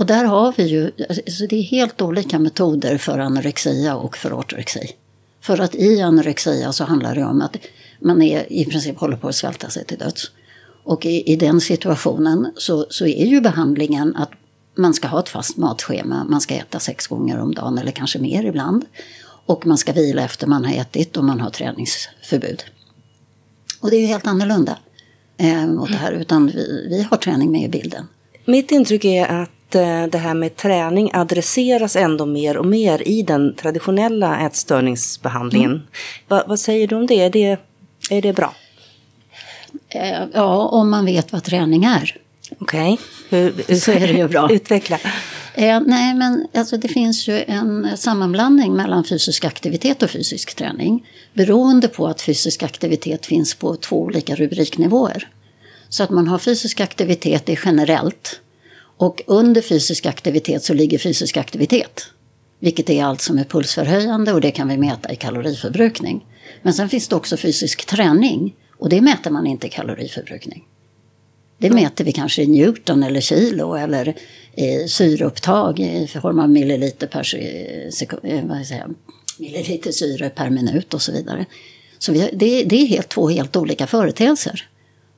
Och 0.00 0.06
där 0.06 0.24
har 0.24 0.54
vi 0.56 0.66
ju, 0.66 0.90
alltså 1.08 1.46
det 1.46 1.56
är 1.56 1.62
helt 1.62 2.02
olika 2.02 2.38
metoder 2.38 2.98
för 2.98 3.18
anorexia 3.18 3.96
och 3.96 4.16
för 4.16 4.32
ortorexi. 4.32 4.90
För 5.40 5.60
att 5.60 5.74
i 5.74 6.00
anorexia 6.00 6.72
så 6.72 6.84
handlar 6.84 7.14
det 7.14 7.24
om 7.24 7.42
att 7.42 7.56
man 7.98 8.22
är, 8.22 8.52
i 8.52 8.64
princip 8.64 8.98
håller 8.98 9.16
på 9.16 9.28
att 9.28 9.34
svälta 9.34 9.70
sig 9.70 9.84
till 9.84 9.98
döds. 9.98 10.30
Och 10.84 11.06
i, 11.06 11.32
i 11.32 11.36
den 11.36 11.60
situationen 11.60 12.52
så, 12.56 12.86
så 12.90 13.06
är 13.06 13.26
ju 13.26 13.40
behandlingen 13.40 14.16
att 14.16 14.30
man 14.74 14.94
ska 14.94 15.08
ha 15.08 15.20
ett 15.20 15.28
fast 15.28 15.56
matschema, 15.56 16.24
man 16.24 16.40
ska 16.40 16.54
äta 16.54 16.78
sex 16.78 17.06
gånger 17.06 17.38
om 17.38 17.54
dagen 17.54 17.78
eller 17.78 17.92
kanske 17.92 18.18
mer 18.18 18.44
ibland. 18.44 18.84
Och 19.46 19.66
man 19.66 19.78
ska 19.78 19.92
vila 19.92 20.22
efter 20.22 20.46
man 20.46 20.64
har 20.64 20.74
ätit 20.74 21.16
och 21.16 21.24
man 21.24 21.40
har 21.40 21.50
träningsförbud. 21.50 22.62
Och 23.80 23.90
det 23.90 23.96
är 23.96 24.00
ju 24.00 24.06
helt 24.06 24.26
annorlunda 24.26 24.78
eh, 25.36 25.66
mot 25.66 25.88
det 25.88 25.96
här, 25.96 26.12
utan 26.12 26.46
vi, 26.46 26.86
vi 26.88 27.02
har 27.02 27.16
träning 27.16 27.52
med 27.52 27.62
i 27.62 27.68
bilden. 27.68 28.06
Mitt 28.44 28.70
intryck 28.70 29.04
är 29.04 29.42
att 29.42 29.50
Eh, 29.74 30.06
det 30.06 30.18
här 30.18 30.34
med 30.34 30.56
träning 30.56 31.10
adresseras 31.12 31.96
ändå 31.96 32.26
mer 32.26 32.56
och 32.56 32.66
mer 32.66 33.08
i 33.08 33.22
den 33.22 33.54
traditionella 33.54 34.40
ätstörningsbehandlingen. 34.40 35.70
Mm. 35.70 35.82
Va, 36.28 36.44
vad 36.46 36.60
säger 36.60 36.86
du 36.86 36.96
om 36.96 37.06
det? 37.06 37.20
Är 37.20 37.30
det, 37.30 37.58
är 38.10 38.22
det 38.22 38.32
bra? 38.32 38.54
Eh, 39.88 40.22
ja, 40.34 40.68
om 40.68 40.90
man 40.90 41.04
vet 41.04 41.32
vad 41.32 41.44
träning 41.44 41.84
är. 41.84 42.16
Okej, 42.58 42.98
okay. 43.26 43.80
så 43.80 43.92
är 43.92 44.00
det 44.00 44.12
ju 44.12 44.28
bra. 44.28 44.48
Utveckla. 44.52 44.98
Eh, 45.54 45.80
nej, 45.80 46.14
men 46.14 46.46
alltså, 46.54 46.76
det 46.76 46.88
finns 46.88 47.28
ju 47.28 47.44
en 47.46 47.88
sammanblandning 47.96 48.72
mellan 48.72 49.04
fysisk 49.04 49.44
aktivitet 49.44 50.02
och 50.02 50.10
fysisk 50.10 50.54
träning. 50.54 51.06
Beroende 51.34 51.88
på 51.88 52.06
att 52.06 52.22
fysisk 52.22 52.62
aktivitet 52.62 53.26
finns 53.26 53.54
på 53.54 53.76
två 53.76 54.02
olika 54.02 54.34
rubriknivåer. 54.34 55.28
Så 55.88 56.02
att 56.02 56.10
man 56.10 56.28
har 56.28 56.38
fysisk 56.38 56.80
aktivitet, 56.80 57.48
är 57.48 57.60
generellt. 57.64 58.40
Och 59.00 59.22
under 59.26 59.62
fysisk 59.62 60.06
aktivitet 60.06 60.62
så 60.62 60.74
ligger 60.74 60.98
fysisk 60.98 61.36
aktivitet. 61.36 62.06
Vilket 62.58 62.90
är 62.90 63.04
allt 63.04 63.20
som 63.20 63.38
är 63.38 63.44
pulsförhöjande 63.44 64.32
och 64.32 64.40
det 64.40 64.50
kan 64.50 64.68
vi 64.68 64.76
mäta 64.76 65.12
i 65.12 65.16
kaloriförbrukning. 65.16 66.26
Men 66.62 66.74
sen 66.74 66.88
finns 66.88 67.08
det 67.08 67.16
också 67.16 67.36
fysisk 67.36 67.86
träning 67.86 68.56
och 68.78 68.88
det 68.88 69.00
mäter 69.00 69.30
man 69.30 69.46
inte 69.46 69.66
i 69.66 69.70
kaloriförbrukning. 69.70 70.64
Det 71.58 71.70
mäter 71.70 72.04
vi 72.04 72.12
kanske 72.12 72.42
i 72.42 72.46
Newton 72.46 73.02
eller 73.02 73.20
kilo 73.20 73.74
eller 73.74 74.14
i 74.54 74.88
syreupptag 74.88 75.80
i 75.80 76.06
form 76.06 76.38
av 76.38 76.50
milliliter 76.50 77.06
per 77.06 77.22
sekund, 77.90 78.24
eh, 78.24 78.86
milliliter 79.38 79.92
syre 79.92 80.30
per 80.30 80.50
minut 80.50 80.94
och 80.94 81.02
så 81.02 81.12
vidare. 81.12 81.46
Så 81.98 82.12
vi, 82.12 82.30
det, 82.32 82.64
det 82.64 82.82
är 82.82 82.86
helt, 82.86 83.08
två 83.08 83.28
helt 83.28 83.56
olika 83.56 83.86
företeelser. 83.86 84.68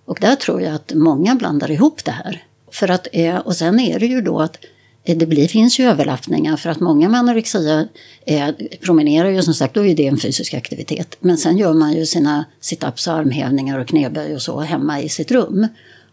Och 0.04 0.18
där 0.20 0.36
tror 0.36 0.62
jag 0.62 0.74
att 0.74 0.92
många 0.94 1.34
blandar 1.34 1.70
ihop 1.70 2.04
det 2.04 2.10
här. 2.10 2.42
För 2.72 2.90
att, 2.90 3.08
eh, 3.12 3.36
och 3.36 3.56
sen 3.56 3.80
är 3.80 3.98
det 3.98 4.06
ju 4.06 4.20
då 4.20 4.40
att 4.40 4.58
eh, 5.04 5.16
det 5.16 5.26
blir, 5.26 5.48
finns 5.48 5.78
ju 5.80 5.84
överlappningar 5.84 6.56
för 6.56 6.70
att 6.70 6.80
många 6.80 7.08
med 7.08 7.20
anorexia 7.20 7.88
eh, 8.26 8.48
promenerar 8.80 9.30
ju 9.30 9.42
som 9.42 9.54
sagt, 9.54 9.74
då 9.74 9.86
är 9.86 9.94
det 9.94 10.06
en 10.06 10.18
fysisk 10.18 10.54
aktivitet. 10.54 11.16
Men 11.20 11.38
sen 11.38 11.58
gör 11.58 11.72
man 11.72 11.92
ju 11.92 12.06
sina 12.06 12.44
situps, 12.60 13.08
armhävningar 13.08 13.78
och 13.78 13.88
knäböj 13.88 14.34
och 14.34 14.42
så 14.42 14.60
hemma 14.60 15.00
i 15.00 15.08
sitt 15.08 15.30
rum. 15.30 15.66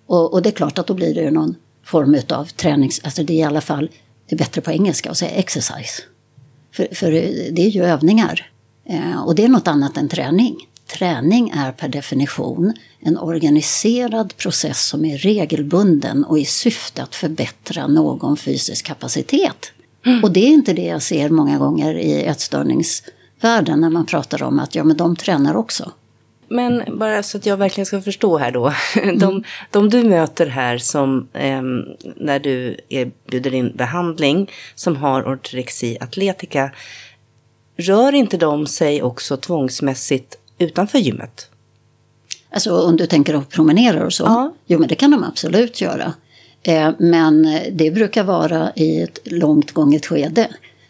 Och, 0.06 0.34
och, 0.34 0.42
det 0.42 0.50
är 0.50 0.54
klart 0.54 0.78
att 0.78 0.88
då 0.88 0.94
blir 0.94 1.16
det 1.16 1.22
ju 1.22 1.32
någon 1.32 1.56
form 1.84 2.18
av 2.30 2.46
tränings... 2.46 3.02
Alltså 3.04 3.24
det 3.24 3.34
är 3.34 3.38
i 3.38 3.44
alla 3.44 3.62
fall, 3.62 3.90
det 4.30 4.36
är 4.36 4.38
bättre 4.38 4.62
på 4.62 4.72
engelska 4.72 5.12
att 5.12 5.18
säga 5.18 5.32
exercise. 5.32 6.02
För, 6.72 6.88
för 6.92 7.12
eh, 7.12 7.52
det 7.52 7.62
är 7.62 7.70
ju 7.70 7.84
övningar. 7.84 8.52
Eh, 8.86 9.22
och 9.26 9.36
det 9.36 9.44
är 9.44 9.50
något 9.50 9.68
annat 9.68 9.98
än 9.98 10.10
träning. 10.10 10.56
Träning 10.98 11.50
är 11.50 11.72
per 11.72 11.88
definition 11.88 12.74
en 13.02 13.18
organiserad 13.18 14.38
process 14.38 14.88
som 14.88 15.06
är 15.06 15.18
regelbunden 15.18 16.24
och 16.24 16.40
i 16.40 16.46
syfte 16.46 17.04
att 17.04 17.16
förbättra 17.16 17.88
någon 17.88 18.38
fysisk 18.38 18.86
kapacitet. 18.86 19.72
Mm. 20.06 20.24
Och 20.24 20.32
det 20.32 20.40
är 20.40 20.50
inte 20.50 20.74
det 20.74 20.86
jag 20.86 21.02
ser 21.02 21.30
många 21.30 21.58
gånger 21.58 21.94
i 21.94 22.24
ätstörningsvärlden 22.24 23.82
när 23.82 23.90
man 23.90 24.06
pratar 24.06 24.44
om 24.44 24.60
att 24.60 24.76
ja, 24.76 24.84
men 24.84 24.98
de 24.98 25.16
tränar 25.16 25.56
också. 25.56 25.92
Men 26.50 27.00
bara 27.00 27.24
så 27.24 27.38
att 27.38 27.46
jag 27.46 27.58
verkligen 27.58 27.86
ska 27.86 28.02
förstå 28.02 28.38
här 28.38 28.52
då. 28.52 28.74
De, 28.96 29.24
mm. 29.24 29.44
de 29.72 29.90
du 29.90 30.04
möter 30.04 30.46
här 30.46 30.78
som 30.78 31.28
eh, 31.34 31.62
när 32.16 32.40
du 32.40 32.78
erbjuder 32.90 33.52
din 33.52 33.76
behandling 33.76 34.52
som 34.76 34.96
har 34.96 35.34
ortorexi 35.34 35.98
atletica. 36.00 36.72
Rör 37.78 38.16
inte 38.16 38.38
de 38.38 38.68
sig 38.68 39.02
också 39.02 39.38
tvångsmässigt 39.38 40.38
utanför 40.58 40.98
gymmet? 40.98 41.50
Alltså 42.52 42.82
om 42.82 42.98
du 42.98 43.06
tänker 43.06 43.34
att 43.34 43.50
promenera 43.50 44.06
och 44.06 44.14
så? 44.14 44.24
Ja. 44.24 44.54
Jo 44.68 44.80
men 44.80 44.88
det 44.88 44.96
kan 44.96 45.12
de 45.12 45.24
absolut 45.24 45.82
göra. 45.82 46.14
Eh, 46.64 46.92
men 47.00 47.60
det 47.72 47.92
brukar 47.92 48.24
vara 48.24 48.72
i 48.76 49.02
ett 49.02 49.20
långt 49.24 49.72
gånget 49.72 50.06
skede 50.06 50.48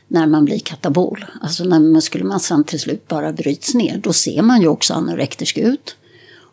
när 0.08 0.28
man 0.28 0.46
blir 0.46 0.60
katabol. 0.60 1.26
Alltså 1.42 1.64
när 1.64 1.80
muskelmassan 1.80 2.64
till 2.64 2.80
slut 2.80 3.08
bara 3.08 3.34
bryts 3.34 3.74
ner. 3.74 3.98
Då 3.98 4.14
ser 4.14 4.42
man 4.42 4.62
ju 4.62 4.68
också 4.68 4.94
anorektisk 4.94 5.58
ut. 5.58 5.96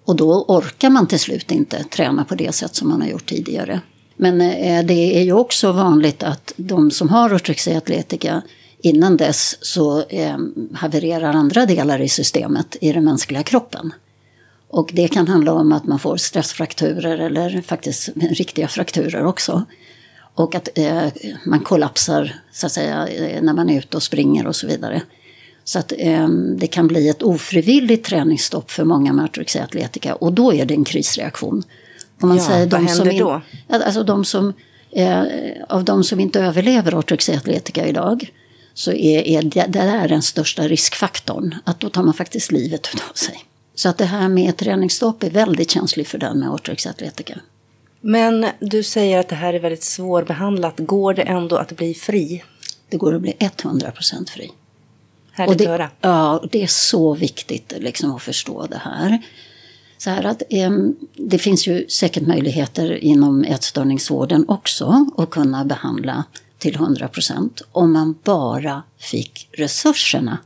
Och 0.05 0.17
då 0.17 0.45
orkar 0.49 0.91
man 0.91 1.07
till 1.07 1.21
slut 1.21 1.51
inte 1.51 1.85
träna 1.85 2.25
på 2.25 2.35
det 2.35 2.55
sätt 2.55 2.75
som 2.75 2.89
man 2.89 3.01
har 3.01 3.09
gjort 3.09 3.27
tidigare. 3.27 3.81
Men 4.17 4.41
eh, 4.41 4.85
det 4.85 5.19
är 5.19 5.23
ju 5.23 5.33
också 5.33 5.73
vanligt 5.73 6.23
att 6.23 6.53
de 6.57 6.91
som 6.91 7.09
har 7.09 7.35
ortorexia 7.35 7.79
atletica 7.79 8.43
innan 8.83 9.17
dess 9.17 9.59
så 9.61 10.03
eh, 10.03 10.37
havererar 10.75 11.33
andra 11.33 11.67
delar 11.67 12.01
i 12.01 12.09
systemet 12.09 12.77
i 12.81 12.93
den 12.93 13.05
mänskliga 13.05 13.43
kroppen. 13.43 13.93
Och 14.69 14.91
det 14.93 15.09
kan 15.09 15.29
handla 15.29 15.53
om 15.53 15.73
att 15.73 15.85
man 15.85 15.99
får 15.99 16.17
stressfrakturer 16.17 17.19
eller 17.19 17.63
faktiskt 17.63 18.09
riktiga 18.17 18.69
frakturer 18.69 19.27
också. 19.27 19.65
Och 20.35 20.55
att 20.55 20.69
eh, 20.75 21.07
man 21.45 21.61
kollapsar 21.61 22.35
så 22.53 22.67
att 22.67 22.73
säga 22.73 23.09
eh, 23.09 23.43
när 23.43 23.53
man 23.53 23.71
är 23.71 23.79
ute 23.79 23.97
och 23.97 24.03
springer 24.03 24.47
och 24.47 24.57
så 24.57 24.67
vidare. 24.67 25.03
Så 25.65 25.79
att 25.79 25.93
eh, 25.99 26.29
det 26.57 26.67
kan 26.67 26.87
bli 26.87 27.09
ett 27.09 27.23
ofrivilligt 27.23 28.07
träningsstopp 28.07 28.71
för 28.71 28.85
många 28.85 29.13
med 29.13 29.25
atletika 29.25 30.15
och 30.15 30.33
då 30.33 30.55
är 30.55 30.65
det 30.65 30.75
en 30.75 30.85
krisreaktion. 30.85 31.63
Om 32.21 32.29
man 32.29 32.39
ja, 32.39 32.45
säger, 32.45 32.67
de 32.67 32.71
vad 32.71 32.91
händer 32.91 33.11
som 33.11 33.19
då? 33.19 33.43
Alltså 33.69 34.03
de 34.03 34.25
som, 34.25 34.53
eh, 34.93 35.23
av 35.69 35.85
de 35.85 36.05
som 36.05 36.21
inte 36.21 36.41
överlever 36.41 36.99
atletika 36.99 37.87
idag 37.87 38.31
så 38.75 38.93
är, 38.93 39.23
är 39.23 39.43
det, 39.43 39.67
det 39.69 39.79
är 39.79 40.09
den 40.09 40.23
största 40.23 40.69
riskfaktorn. 40.69 41.55
Att 41.65 41.81
då 41.81 41.89
tar 41.89 42.03
man 42.03 42.15
faktiskt 42.15 42.53
livet 42.53 42.89
av 43.11 43.15
sig. 43.15 43.45
Så 43.77 43.89
att 43.89 43.99
det 43.99 44.05
här 44.05 44.29
med 44.29 44.57
träningsstopp 44.57 45.23
är 45.23 45.31
väldigt 45.31 45.71
känsligt 45.71 46.09
för 46.09 46.19
den 46.19 46.39
med 46.39 46.51
atletika. 46.51 47.39
Men 48.01 48.47
du 48.61 48.83
säger 48.83 49.19
att 49.19 49.29
det 49.29 49.35
här 49.35 49.55
är 49.55 49.61
väldigt 49.61 49.85
svårbehandlat. 49.85 50.75
Går 50.79 51.15
det 51.15 51.23
ändå 51.23 51.57
att 51.57 51.73
bli 51.73 51.95
fri? 51.95 52.43
Det 52.89 52.97
går 52.97 53.15
att 53.15 53.23
bli 53.23 53.33
100% 53.33 54.31
fri. 54.31 54.51
Härligt 55.33 55.61
att 55.61 55.67
höra. 55.67 55.91
Ja, 56.01 56.45
det 56.53 56.63
är 56.63 56.67
så 56.67 57.15
viktigt 57.15 57.73
liksom, 57.77 58.15
att 58.15 58.23
förstå 58.23 58.67
det 58.67 58.81
här. 58.85 59.23
Så 59.99 60.11
här 60.11 60.25
att, 60.25 60.43
eh, 60.51 60.71
det 61.15 61.39
finns 61.39 61.67
ju 61.69 61.89
säkert 61.89 62.27
möjligheter 62.27 63.05
inom 63.05 63.45
ätstörningsvården 63.45 64.45
också 64.49 65.07
att 65.17 65.31
kunna 65.31 65.65
behandla 65.65 66.25
till 66.59 66.77
100% 66.77 67.63
om 67.73 67.93
man 67.93 68.15
bara 68.25 68.83
fick 68.99 69.49
resurserna. 69.53 70.39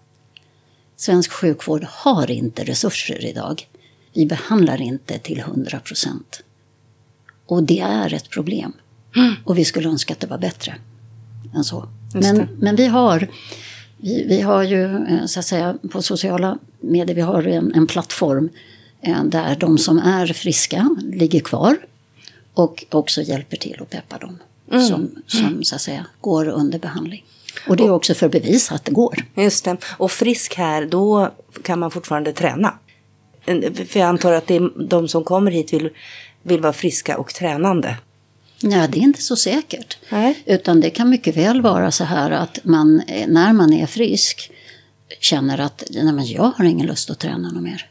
Svensk 1.00 1.32
sjukvård 1.32 1.84
har 1.84 2.30
inte 2.30 2.64
resurser 2.64 3.24
idag. 3.24 3.68
Vi 4.14 4.26
behandlar 4.26 4.82
inte 4.82 5.18
till 5.18 5.42
100%. 5.42 6.08
Och 7.46 7.62
det 7.62 7.80
är 7.80 8.14
ett 8.14 8.30
problem. 8.30 8.72
Mm. 9.16 9.34
Och 9.44 9.58
vi 9.58 9.64
skulle 9.64 9.88
önska 9.88 10.14
att 10.14 10.20
det 10.20 10.26
var 10.26 10.38
bättre 10.38 10.74
än 11.54 11.64
så. 11.64 11.88
Men, 12.14 12.48
men 12.58 12.76
vi 12.76 12.86
har 12.86 13.28
vi, 13.96 14.24
vi, 14.28 14.40
har 14.40 14.62
ju 14.62 14.84
eh, 14.84 15.26
så 15.26 15.40
att 15.40 15.46
säga 15.46 15.78
på 15.90 16.02
sociala 16.02 16.58
medier, 16.80 17.16
vi 17.16 17.22
har 17.22 17.42
en, 17.42 17.74
en 17.74 17.86
plattform 17.86 18.48
eh, 19.00 19.24
där 19.24 19.56
de 19.56 19.78
som 19.78 19.98
är 19.98 20.26
friska 20.26 20.96
ligger 21.12 21.40
kvar 21.40 21.76
och 22.54 22.84
också 22.90 23.22
hjälper 23.22 23.56
till 23.56 23.76
att 23.82 23.90
peppa 23.90 24.18
dem 24.18 24.38
mm. 24.72 24.86
som, 24.86 25.10
som 25.26 25.64
så 25.64 25.74
att 25.74 25.80
säga 25.80 26.06
går 26.20 26.48
under 26.48 26.78
behandling. 26.78 27.24
Och 27.68 27.76
det 27.76 27.84
är 27.84 27.90
också 27.90 28.14
för 28.14 28.28
bevis 28.28 28.72
att 28.72 28.84
det 28.84 28.92
går. 28.92 29.24
Just 29.34 29.64
det. 29.64 29.76
Och 29.96 30.10
frisk 30.10 30.54
här, 30.54 30.86
då 30.86 31.30
kan 31.62 31.78
man 31.78 31.90
fortfarande 31.90 32.32
träna? 32.32 32.74
För 33.88 34.00
jag 34.00 34.08
antar 34.08 34.32
att 34.32 34.46
det 34.46 34.56
är 34.56 34.88
de 34.88 35.08
som 35.08 35.24
kommer 35.24 35.50
hit 35.50 35.72
vill 35.72 35.90
vill 36.42 36.60
vara 36.60 36.72
friska 36.72 37.18
och 37.18 37.34
tränande? 37.34 37.96
Nej, 38.62 38.88
det 38.88 38.98
är 38.98 39.02
inte 39.02 39.22
så 39.22 39.36
säkert. 39.36 39.98
Nej. 40.08 40.42
Utan 40.46 40.80
det 40.80 40.90
kan 40.90 41.08
mycket 41.08 41.36
väl 41.36 41.62
vara 41.62 41.90
så 41.90 42.04
här 42.04 42.30
att 42.30 42.58
man, 42.64 43.02
när 43.26 43.52
man 43.52 43.72
är 43.72 43.86
frisk, 43.86 44.50
känner 45.20 45.58
att 45.58 45.82
nej, 45.90 46.12
men 46.12 46.26
jag 46.26 46.52
har 46.56 46.64
ingen 46.64 46.86
lust 46.86 47.10
att 47.10 47.18
träna 47.18 47.50
något 47.50 47.62
mer. 47.62 47.86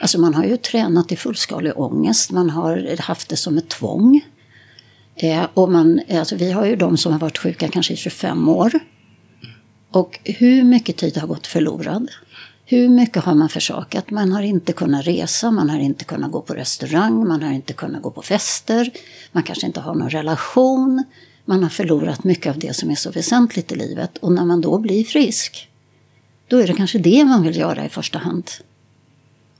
Alltså 0.00 0.20
man 0.20 0.34
har 0.34 0.44
ju 0.44 0.56
tränat 0.56 1.12
i 1.12 1.16
fullskalig 1.16 1.72
ångest, 1.76 2.30
man 2.30 2.50
har 2.50 3.00
haft 3.00 3.28
det 3.28 3.36
som 3.36 3.58
ett 3.58 3.68
tvång. 3.68 4.20
Eh, 5.16 5.46
och 5.54 5.72
man, 5.72 6.00
alltså 6.10 6.36
vi 6.36 6.52
har 6.52 6.66
ju 6.66 6.76
de 6.76 6.96
som 6.96 7.12
har 7.12 7.18
varit 7.18 7.38
sjuka 7.38 7.68
kanske 7.68 7.92
i 7.92 7.96
25 7.96 8.48
år. 8.48 8.72
Och 9.90 10.20
hur 10.24 10.64
mycket 10.64 10.96
tid 10.96 11.16
har 11.16 11.26
gått 11.26 11.46
förlorad? 11.46 12.10
Hur 12.64 12.88
mycket 12.88 13.24
har 13.24 13.34
man 13.34 13.48
försakat? 13.48 14.10
Man 14.10 14.32
har 14.32 14.42
inte 14.42 14.72
kunnat 14.72 15.06
resa, 15.06 15.50
man 15.50 15.70
har 15.70 15.78
inte 15.78 16.04
kunnat 16.04 16.32
gå 16.32 16.40
på 16.40 16.54
restaurang, 16.54 17.28
man 17.28 17.42
har 17.42 17.52
inte 17.52 17.72
kunnat 17.72 18.02
gå 18.02 18.10
på 18.10 18.22
fester, 18.22 18.90
man 19.32 19.42
kanske 19.42 19.66
inte 19.66 19.80
har 19.80 19.94
någon 19.94 20.10
relation. 20.10 21.04
Man 21.44 21.62
har 21.62 21.70
förlorat 21.70 22.24
mycket 22.24 22.50
av 22.50 22.58
det 22.58 22.76
som 22.76 22.90
är 22.90 22.94
så 22.94 23.10
väsentligt 23.10 23.72
i 23.72 23.76
livet. 23.76 24.18
Och 24.18 24.32
när 24.32 24.44
man 24.44 24.60
då 24.60 24.78
blir 24.78 25.04
frisk, 25.04 25.68
då 26.48 26.56
är 26.56 26.66
det 26.66 26.74
kanske 26.74 26.98
det 26.98 27.24
man 27.24 27.42
vill 27.42 27.56
göra 27.56 27.86
i 27.86 27.88
första 27.88 28.18
hand. 28.18 28.50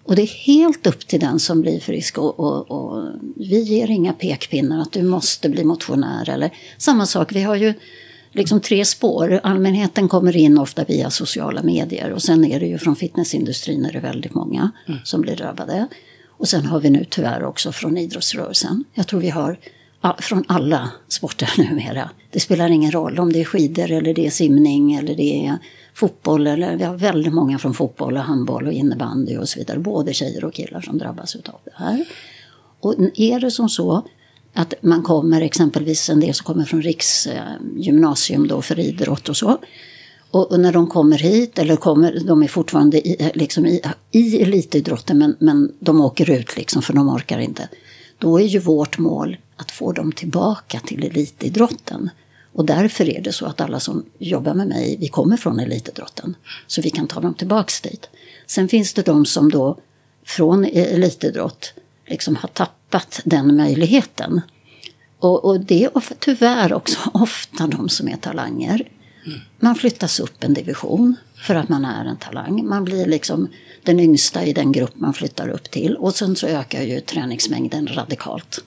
Och 0.04 0.16
det 0.16 0.22
är 0.22 0.46
helt 0.46 0.86
upp 0.86 1.06
till 1.06 1.20
den 1.20 1.38
som 1.38 1.60
blir 1.60 1.80
frisk. 1.80 2.18
Och, 2.18 2.40
och, 2.40 2.70
och 2.70 3.12
vi 3.36 3.60
ger 3.60 3.90
inga 3.90 4.12
pekpinnar 4.12 4.80
att 4.82 4.92
du 4.92 5.02
måste 5.02 5.48
bli 5.48 5.64
motionär. 5.64 6.30
Eller, 6.30 6.50
samma 6.78 7.06
sak, 7.06 7.32
vi 7.32 7.42
har 7.42 7.56
ju 7.56 7.74
liksom 8.32 8.60
tre 8.60 8.84
spår. 8.84 9.40
Allmänheten 9.42 10.08
kommer 10.08 10.36
in 10.36 10.58
ofta 10.58 10.84
via 10.84 11.10
sociala 11.10 11.62
medier 11.62 12.12
och 12.12 12.22
sen 12.22 12.44
är 12.44 12.60
det 12.60 12.66
ju 12.66 12.78
från 12.78 12.96
fitnessindustrin 12.96 13.84
är 13.84 13.92
det 13.92 14.00
väldigt 14.00 14.34
många 14.34 14.70
mm. 14.88 15.00
som 15.04 15.20
blir 15.20 15.36
drabbade. 15.36 15.88
Och 16.26 16.48
sen 16.48 16.66
har 16.66 16.80
vi 16.80 16.90
nu 16.90 17.06
tyvärr 17.10 17.44
också 17.44 17.72
från 17.72 17.96
idrottsrörelsen. 17.96 18.84
Jag 18.94 19.06
tror 19.06 19.20
vi 19.20 19.30
har 19.30 19.58
från 20.18 20.44
alla 20.48 20.90
sporter 21.08 21.50
numera. 21.58 22.10
Det 22.30 22.40
spelar 22.40 22.70
ingen 22.70 22.90
roll 22.90 23.18
om 23.18 23.32
det 23.32 23.40
är 23.40 23.44
skidor 23.44 23.90
eller 23.90 24.14
det 24.14 24.26
är 24.26 24.30
simning 24.30 24.94
eller 24.94 25.14
det 25.14 25.46
är 25.46 25.58
fotboll. 25.94 26.46
Eller, 26.46 26.76
vi 26.76 26.84
har 26.84 26.96
väldigt 26.96 27.32
många 27.32 27.58
från 27.58 27.74
fotboll 27.74 28.16
och 28.16 28.22
handboll 28.22 28.66
och 28.66 28.72
innebandy 28.72 29.36
och 29.36 29.48
så 29.48 29.58
vidare. 29.58 29.78
Både 29.78 30.14
tjejer 30.14 30.44
och 30.44 30.54
killar 30.54 30.80
som 30.80 30.98
drabbas 30.98 31.36
av 31.36 31.60
det 31.64 31.72
här. 31.74 32.04
Och 32.80 32.94
är 33.14 33.40
det 33.40 33.50
som 33.50 33.68
så 33.68 34.04
att 34.52 34.74
man 34.80 35.02
kommer 35.02 35.40
exempelvis 35.40 36.10
en 36.10 36.20
del 36.20 36.34
som 36.34 36.44
kommer 36.44 36.64
från 36.64 36.82
riksgymnasium 36.82 38.42
eh, 38.42 38.48
då 38.48 38.62
för 38.62 38.78
idrott 38.78 39.28
och 39.28 39.36
så. 39.36 39.58
Och, 40.30 40.52
och, 40.52 40.60
när 40.60 40.72
de 40.72 40.86
kommer 40.86 41.18
hit, 41.18 41.58
eller 41.58 41.76
kommer, 41.76 42.20
de 42.26 42.42
är 42.42 42.48
fortfarande 42.48 43.08
i, 43.08 43.30
liksom 43.34 43.66
i, 43.66 43.82
i 44.10 44.42
elitidrotten 44.42 45.18
men, 45.18 45.36
men 45.38 45.72
de 45.80 46.00
åker 46.00 46.30
ut 46.30 46.56
liksom 46.56 46.82
för 46.82 46.92
de 46.92 47.08
orkar 47.08 47.38
inte. 47.38 47.68
Då 48.18 48.40
är 48.40 48.44
ju 48.44 48.58
vårt 48.58 48.98
mål 48.98 49.36
att 49.56 49.70
få 49.70 49.92
dem 49.92 50.12
tillbaka 50.12 50.80
till 50.80 51.04
elitidrotten. 51.04 52.10
Och 52.52 52.64
därför 52.64 53.08
är 53.08 53.20
det 53.20 53.32
så 53.32 53.46
att 53.46 53.60
alla 53.60 53.80
som 53.80 54.04
jobbar 54.18 54.54
med 54.54 54.68
mig, 54.68 54.96
vi 55.00 55.08
kommer 55.08 55.36
från 55.36 55.60
elitidrotten. 55.60 56.36
Så 56.66 56.82
vi 56.82 56.90
kan 56.90 57.06
ta 57.06 57.20
dem 57.20 57.34
tillbaks 57.34 57.80
dit. 57.80 58.08
Sen 58.46 58.68
finns 58.68 58.94
det 58.94 59.02
de 59.02 59.26
som 59.26 59.50
då 59.50 59.78
från 60.24 60.64
elitidrott 60.64 61.74
liksom 62.06 62.36
har 62.36 62.48
tappat 62.48 62.77
den 63.24 63.56
möjligheten. 63.56 64.40
Och, 65.18 65.44
och 65.44 65.60
det 65.60 65.84
är 65.84 65.90
tyvärr 66.18 66.72
också 66.72 66.98
ofta 67.14 67.66
de 67.66 67.88
som 67.88 68.08
är 68.08 68.16
talanger. 68.16 68.88
Man 69.60 69.74
flyttas 69.74 70.20
upp 70.20 70.44
en 70.44 70.54
division 70.54 71.16
för 71.34 71.54
att 71.54 71.68
man 71.68 71.84
är 71.84 72.04
en 72.04 72.16
talang. 72.16 72.66
Man 72.66 72.84
blir 72.84 73.06
liksom 73.06 73.48
den 73.82 74.00
yngsta 74.00 74.44
i 74.44 74.52
den 74.52 74.72
grupp 74.72 74.96
man 74.96 75.14
flyttar 75.14 75.48
upp 75.48 75.70
till. 75.70 75.96
Och 75.96 76.14
sen 76.14 76.36
så 76.36 76.46
ökar 76.46 76.82
ju 76.82 77.00
träningsmängden 77.00 77.88
radikalt. 77.88 78.64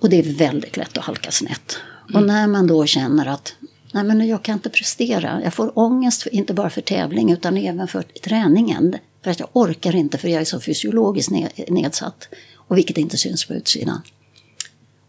Och 0.00 0.10
det 0.10 0.18
är 0.18 0.34
väldigt 0.34 0.76
lätt 0.76 0.98
att 0.98 1.04
halka 1.04 1.30
snett. 1.30 1.78
Mm. 2.08 2.20
Och 2.20 2.26
när 2.26 2.46
man 2.46 2.66
då 2.66 2.86
känner 2.86 3.26
att 3.26 3.54
Nej, 3.94 4.04
men 4.04 4.26
jag 4.26 4.42
kan 4.42 4.52
inte 4.52 4.70
prestera. 4.70 5.40
Jag 5.44 5.54
får 5.54 5.78
ångest, 5.78 6.26
inte 6.26 6.54
bara 6.54 6.70
för 6.70 6.80
tävling 6.80 7.32
utan 7.32 7.56
även 7.56 7.88
för 7.88 8.02
träningen. 8.02 8.96
För 9.24 9.30
att 9.30 9.40
jag 9.40 9.48
orkar 9.52 9.96
inte 9.96 10.18
för 10.18 10.28
jag 10.28 10.40
är 10.40 10.44
så 10.44 10.60
fysiologiskt 10.60 11.32
nedsatt. 11.68 12.28
Och 12.68 12.76
vilket 12.76 12.98
inte 12.98 13.16
syns 13.16 13.44
på 13.44 13.54
utsidan. 13.54 14.00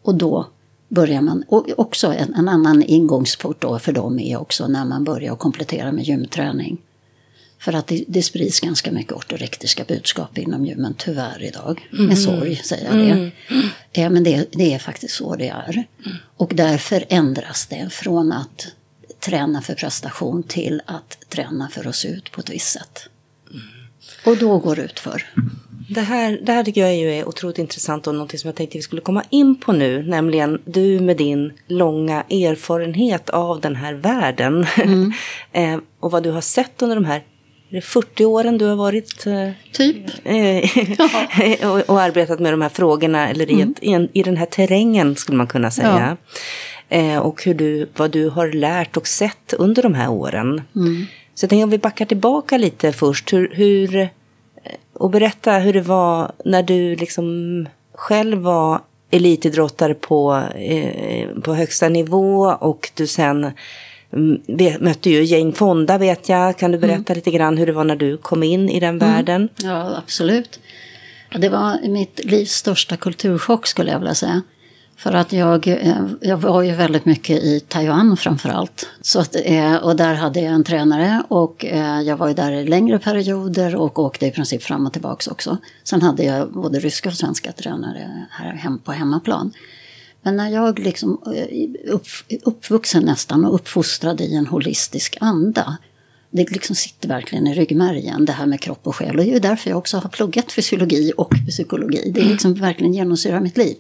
Och 0.01 0.16
då 0.16 0.47
börjar 0.88 1.22
man, 1.22 1.43
och 1.47 1.70
också 1.78 2.14
en, 2.14 2.34
en 2.34 2.47
annan 2.47 2.84
ingångsport 2.84 3.62
då 3.62 3.80
för 3.80 3.91
dem 3.91 4.20
är 4.20 4.38
också 4.38 4.68
när 4.68 4.86
man 4.86 5.03
börjar 5.03 5.36
komplettera 5.36 5.91
med 5.91 6.03
gymträning. 6.03 6.78
För 7.60 7.74
att 7.74 7.88
det, 7.88 8.03
det 8.08 8.24
sprids 8.24 8.60
ganska 8.60 8.91
mycket 8.91 9.14
ortorektiska 9.14 9.84
budskap 9.84 10.38
inom 10.38 10.66
gymmen, 10.66 10.95
tyvärr 10.97 11.43
idag. 11.43 11.89
Mm. 11.93 12.06
Med 12.06 12.20
sorg 12.20 12.56
säger 12.56 12.86
jag 12.86 12.95
det. 12.95 13.12
Mm. 13.12 13.32
Ja, 13.91 14.10
men 14.10 14.24
det, 14.24 14.47
det, 14.51 14.74
är 14.74 14.80
faktiskt 14.80 15.16
så 15.16 15.36
det 15.36 15.47
är. 15.47 15.74
Mm. 16.06 16.18
Och 16.38 16.51
därför 16.56 17.06
ändras 17.10 17.68
det 17.68 17.89
från 17.89 18.32
att 18.32 18.68
träna 19.20 19.62
för 19.62 19.76
prestation 19.76 20.43
till 20.43 20.82
att 20.86 21.18
träna 21.30 21.70
för 21.70 21.88
att 21.88 21.95
se 21.95 22.08
ut 22.08 22.32
på 22.32 22.41
ett 22.41 22.49
visst 22.49 22.72
sätt. 22.72 23.10
Mm. 24.26 24.34
Och 24.34 24.38
då 24.38 24.57
går 24.57 24.76
det 24.76 24.82
ut 24.82 24.99
för. 24.99 25.23
Det 25.89 26.01
här, 26.01 26.39
det 26.41 26.51
här 26.51 26.63
tycker 26.63 26.82
jag 26.82 26.93
är 26.93 27.28
otroligt 27.28 27.57
intressant 27.57 28.07
och 28.07 28.15
något 28.15 28.39
som 28.39 28.47
jag 28.47 28.55
tänkte 28.55 28.78
vi 28.78 28.82
skulle 28.82 29.01
komma 29.01 29.23
in 29.30 29.55
på 29.55 29.71
nu. 29.71 30.03
Nämligen 30.03 30.61
du 30.65 30.99
med 30.99 31.17
din 31.17 31.53
långa 31.67 32.23
erfarenhet 32.30 33.30
av 33.30 33.61
den 33.61 33.76
här 33.76 33.93
världen. 33.93 34.65
Mm. 34.78 35.13
eh, 35.51 35.80
och 35.99 36.11
vad 36.11 36.23
du 36.23 36.32
har 36.32 36.41
sett 36.41 36.82
under 36.82 36.95
de 36.95 37.05
här 37.05 37.23
är 37.69 37.76
det 37.76 37.82
40 37.82 38.26
åren 38.26 38.57
du 38.57 38.65
har 38.65 38.76
varit 38.76 39.26
eh, 39.26 39.49
typ. 39.71 39.97
Eh, 40.23 41.69
och, 41.71 41.89
och, 41.89 42.01
arbetat 42.01 42.39
med 42.39 42.53
de 42.53 42.61
här 42.61 42.69
frågorna, 42.69 43.30
eller 43.30 43.51
i, 43.51 43.53
mm. 43.53 43.71
ett, 43.71 43.84
i, 43.84 43.93
en, 43.93 44.09
i 44.13 44.23
den 44.23 44.38
här 44.38 44.45
terrängen 44.45 45.15
skulle 45.15 45.38
man 45.38 45.47
kunna 45.47 45.71
säga. 45.71 46.17
Ja. 46.89 46.97
Eh, 46.97 47.17
och 47.17 47.43
hur 47.43 47.53
du, 47.53 47.89
vad 47.97 48.11
du 48.11 48.30
har 48.30 48.47
lärt 48.47 48.97
och 48.97 49.07
sett 49.07 49.53
under 49.53 49.84
de 49.84 49.93
här 49.93 50.09
åren. 50.09 50.61
Mm. 50.76 51.05
Så 51.36 51.43
jag 51.43 51.49
tänker 51.49 51.63
om 51.63 51.69
vi 51.69 51.77
backar 51.77 52.05
tillbaka 52.05 52.57
lite 52.57 52.91
först. 52.91 53.33
Hur, 53.33 53.51
hur, 53.53 54.09
och 54.93 55.09
berätta 55.09 55.51
hur 55.51 55.73
det 55.73 55.81
var 55.81 56.31
när 56.45 56.63
du 56.63 56.95
liksom 56.95 57.67
själv 57.93 58.38
var 58.38 58.81
elitidrottare 59.11 59.93
på, 59.93 60.43
eh, 60.55 61.29
på 61.29 61.53
högsta 61.53 61.89
nivå 61.89 62.57
och 62.59 62.91
du 62.95 63.07
sen 63.07 63.51
mm, 64.13 64.41
mötte 64.79 65.09
ju 65.09 65.23
Jane 65.23 65.51
Fonda 65.51 65.97
vet 65.97 66.29
jag. 66.29 66.57
Kan 66.57 66.71
du 66.71 66.77
berätta 66.77 67.13
mm. 67.13 67.15
lite 67.15 67.31
grann 67.31 67.57
hur 67.57 67.65
det 67.65 67.71
var 67.71 67.83
när 67.83 67.95
du 67.95 68.17
kom 68.17 68.43
in 68.43 68.69
i 68.69 68.79
den 68.79 68.95
mm. 68.95 69.13
världen? 69.13 69.49
Ja, 69.63 69.97
absolut. 69.97 70.59
Det 71.39 71.49
var 71.49 71.88
mitt 71.88 72.19
livs 72.23 72.51
största 72.51 72.97
kulturchock 72.97 73.67
skulle 73.67 73.91
jag 73.91 73.99
vilja 73.99 74.15
säga. 74.15 74.41
För 74.98 75.14
att 75.14 75.34
jag, 75.34 75.68
eh, 75.68 76.06
jag 76.22 76.38
var 76.38 76.62
ju 76.62 76.76
väldigt 76.76 77.06
mycket 77.06 77.43
i 77.43 77.60
Taiwan 77.60 78.18
framför 78.18 78.50
allt. 78.50 78.89
Så 79.02 79.20
att, 79.20 79.36
eh, 79.43 79.76
och 79.76 79.96
där 79.96 80.14
hade 80.14 80.39
jag 80.39 80.54
en 80.54 80.64
tränare 80.64 81.24
och 81.28 81.66
eh, 81.66 82.02
jag 82.02 82.18
var 82.18 82.28
ju 82.28 82.34
där 82.34 82.52
i 82.52 82.68
längre 82.68 83.00
perioder 83.00 83.76
och 83.76 84.00
åkte 84.00 84.26
i 84.26 84.32
princip 84.32 84.64
fram 84.64 84.86
och 84.86 84.93
tillbaka 84.93 85.32
också. 85.32 85.58
Sen 85.84 86.02
hade 86.02 86.24
jag 86.24 86.52
både 86.52 86.80
ryska 86.80 87.10
och 87.10 87.16
svenska 87.16 87.52
tränare 87.52 88.28
här 88.32 88.54
hem 88.54 88.80
på 88.80 88.91
hemmaplan. 88.91 89.52
Men 90.22 90.36
när 90.38 90.50
jag 90.50 90.80
liksom 90.80 91.22
upp, 91.88 92.08
uppvuxen 92.43 93.04
nästan 93.04 93.46
och 93.46 93.56
uppfostrad 93.56 94.22
i 94.22 94.36
en 94.36 94.48
holistisk 94.48 95.18
anda 95.22 95.78
det 96.36 96.52
liksom 96.52 96.76
sitter 96.76 97.08
verkligen 97.08 97.48
i 97.48 97.54
ryggmärgen, 97.54 98.26
det 98.26 98.32
här 98.32 98.46
med 98.46 98.62
kropp 98.62 98.88
och 98.88 98.96
själ. 98.96 99.20
Och 99.20 99.26
det 99.26 99.34
är 99.34 99.39
därför 99.39 99.70
jag 99.70 99.78
också 99.78 99.98
har 99.98 100.10
pluggat 100.10 100.52
fysiologi 100.52 101.12
och 101.18 101.34
psykologi. 101.50 102.12
Det 102.16 102.22
liksom 102.22 102.54
verkligen 102.54 102.93
genomsyrar 102.93 103.39
mitt 103.39 103.58
liv. 103.58 103.76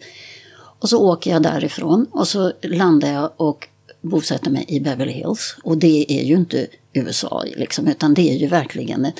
Och 0.79 0.89
så 0.89 1.11
åker 1.11 1.31
jag 1.31 1.43
därifrån 1.43 2.07
och 2.11 2.27
så 2.27 2.53
landar 2.61 3.13
jag 3.13 3.31
och 3.37 3.67
bosätter 4.01 4.51
mig 4.51 4.65
i 4.67 4.79
Beverly 4.79 5.11
Hills. 5.11 5.55
Och 5.63 5.77
det 5.77 6.05
är 6.19 6.23
ju 6.23 6.35
inte 6.35 6.67
USA 6.93 7.43
liksom, 7.55 7.87
utan 7.87 8.13
det 8.13 8.31
är 8.31 8.35
ju 8.37 8.47
verkligen 8.47 9.05
en, 9.05 9.11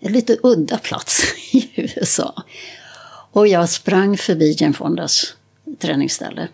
en 0.00 0.12
lite 0.12 0.36
udda 0.42 0.78
plats 0.78 1.22
i 1.52 1.70
USA. 1.76 2.42
Och 3.32 3.48
jag 3.48 3.68
sprang 3.68 4.16
förbi 4.16 4.56
Jane 4.58 4.74
Fondas 4.74 5.34
träningsställe. 5.78 6.48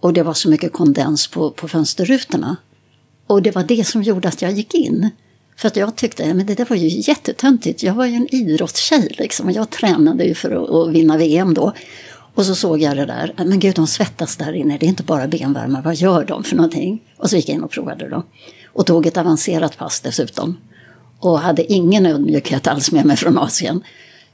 Och 0.00 0.12
det 0.12 0.22
var 0.22 0.34
så 0.34 0.50
mycket 0.50 0.72
kondens 0.72 1.26
på, 1.26 1.50
på 1.50 1.68
fönsterrutorna. 1.68 2.56
Och 3.26 3.42
det 3.42 3.50
var 3.50 3.62
det 3.62 3.86
som 3.86 4.02
gjorde 4.02 4.28
att 4.28 4.42
jag 4.42 4.52
gick 4.52 4.74
in. 4.74 5.10
För 5.56 5.68
att 5.68 5.76
jag 5.76 5.96
tyckte 5.96 6.34
men 6.34 6.46
det 6.46 6.54
där 6.54 6.64
var 6.64 6.76
ju 6.76 6.88
jättetöntigt. 6.88 7.82
Jag 7.82 7.94
var 7.94 8.06
ju 8.06 8.14
en 8.14 8.34
idrottstjej 8.34 9.14
liksom, 9.18 9.46
och 9.46 9.52
jag 9.52 9.70
tränade 9.70 10.24
ju 10.24 10.34
för 10.34 10.50
att, 10.50 10.70
att 10.70 10.94
vinna 10.94 11.16
VM 11.16 11.54
då. 11.54 11.72
Och 12.40 12.46
så 12.46 12.54
såg 12.54 12.82
jag 12.82 12.96
det 12.96 13.06
där. 13.06 13.34
Men 13.36 13.58
gud, 13.58 13.74
de 13.74 13.86
svettas 13.86 14.36
där 14.36 14.52
inne. 14.52 14.78
Det 14.78 14.86
är 14.86 14.88
inte 14.88 15.02
bara 15.02 15.26
benvärmare. 15.26 15.82
Vad 15.82 15.94
gör 15.94 16.24
de 16.24 16.44
för 16.44 16.56
någonting? 16.56 17.02
Och 17.16 17.30
så 17.30 17.36
gick 17.36 17.48
jag 17.48 17.54
in 17.54 17.62
och 17.62 17.70
provade 17.70 18.08
då. 18.08 18.22
Och 18.72 18.86
tog 18.86 19.06
ett 19.06 19.16
avancerat 19.16 19.78
pass 19.78 20.00
dessutom. 20.00 20.56
Och 21.18 21.40
hade 21.40 21.72
ingen 21.72 22.06
ödmjukhet 22.06 22.66
alls 22.66 22.92
med 22.92 23.04
mig 23.06 23.16
från 23.16 23.38
Asien. 23.38 23.82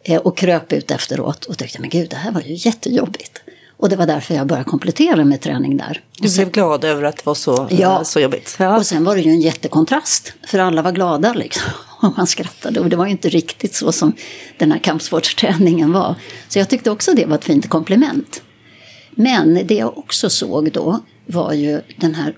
Eh, 0.02 0.20
och 0.20 0.36
kröp 0.36 0.72
ut 0.72 0.90
efteråt 0.90 1.44
och 1.44 1.58
tyckte, 1.58 1.80
men 1.80 1.90
gud, 1.90 2.10
det 2.10 2.16
här 2.16 2.32
var 2.32 2.40
ju 2.40 2.54
jättejobbigt. 2.54 3.42
Och 3.76 3.88
det 3.88 3.96
var 3.96 4.06
därför 4.06 4.34
jag 4.34 4.46
började 4.46 4.70
komplettera 4.70 5.24
med 5.24 5.40
träning 5.40 5.76
där. 5.76 6.02
Du 6.18 6.34
blev 6.34 6.50
glad 6.50 6.84
över 6.84 7.02
att 7.02 7.16
det 7.16 7.26
var 7.26 7.34
så, 7.34 7.68
ja. 7.70 8.04
så 8.04 8.20
jobbigt? 8.20 8.56
Ja, 8.58 8.76
och 8.76 8.86
sen 8.86 9.04
var 9.04 9.16
det 9.16 9.22
ju 9.22 9.30
en 9.30 9.40
jättekontrast. 9.40 10.32
För 10.46 10.58
alla 10.58 10.82
var 10.82 10.92
glada 10.92 11.32
liksom. 11.32 11.70
Och 12.06 12.12
man 12.16 12.26
skrattade. 12.26 12.80
Och 12.80 12.88
det 12.88 12.96
var 12.96 13.06
ju 13.06 13.10
inte 13.10 13.28
riktigt 13.28 13.74
så 13.74 13.92
som 13.92 14.12
den 14.58 14.72
här 14.72 14.78
kampsportsträningen 14.78 15.92
var. 15.92 16.14
Så 16.48 16.58
jag 16.58 16.68
tyckte 16.68 16.90
också 16.90 17.14
det 17.14 17.26
var 17.26 17.34
ett 17.34 17.44
fint 17.44 17.68
komplement. 17.68 18.42
Men 19.10 19.66
det 19.66 19.74
jag 19.74 19.98
också 19.98 20.30
såg 20.30 20.72
då 20.72 21.00
var 21.26 21.52
ju 21.52 21.80
den 21.96 22.14
här 22.14 22.36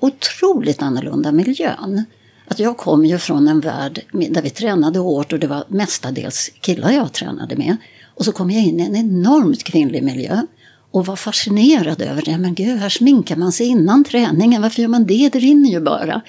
otroligt 0.00 0.82
annorlunda 0.82 1.32
miljön. 1.32 2.04
Att 2.48 2.58
jag 2.58 2.76
kom 2.76 3.04
ju 3.04 3.18
från 3.18 3.48
en 3.48 3.60
värld 3.60 4.00
där 4.12 4.42
vi 4.42 4.50
tränade 4.50 4.98
hårt 4.98 5.32
och 5.32 5.38
det 5.38 5.46
var 5.46 5.64
mestadels 5.68 6.50
killar 6.60 6.90
jag 6.90 7.12
tränade 7.12 7.56
med. 7.56 7.76
Och 8.14 8.24
så 8.24 8.32
kom 8.32 8.50
jag 8.50 8.62
in 8.62 8.80
i 8.80 8.82
en 8.82 8.96
enormt 8.96 9.64
kvinnlig 9.64 10.02
miljö 10.02 10.42
och 10.90 11.06
var 11.06 11.16
fascinerad 11.16 12.02
över 12.02 12.22
det. 12.22 12.38
Men 12.38 12.54
gud, 12.54 12.78
här 12.78 12.88
sminkar 12.88 13.36
man 13.36 13.52
sig 13.52 13.66
innan 13.66 14.04
träningen. 14.04 14.62
Varför 14.62 14.82
gör 14.82 14.88
man 14.88 15.06
det? 15.06 15.28
Det 15.32 15.38
rinner 15.38 15.70
ju 15.70 15.80
bara. 15.80 16.22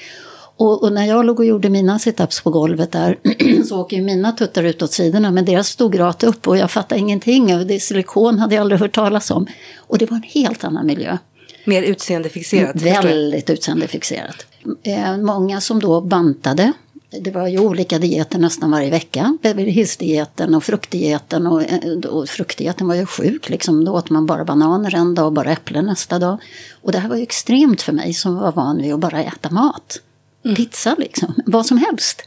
Och, 0.58 0.84
och, 0.84 0.94
när 0.94 1.06
jag 1.06 1.26
låg 1.26 1.40
och 1.40 1.46
gjorde 1.46 1.70
mina 1.70 2.00
situps 2.00 2.42
på 2.42 2.50
golvet 2.50 2.92
där 2.92 3.18
så 3.68 3.82
åker 3.82 3.98
ju 3.98 4.04
mina 4.04 4.32
tuttar 4.32 4.64
ut 4.64 4.82
åt 4.82 4.92
sidorna 4.92 5.32
men 5.32 5.46
deras 5.46 5.68
stod 5.68 6.00
rakt 6.00 6.24
upp 6.24 6.48
och 6.48 6.58
jag 6.58 6.72
fattade 6.72 7.02
ingenting. 7.02 7.68
Det 7.68 7.80
silikon 7.80 8.40
hade 8.40 8.56
jag 8.56 8.62
aldrig 8.62 8.80
hört 8.80 8.96
talas 8.96 9.32
om. 9.32 9.48
Och 9.78 9.98
det 9.98 10.12
var 10.12 10.18
en 10.18 10.24
helt 10.24 10.64
annan 10.64 10.86
miljö. 10.86 11.18
Mer 11.66 11.84
utseendefixerat? 11.84 12.82
Väldigt 12.82 13.50
utseendefixerat. 13.50 14.46
Eh, 14.84 15.18
många 15.18 15.62
som 15.62 15.80
då 15.80 16.02
bantade. 16.02 16.74
Det 17.22 17.32
var 17.32 17.48
ju 17.48 17.60
olika 17.60 18.00
dieter 18.00 18.40
nästan 18.40 18.72
varje 18.72 18.90
vecka. 18.90 19.38
Beverly 19.42 19.72
Hills-dieten 19.72 20.56
och 20.56 20.64
fruktdieten. 20.64 21.48
Och, 21.48 21.64
eh, 21.64 22.10
och 22.10 22.30
fruktdieten 22.30 22.88
var 22.88 22.96
ju 22.96 23.06
sjuk. 23.06 23.50
Liksom. 23.50 23.86
Då 23.86 23.92
åt 23.92 24.10
man 24.10 24.26
bara 24.26 24.46
bananer 24.46 24.96
en 24.96 25.16
dag 25.16 25.26
och 25.26 25.34
bara 25.34 25.52
äpplen 25.52 25.86
nästa 25.86 26.20
dag. 26.20 26.38
Och 26.82 26.92
det 26.92 27.00
här 27.00 27.10
var 27.10 27.16
ju 27.16 27.24
extremt 27.24 27.82
för 27.82 27.94
mig 27.94 28.14
som 28.14 28.36
var 28.36 28.52
van 28.52 28.78
vid 28.78 28.94
att 28.94 29.00
bara 29.00 29.24
äta 29.24 29.50
mat. 29.50 30.02
Mm. 30.48 30.56
Pizza 30.56 30.96
liksom, 31.00 31.36
vad 31.46 31.66
som 31.66 31.78
helst. 31.78 32.24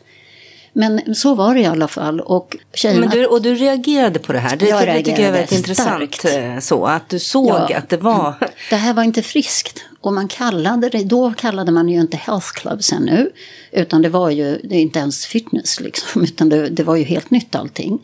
Men 0.72 1.14
så 1.14 1.34
var 1.34 1.54
det 1.54 1.60
i 1.60 1.66
alla 1.66 1.88
fall. 1.88 2.20
Och, 2.20 2.56
tjejerna... 2.74 3.00
Men 3.00 3.10
du, 3.10 3.26
och 3.26 3.42
du 3.42 3.54
reagerade 3.54 4.18
på 4.18 4.32
det 4.32 4.38
här? 4.38 4.56
Det, 4.56 4.68
jag 4.68 4.86
det 4.86 4.96
tycker 4.96 5.10
jag 5.10 5.28
är 5.28 5.32
väldigt 5.32 5.52
intressant. 5.52 6.24
Eh, 6.24 6.58
så, 6.58 6.86
att 6.86 7.08
du 7.08 7.18
såg 7.18 7.66
ja. 7.70 7.76
att 7.76 7.88
det 7.88 7.96
var... 7.96 8.34
Det 8.70 8.76
här 8.76 8.94
var 8.94 9.02
inte 9.02 9.22
friskt. 9.22 9.84
Och 10.00 10.12
man 10.12 10.28
kallade 10.28 10.88
det, 10.88 11.04
då 11.04 11.32
kallade 11.32 11.72
man 11.72 11.88
ju 11.88 12.00
inte 12.00 12.16
health 12.16 12.52
clubs 12.54 12.92
ännu. 12.92 13.30
Utan 13.72 14.02
det 14.02 14.08
var 14.08 14.30
ju 14.30 14.60
det 14.64 14.80
inte 14.80 14.98
ens 14.98 15.26
fitness 15.26 15.80
liksom. 15.80 16.22
Utan 16.24 16.48
det, 16.48 16.68
det 16.68 16.82
var 16.82 16.96
ju 16.96 17.04
helt 17.04 17.30
nytt 17.30 17.54
allting. 17.54 17.98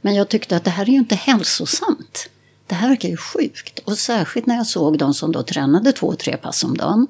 Men 0.00 0.14
jag 0.14 0.28
tyckte 0.28 0.56
att 0.56 0.64
det 0.64 0.70
här 0.70 0.84
är 0.84 0.90
ju 0.90 0.98
inte 0.98 1.14
hälsosamt. 1.14 2.28
det 2.66 2.74
här 2.74 2.88
verkar 2.88 3.08
ju 3.08 3.16
sjukt. 3.16 3.78
Och 3.78 3.98
särskilt 3.98 4.46
när 4.46 4.56
jag 4.56 4.66
såg 4.66 4.98
de 4.98 5.14
som 5.14 5.32
då 5.32 5.42
tränade 5.42 5.92
två, 5.92 6.14
tre 6.14 6.36
pass 6.36 6.64
om 6.64 6.76
dagen. 6.76 7.06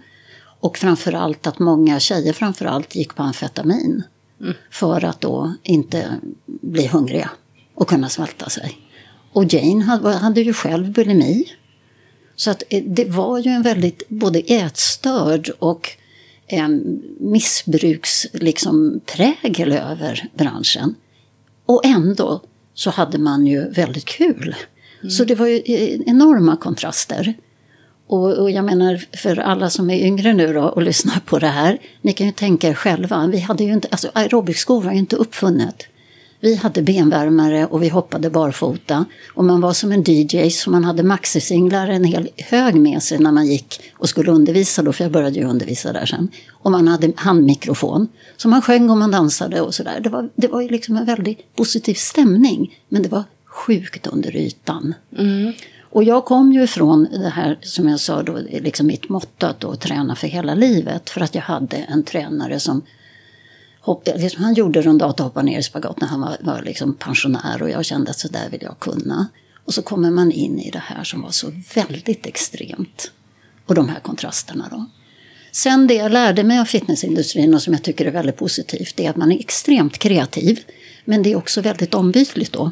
Och 0.64 0.78
framförallt 0.78 1.46
att 1.46 1.58
många 1.58 2.00
tjejer 2.00 2.32
framförallt 2.32 2.94
gick 2.94 3.14
på 3.14 3.22
amfetamin. 3.22 4.02
Mm. 4.40 4.54
För 4.70 5.04
att 5.04 5.20
då 5.20 5.52
inte 5.62 6.20
bli 6.46 6.86
hungriga 6.86 7.30
och 7.74 7.88
kunna 7.88 8.08
svälta 8.08 8.50
sig. 8.50 8.78
Och 9.32 9.54
Jane 9.54 9.84
hade, 9.84 10.40
ju 10.40 10.52
själv 10.52 10.92
bulimi. 10.92 11.44
Så 12.36 12.50
att 12.50 12.62
eh, 12.70 12.84
det 12.84 13.04
var 13.04 13.38
ju 13.38 13.50
en 13.50 13.62
väldigt 13.62 14.08
både 14.08 14.38
ätstörd 14.38 15.50
och 15.58 15.90
en 16.46 17.02
missbruksprägel 17.20 18.42
liksom, 18.42 19.00
över 19.72 20.28
branschen. 20.34 20.94
Och 21.66 21.84
ändå 21.84 22.42
så 22.74 22.90
hade 22.90 23.18
man 23.18 23.46
ju 23.46 23.70
väldigt 23.70 24.04
kul. 24.04 24.56
Mm. 25.00 25.10
Så 25.10 25.24
det 25.24 25.34
var 25.34 25.46
ju 25.46 25.56
eh, 25.56 26.00
enorma 26.06 26.56
kontraster. 26.56 27.34
Och, 28.06 28.32
och, 28.32 28.50
jag 28.50 28.64
menar 28.64 29.04
för 29.16 29.38
alla 29.38 29.70
som 29.70 29.90
är 29.90 30.06
yngre 30.06 30.32
nu 30.32 30.52
då 30.52 30.62
och 30.62 30.82
lyssnar 30.82 31.20
på 31.20 31.38
det 31.38 31.46
här. 31.46 31.78
Ni 32.02 32.12
kan 32.12 32.26
ju 32.26 32.32
tänka 32.32 32.68
er 32.68 32.74
själva. 32.74 33.26
Vi 33.26 33.38
hade 33.38 33.64
ju 33.64 33.72
inte, 33.72 33.88
alltså 33.90 34.10
aerobicskor 34.14 34.82
var 34.82 34.92
ju 34.92 34.98
inte 34.98 35.16
uppfunnet. 35.16 35.86
Vi 36.40 36.54
hade 36.54 36.82
benvärmare 36.82 37.66
och 37.66 37.82
vi 37.82 37.88
hoppade 37.88 38.30
barfota. 38.30 39.04
Och 39.34 39.44
man 39.44 39.60
var 39.60 39.72
som 39.72 39.92
en 39.92 40.04
DJ 40.06 40.50
så 40.50 40.70
man 40.70 40.84
hade 40.84 41.02
maxisinglar 41.02 41.88
en 41.88 42.04
hel 42.04 42.28
hög 42.36 42.74
med 42.74 43.02
sig 43.02 43.18
när 43.18 43.32
man 43.32 43.46
gick 43.46 43.80
och 43.92 44.08
skulle 44.08 44.32
undervisa 44.32 44.82
då, 44.82 44.92
för 44.92 45.04
jag 45.04 45.12
började 45.12 45.38
ju 45.38 45.44
undervisa 45.44 45.92
där 45.92 46.06
sen. 46.06 46.28
Och 46.50 46.70
man 46.70 46.88
hade 46.88 47.12
handmikrofon. 47.16 48.08
Så 48.36 48.48
man 48.48 48.62
sjöng 48.62 48.90
och 48.90 48.96
man 48.96 49.10
dansade 49.10 49.60
och 49.60 49.74
sådär. 49.74 50.00
Det 50.00 50.08
var, 50.08 50.30
det 50.36 50.48
var 50.48 50.60
ju 50.60 50.68
liksom 50.68 50.96
en 50.96 51.04
väldigt 51.04 51.56
positiv 51.56 51.94
stämning. 51.94 52.78
Men 52.88 53.02
det 53.02 53.08
var 53.08 53.24
sjukt 53.46 54.06
under 54.06 54.36
ytan. 54.36 54.94
Mm. 55.18 55.52
Och 55.94 56.04
jag 56.04 56.24
kom 56.24 56.52
ju 56.52 56.62
ifrån 56.62 57.08
det 57.10 57.28
här 57.28 57.58
som 57.62 57.88
jag 57.88 58.00
sa 58.00 58.22
då, 58.22 58.38
liksom 58.50 58.86
mitt 58.86 59.08
motto 59.08 59.46
att 59.46 59.60
då 59.60 59.76
träna 59.76 60.16
för 60.16 60.26
hela 60.26 60.54
livet. 60.54 61.10
För 61.10 61.20
att 61.20 61.34
jag 61.34 61.42
hade 61.42 61.76
en 61.76 62.04
tränare 62.04 62.60
som 62.60 62.82
hopp, 63.80 64.08
liksom 64.16 64.44
han 64.44 64.54
gjorde 64.54 64.82
rundata 64.82 65.22
och 65.22 65.28
hoppade 65.28 65.46
ner 65.46 65.58
i 65.58 65.62
spagat 65.62 66.00
när 66.00 66.08
han 66.08 66.20
var, 66.20 66.36
var 66.40 66.62
liksom 66.62 66.94
pensionär 66.94 67.62
och 67.62 67.70
jag 67.70 67.84
kände 67.84 68.10
att 68.10 68.18
så 68.18 68.28
där 68.28 68.50
vill 68.50 68.62
jag 68.62 68.78
kunna. 68.78 69.28
Och 69.64 69.74
så 69.74 69.82
kommer 69.82 70.10
man 70.10 70.32
in 70.32 70.58
i 70.58 70.70
det 70.70 70.82
här 70.84 71.04
som 71.04 71.22
var 71.22 71.30
så 71.30 71.52
väldigt 71.74 72.26
extremt. 72.26 73.10
Och 73.66 73.74
de 73.74 73.88
här 73.88 74.00
kontrasterna 74.00 74.68
då. 74.70 74.86
Sen 75.52 75.86
det 75.86 75.94
jag 75.94 76.12
lärde 76.12 76.44
mig 76.44 76.58
av 76.58 76.64
fitnessindustrin 76.64 77.54
och 77.54 77.62
som 77.62 77.72
jag 77.72 77.82
tycker 77.82 78.06
är 78.06 78.10
väldigt 78.10 78.36
positivt, 78.36 78.96
det 78.96 79.06
är 79.06 79.10
att 79.10 79.16
man 79.16 79.32
är 79.32 79.40
extremt 79.40 79.98
kreativ. 79.98 80.60
Men 81.04 81.22
det 81.22 81.32
är 81.32 81.36
också 81.36 81.60
väldigt 81.60 81.94
ombytligt 81.94 82.52
då. 82.52 82.70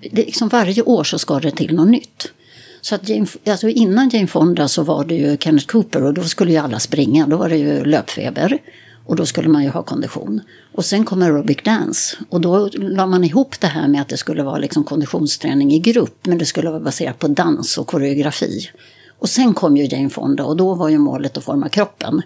Det 0.00 0.24
liksom 0.24 0.48
varje 0.48 0.82
år 0.82 1.04
så 1.04 1.18
ska 1.18 1.40
det 1.40 1.50
till 1.50 1.74
något 1.74 1.88
nytt. 1.88 2.32
Så 2.80 2.94
att 2.94 3.08
Jane, 3.08 3.26
alltså 3.46 3.68
innan 3.68 4.08
Jane 4.08 4.26
Fonda 4.26 4.68
så 4.68 4.82
var 4.82 5.04
det 5.04 5.14
ju 5.14 5.36
Kenneth 5.36 5.66
Cooper 5.66 6.04
och 6.04 6.14
då 6.14 6.22
skulle 6.22 6.52
ju 6.52 6.58
alla 6.58 6.80
springa. 6.80 7.26
Då 7.26 7.36
var 7.36 7.48
det 7.48 7.56
ju 7.56 7.84
löpfeber. 7.84 8.58
Och 9.06 9.16
då 9.16 9.26
skulle 9.26 9.48
man 9.48 9.62
ju 9.62 9.68
ha 9.68 9.82
kondition. 9.82 10.40
Och 10.72 10.84
sen 10.84 11.04
kom 11.04 11.22
aerobic 11.22 11.58
dance. 11.64 12.16
Och 12.28 12.40
då 12.40 12.68
la 12.72 13.06
man 13.06 13.24
ihop 13.24 13.60
det 13.60 13.66
här 13.66 13.88
med 13.88 14.00
att 14.00 14.08
det 14.08 14.16
skulle 14.16 14.42
vara 14.42 14.58
liksom 14.58 14.84
konditionsträning 14.84 15.72
i 15.72 15.78
grupp. 15.78 16.26
Men 16.26 16.38
det 16.38 16.46
skulle 16.46 16.70
vara 16.70 16.80
baserat 16.80 17.18
på 17.18 17.28
dans 17.28 17.78
och 17.78 17.86
koreografi. 17.86 18.70
Och 19.18 19.28
sen 19.28 19.54
kom 19.54 19.76
ju 19.76 19.84
Jane 19.84 20.10
Fonda 20.10 20.44
och 20.44 20.56
då 20.56 20.74
var 20.74 20.88
ju 20.88 20.98
målet 20.98 21.36
att 21.36 21.44
forma 21.44 21.68
kroppen. 21.68 22.22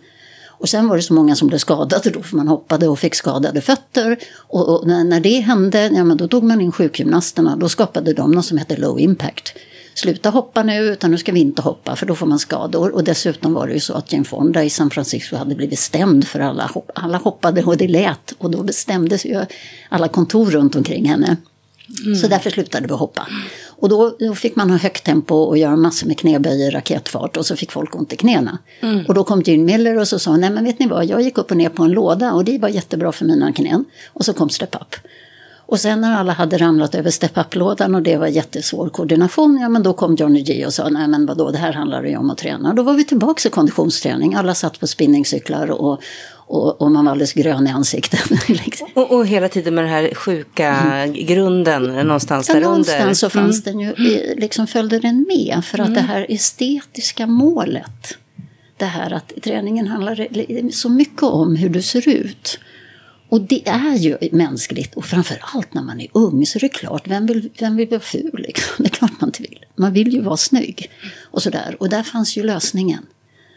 Och 0.64 0.68
sen 0.68 0.88
var 0.88 0.96
det 0.96 1.02
så 1.02 1.14
många 1.14 1.36
som 1.36 1.48
blev 1.48 1.58
skadade 1.58 2.10
då 2.10 2.22
för 2.22 2.36
man 2.36 2.48
hoppade 2.48 2.88
och 2.88 2.98
fick 2.98 3.14
skadade 3.14 3.60
fötter. 3.60 4.18
Och, 4.36 4.68
och 4.68 4.86
när, 4.86 5.04
när, 5.04 5.20
det 5.20 5.40
hände, 5.40 5.90
ja, 5.94 6.04
men 6.04 6.16
då 6.16 6.28
tog 6.28 6.44
man 6.44 6.60
in 6.60 6.72
sjukgymnasterna. 6.72 7.56
Då 7.56 7.68
skapade 7.68 8.12
de 8.12 8.30
något 8.30 8.44
som 8.44 8.58
hette 8.58 8.76
low 8.76 9.00
impact 9.00 9.54
sluta 9.94 10.30
hoppa 10.30 10.62
nu, 10.62 10.78
utan 10.78 11.10
nu 11.10 11.18
ska 11.18 11.32
vi 11.32 11.40
inte 11.40 11.62
hoppa 11.62 11.96
för 11.96 12.06
då 12.06 12.14
får 12.14 12.26
man 12.26 12.38
skador. 12.38 12.94
Och 12.94 13.04
dessutom 13.04 13.54
var 13.54 13.66
det 13.66 13.74
ju 13.74 13.80
så 13.80 13.94
att 13.94 14.12
Jane 14.12 14.24
Fonda 14.24 14.64
i 14.64 14.70
San 14.70 14.90
Francisco 14.90 15.36
hade 15.36 15.54
blivit 15.54 15.78
stämd 15.78 16.26
för 16.26 16.40
alla, 16.40 16.66
hopp, 16.66 16.90
alla 16.94 17.18
hoppade 17.18 17.64
och 17.64 17.76
det 17.76 17.88
lät. 17.88 18.34
Och 18.38 18.50
då 18.50 18.62
bestämdes 18.62 19.26
ju 19.26 19.44
alla 19.88 20.08
kontor 20.08 20.50
runt 20.50 20.76
omkring 20.76 21.08
henne. 21.08 21.36
Mm. 22.04 22.16
Så 22.16 22.26
därför 22.26 22.50
slutade 22.50 22.86
vi 22.86 22.94
hoppa. 22.94 23.28
Och 23.66 23.88
då, 23.88 24.16
då, 24.18 24.34
fick 24.34 24.56
man 24.56 24.70
ha 24.70 24.76
högt 24.76 25.04
tempo 25.04 25.34
och 25.34 25.58
göra 25.58 25.76
massor 25.76 26.06
med 26.06 26.18
knäböj 26.18 26.62
i 26.62 26.70
raketfart 26.70 27.36
och 27.36 27.46
så 27.46 27.56
fick 27.56 27.72
folk 27.72 27.96
ont 27.96 28.12
i 28.12 28.16
knäna. 28.16 28.58
Mm. 28.80 29.06
Och 29.06 29.14
då 29.14 29.24
kom 29.24 29.42
Gene 29.42 29.64
Miller 29.64 29.98
och 29.98 30.08
så 30.08 30.18
sa, 30.18 30.36
nej 30.36 30.50
men 30.50 30.64
vet 30.64 30.78
ni 30.78 30.86
vad, 30.86 31.04
jag 31.04 31.22
gick 31.22 31.38
upp 31.38 31.50
och 31.50 31.56
ner 31.56 31.68
på 31.68 31.82
en 31.82 31.90
låda 31.90 32.32
och 32.32 32.44
det 32.44 32.58
var 32.58 32.68
jättebra 32.68 33.12
för 33.12 33.24
mina 33.24 33.52
knän. 33.52 33.84
Och 34.12 34.24
så 34.24 34.32
kom 34.32 34.50
Step 34.50 34.74
Up. 34.74 34.94
Och 35.66 35.80
sen 35.80 36.00
när 36.00 36.16
alla 36.16 36.32
hade 36.32 36.58
ramlat 36.58 36.94
över 36.94 37.10
step-up-lådan 37.10 37.94
och 37.94 38.02
det 38.02 38.16
var 38.16 38.26
jättesvår 38.26 38.88
koordination, 38.88 39.58
ja 39.60 39.68
men 39.68 39.82
då 39.82 39.92
kom 39.92 40.14
Johnny 40.14 40.42
G 40.42 40.66
och 40.66 40.74
sa 40.74 40.88
nej 40.88 41.08
men 41.08 41.26
vadå, 41.26 41.50
det 41.50 41.58
här 41.58 41.72
handlar 41.72 42.04
ju 42.04 42.16
om 42.16 42.30
att 42.30 42.38
träna. 42.38 42.74
Då 42.74 42.82
var 42.82 42.94
vi 42.94 43.04
tillbaka 43.04 43.48
i 43.48 43.50
konditionsträning, 43.50 44.34
alla 44.34 44.54
satt 44.54 44.80
på 44.80 44.86
spinningcyklar 44.86 45.70
och, 45.70 46.00
och, 46.46 46.82
och, 46.82 46.92
man 46.92 47.04
var 47.04 47.12
alldeles 47.12 47.32
grön 47.32 47.66
i 47.66 47.70
ansiktet. 47.70 48.30
liksom. 48.48 48.88
och, 48.94 49.12
och, 49.12 49.26
hela 49.26 49.48
tiden 49.48 49.74
med 49.74 49.84
den 49.84 49.90
här 49.90 50.14
sjuka 50.14 50.68
mm. 50.68 51.26
grunden 51.26 51.82
någonstans 51.82 52.48
ja, 52.48 52.54
där 52.54 52.60
någonstans 52.60 53.00
under. 53.00 53.14
så 53.14 53.30
fanns 53.30 53.66
mm. 53.66 53.78
den 53.78 54.06
ju, 54.06 54.34
liksom 54.36 54.66
följde 54.66 54.98
den 54.98 55.26
med. 55.28 55.64
För 55.64 55.78
att 55.78 55.88
mm. 55.88 55.94
det 55.94 56.00
här 56.00 56.26
estetiska 56.28 57.26
målet, 57.26 58.18
det 58.76 58.84
här 58.84 59.10
att 59.10 59.32
träningen 59.42 59.86
handlar 59.86 60.28
så 60.70 60.88
mycket 60.88 61.22
om 61.22 61.56
hur 61.56 61.68
du 61.68 61.82
ser 61.82 62.08
ut. 62.08 62.58
Och 63.34 63.40
det 63.40 63.68
är 63.68 63.94
ju 63.94 64.18
mänskligt 64.32 64.94
och 64.94 65.04
framför 65.04 65.38
allt 65.40 65.74
när 65.74 65.82
man 65.82 66.00
är 66.00 66.08
ung 66.12 66.46
så 66.46 66.58
är 66.58 66.60
det 66.60 66.68
klart, 66.68 67.08
vem 67.08 67.26
vill, 67.26 67.50
vem 67.58 67.76
vill 67.76 67.88
vara 67.88 68.00
ful? 68.00 68.44
Liksom? 68.48 68.74
Det 68.78 68.84
är 68.84 68.94
klart 68.94 69.20
man 69.20 69.28
inte 69.28 69.42
vill. 69.42 69.64
Man 69.76 69.92
vill 69.92 70.14
ju 70.14 70.20
vara 70.20 70.36
snygg. 70.36 70.90
Och, 71.30 71.42
sådär. 71.42 71.76
och 71.80 71.88
där 71.88 72.02
fanns 72.02 72.36
ju 72.36 72.42
lösningen. 72.42 73.06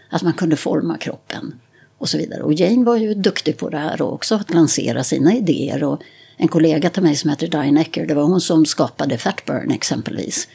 Att 0.09 0.21
man 0.21 0.34
kunde 0.34 0.55
forma 0.55 0.97
kroppen 0.97 1.53
och 1.97 2.09
så 2.09 2.17
vidare. 2.17 2.43
Och 2.43 2.53
Jane 2.53 2.86
var 2.86 2.97
ju 2.97 3.13
duktig 3.13 3.57
på 3.57 3.69
det 3.69 3.78
här 3.78 4.01
och 4.01 4.13
också 4.13 4.36
att 4.36 4.53
lansera 4.53 5.03
sina 5.03 5.36
idéer. 5.36 5.84
Och 5.84 6.01
en 6.38 6.47
kollega 6.47 6.89
till 6.89 7.03
mig 7.03 7.15
som 7.15 7.30
heter 7.30 7.47
Diane 7.47 7.82
Ecker, 7.82 8.05
det 8.05 8.13
var 8.13 8.23
hon 8.23 8.41
som 8.41 8.65
skapade 8.65 9.17
Fatburn 9.17 9.71
exempelvis. 9.71 10.47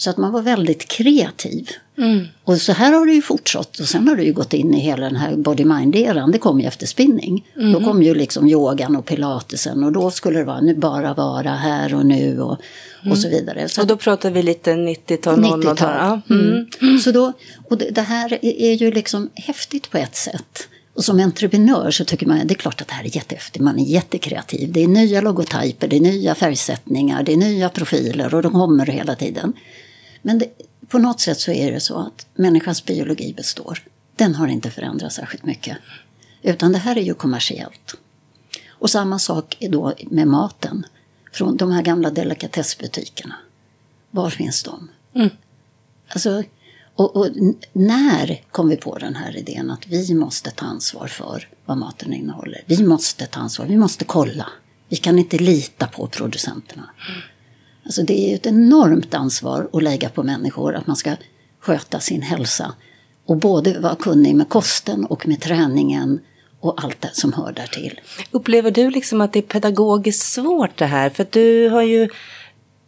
Så 0.00 0.10
att 0.10 0.16
man 0.16 0.32
var 0.32 0.42
väldigt 0.42 0.88
kreativ. 0.88 1.68
Mm. 1.98 2.26
Och 2.44 2.60
så 2.60 2.72
här 2.72 2.92
har 2.92 3.06
det 3.06 3.12
ju 3.12 3.22
fortsatt. 3.22 3.78
Och 3.78 3.86
sen 3.86 4.08
har 4.08 4.16
det 4.16 4.22
ju 4.22 4.32
gått 4.32 4.52
in 4.52 4.74
i 4.74 4.80
hela 4.80 5.04
den 5.06 5.16
här 5.16 5.36
body-mind-eran. 5.36 6.32
Det 6.32 6.38
kom 6.38 6.60
ju 6.60 6.66
efter 6.66 6.86
spinning. 6.86 7.46
Mm. 7.56 7.72
Då 7.72 7.80
kom 7.80 8.02
ju 8.02 8.14
liksom 8.14 8.48
yogan 8.48 8.96
och 8.96 9.06
pilatesen. 9.06 9.84
Och 9.84 9.92
då 9.92 10.10
skulle 10.10 10.38
det 10.38 10.44
vara 10.44 10.60
nu 10.60 10.74
bara 10.74 11.14
vara 11.14 11.50
här 11.50 11.94
och 11.94 12.06
nu 12.06 12.40
och, 12.40 12.56
mm. 13.02 13.12
och 13.12 13.18
så 13.18 13.28
vidare. 13.28 13.68
Så 13.68 13.80
och 13.80 13.86
då 13.86 13.96
pratar 13.96 14.30
vi 14.30 14.42
lite 14.42 14.72
90-tal, 14.72 15.44
90-tal. 15.44 15.94
Ja. 15.98 16.20
Mm. 16.34 16.66
mm. 16.80 16.98
Så 16.98 17.12
då, 17.12 17.32
och 17.68 17.78
det, 17.78 17.90
det 17.90 18.02
här 18.02 18.38
är 18.42 18.72
ju 18.72 18.92
liksom 18.92 19.30
häftigt 19.34 19.90
på 19.90 19.98
ett 19.98 20.16
sätt. 20.16 20.68
Och 20.94 21.04
som 21.04 21.20
entreprenör 21.20 21.90
så 21.90 22.04
tycker 22.04 22.26
man 22.26 22.46
det 22.46 22.54
är 22.54 22.58
klart 22.58 22.80
att 22.80 22.88
det 22.88 22.94
här 22.94 23.04
är 23.04 23.16
jättehäftigt. 23.16 23.64
Man 23.64 23.78
är 23.78 23.84
jättekreativ. 23.84 24.72
Det 24.72 24.82
är 24.82 24.88
nya 24.88 25.20
logotyper, 25.20 25.88
det 25.88 25.96
är 25.96 26.00
nya 26.00 26.34
färgsättningar, 26.34 27.22
det 27.22 27.32
är 27.32 27.36
nya 27.36 27.68
profiler 27.68 28.34
och 28.34 28.42
de 28.42 28.52
kommer 28.52 28.86
hela 28.86 29.14
tiden. 29.14 29.52
Men 30.22 30.38
det, 30.38 30.46
på 30.88 30.98
något 30.98 31.20
sätt 31.20 31.40
så 31.40 31.52
är 31.52 31.72
det 31.72 31.80
så 31.80 31.98
att 31.98 32.26
människans 32.34 32.84
biologi 32.84 33.34
består. 33.36 33.78
Den 34.16 34.34
har 34.34 34.48
inte 34.48 34.70
förändrats 34.70 35.16
särskilt 35.16 35.44
mycket. 35.44 35.78
Utan 36.42 36.72
det 36.72 36.78
här 36.78 36.98
är 36.98 37.02
ju 37.02 37.14
kommersiellt. 37.14 37.94
Och 38.68 38.90
samma 38.90 39.18
sak 39.18 39.56
är 39.60 39.68
då 39.68 39.94
med 40.10 40.28
maten. 40.28 40.86
Från 41.32 41.56
de 41.56 41.72
här 41.72 41.82
gamla 41.82 42.10
delikatessbutikerna. 42.10 43.34
Var 44.10 44.30
finns 44.30 44.62
de? 44.62 44.88
Mm. 45.14 45.30
Alltså, 46.08 46.42
och, 46.94 47.16
och, 47.16 47.28
när 47.72 48.42
kom 48.50 48.68
vi 48.68 48.76
på 48.76 48.98
den 48.98 49.14
här 49.14 49.36
idén 49.36 49.70
att 49.70 49.86
vi 49.86 50.14
måste 50.14 50.50
ta 50.50 50.66
ansvar 50.66 51.06
för 51.06 51.48
vad 51.64 51.78
maten 51.78 52.12
innehåller? 52.12 52.64
Vi 52.66 52.86
måste 52.86 53.26
ta 53.26 53.40
ansvar, 53.40 53.66
vi 53.66 53.76
måste 53.76 54.04
kolla. 54.04 54.46
Vi 54.88 54.96
kan 54.96 55.18
inte 55.18 55.38
lita 55.38 55.86
på 55.86 56.06
producenterna. 56.06 56.90
Mm. 57.08 57.20
Alltså 57.90 58.02
det 58.02 58.30
är 58.30 58.34
ett 58.34 58.46
enormt 58.46 59.14
ansvar 59.14 59.68
att 59.72 59.82
lägga 59.82 60.08
på 60.08 60.22
människor 60.22 60.74
att 60.74 60.86
man 60.86 60.96
ska 60.96 61.16
sköta 61.60 62.00
sin 62.00 62.22
hälsa. 62.22 62.74
Och 63.26 63.36
både 63.36 63.80
vara 63.80 63.94
kunnig 63.94 64.34
med 64.34 64.48
kosten 64.48 65.04
och 65.04 65.28
med 65.28 65.40
träningen 65.40 66.20
och 66.60 66.84
allt 66.84 67.00
det 67.00 67.10
som 67.12 67.32
hör 67.32 67.52
där 67.52 67.66
till. 67.66 68.00
Upplever 68.30 68.70
du 68.70 68.90
liksom 68.90 69.20
att 69.20 69.32
det 69.32 69.38
är 69.38 69.42
pedagogiskt 69.42 70.32
svårt 70.32 70.76
det 70.76 70.86
här? 70.86 71.10
För 71.10 71.26
du 71.30 71.68
har 71.68 71.82
ju 71.82 72.08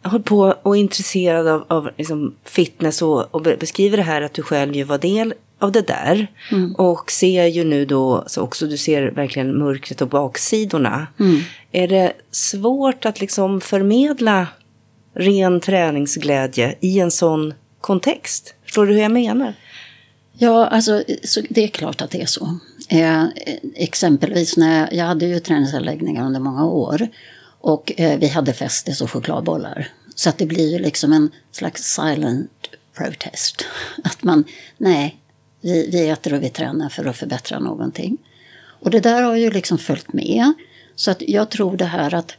hållit 0.03 0.25
på 0.25 0.55
och 0.61 0.77
är 0.77 0.79
intresserad 0.79 1.47
av, 1.47 1.65
av 1.67 1.89
liksom 1.97 2.35
fitness 2.43 3.01
och, 3.01 3.35
och 3.35 3.41
beskriver 3.41 3.97
det 3.97 4.03
här 4.03 4.21
att 4.21 4.33
du 4.33 4.41
själv 4.41 4.75
ju 4.75 4.83
var 4.83 4.97
del 4.97 5.33
av 5.59 5.71
det 5.71 5.87
där. 5.87 6.27
Mm. 6.51 6.75
Och 6.75 7.11
ser 7.11 7.45
ju 7.45 7.63
nu 7.63 7.85
då 7.85 8.23
så 8.27 8.41
också, 8.41 8.65
du 8.65 8.77
ser 8.77 9.11
verkligen 9.11 9.57
mörkret 9.57 10.01
och 10.01 10.07
baksidorna. 10.07 11.07
Mm. 11.19 11.41
Är 11.71 11.87
det 11.87 12.13
svårt 12.31 13.05
att 13.05 13.19
liksom 13.19 13.61
förmedla 13.61 14.47
ren 15.13 15.59
träningsglädje 15.59 16.75
i 16.79 16.99
en 16.99 17.11
sån 17.11 17.53
kontext. 17.81 18.53
Förstår 18.63 18.85
du 18.85 18.93
hur 18.93 19.01
jag 19.01 19.11
menar? 19.11 19.53
Ja, 20.33 20.67
alltså 20.67 21.03
det 21.49 21.63
är 21.63 21.67
klart 21.67 22.01
att 22.01 22.11
det 22.11 22.21
är 22.21 22.25
så. 22.25 22.57
Eh, 22.89 23.23
exempelvis 23.75 24.57
när 24.57 24.79
jag, 24.79 24.93
jag 24.93 25.05
hade 25.05 25.25
ju 25.25 25.39
träningsanläggningar 25.39 26.25
under 26.25 26.39
många 26.39 26.65
år. 26.65 27.07
Och 27.59 27.91
eh, 27.97 28.19
vi 28.19 28.27
hade 28.27 28.53
Festis 28.53 29.01
och 29.01 29.11
chokladbollar. 29.11 29.87
Så 30.15 30.29
att 30.29 30.37
det 30.37 30.45
blir 30.45 30.71
ju 30.71 30.79
liksom 30.79 31.13
en 31.13 31.31
slags 31.51 31.95
silent 31.95 32.69
protest. 32.97 33.65
Att 34.03 34.23
man, 34.23 34.43
nej, 34.77 35.17
vi, 35.61 35.89
vi 35.91 36.09
äter 36.09 36.33
och 36.33 36.43
vi 36.43 36.49
tränar 36.49 36.89
för 36.89 37.05
att 37.05 37.17
förbättra 37.17 37.59
någonting. 37.59 38.17
Och 38.83 38.89
det 38.89 38.99
där 38.99 39.21
har 39.23 39.35
ju 39.35 39.51
liksom 39.51 39.77
följt 39.77 40.13
med. 40.13 40.53
Så 40.95 41.11
att 41.11 41.21
jag 41.21 41.49
tror 41.49 41.77
det 41.77 41.85
här 41.85 42.13
att, 42.13 42.35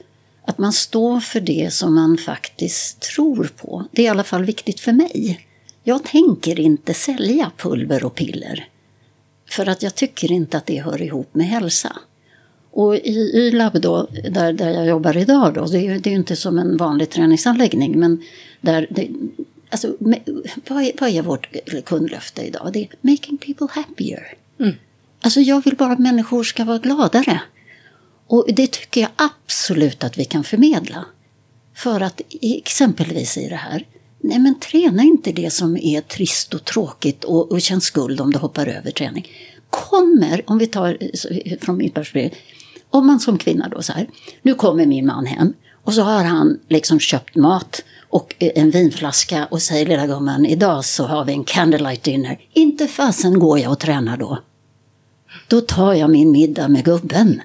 att 0.47 0.59
man 0.59 0.73
står 0.73 1.21
för 1.21 1.41
det 1.41 1.73
som 1.73 1.95
man 1.95 2.17
faktiskt 2.17 3.01
tror 3.01 3.51
på. 3.57 3.85
Det 3.93 4.03
är 4.03 4.07
i 4.07 4.09
alla 4.09 4.25
fall 4.25 4.45
viktigt 4.45 4.81
för 4.81 4.93
mig. 4.93 5.47
Jag 5.83 6.05
tänker 6.05 6.61
inte 6.61 6.95
sälja 6.95 7.51
pulver 7.57 8.05
och 8.05 8.15
piller. 8.15 8.69
För 9.51 9.69
att 9.69 9.83
jag 9.83 9.95
tycker 9.95 10.33
inte 10.33 10.57
att 10.57 10.67
det 10.67 10.83
hör 10.83 11.03
ihop 11.03 11.35
med 11.35 11.47
hälsa. 11.47 11.97
Och 12.71 12.97
i 12.97 13.31
YLAB 13.35 13.81
då, 13.81 14.09
där, 14.31 14.53
där 14.53 14.71
jag 14.71 14.87
jobbar 14.87 15.17
idag 15.17 15.55
då, 15.55 15.67
det 15.67 15.79
är 15.79 15.83
ju 15.83 15.99
det 15.99 16.11
är 16.11 16.15
inte 16.15 16.37
som 16.37 16.59
en 16.59 16.77
vanlig 16.77 17.11
träningsanläggning, 17.11 17.99
men 17.99 18.23
där 18.61 18.87
det, 18.91 19.09
alltså, 19.71 19.97
vad, 20.69 20.83
är, 20.83 21.01
vad 21.01 21.11
är 21.11 21.23
vårt 21.23 21.49
kundlöfte 21.85 22.43
idag? 22.43 22.71
Det 22.73 22.79
är 22.79 22.89
making 23.01 23.39
people 23.39 23.67
happier. 23.71 24.35
Mm. 24.61 24.75
Alltså 25.21 25.41
jag 25.41 25.65
vill 25.65 25.77
bara 25.77 25.93
att 25.93 25.99
människor 25.99 26.43
ska 26.43 26.65
vara 26.65 26.79
gladare. 26.79 27.41
Och 28.27 28.47
det 28.49 28.73
tycker 28.73 29.01
jag 29.01 29.11
absolut 29.17 30.05
att 30.05 30.19
vi 30.19 30.25
kan 30.25 30.45
förmedla. 30.45 31.05
För 31.75 32.01
att 32.01 32.21
exempelvis 32.41 33.39
i 33.39 33.49
det 33.49 33.57
här, 33.57 33.87
nej 34.21 34.39
men 34.39 34.61
träna 34.61 35.03
inte 35.03 35.33
det 35.33 35.51
som 35.51 35.77
är 35.77 36.01
trist 36.01 36.55
och 36.55 36.65
tråkigt 36.65 37.25
och, 37.25 37.53
och 37.53 37.61
känn 37.61 37.81
skuld 37.81 38.21
om 38.21 38.33
du 38.33 38.39
hoppar 38.39 38.67
över 38.67 38.91
träning. 38.91 39.29
Kommer, 39.71 40.43
om 40.47 40.59
vi 40.59 40.67
tar 40.67 40.99
eh, 41.01 41.53
eh, 41.53 41.59
från 41.61 41.77
mitt 41.77 41.95
perspektiv, 41.95 42.39
om 42.91 43.07
man 43.07 43.21
som 43.21 43.39
kvinna 43.39 43.69
då 43.69 43.83
så 43.83 43.93
här, 43.93 44.09
nu 44.43 44.55
kommer 44.55 44.87
min 44.87 45.07
man 45.07 45.27
hem 45.27 45.53
och 45.85 45.95
så 45.95 46.03
har 46.03 46.25
han 46.25 46.59
liksom 46.69 47.01
köpt 47.01 47.37
mat 47.37 47.85
och 48.09 48.35
eh, 48.39 48.51
en 48.55 48.71
vinflaska 48.71 49.49
och 49.51 49.63
säger 49.63 49.87
lilla 49.87 50.07
gumman, 50.07 50.47
idag 50.47 50.85
så 50.85 51.05
har 51.05 51.25
vi 51.25 51.33
en 51.33 51.45
candlelight 51.45 52.03
dinner. 52.03 52.39
Inte 52.53 52.87
fasen 52.87 53.39
går 53.39 53.59
jag 53.59 53.73
och 53.73 53.79
tränar 53.79 54.17
då. 54.17 54.39
Då 55.49 55.61
tar 55.61 55.95
jag 55.95 56.11
min 56.11 56.31
middag 56.31 56.69
med 56.69 56.85
gubben. 56.85 57.41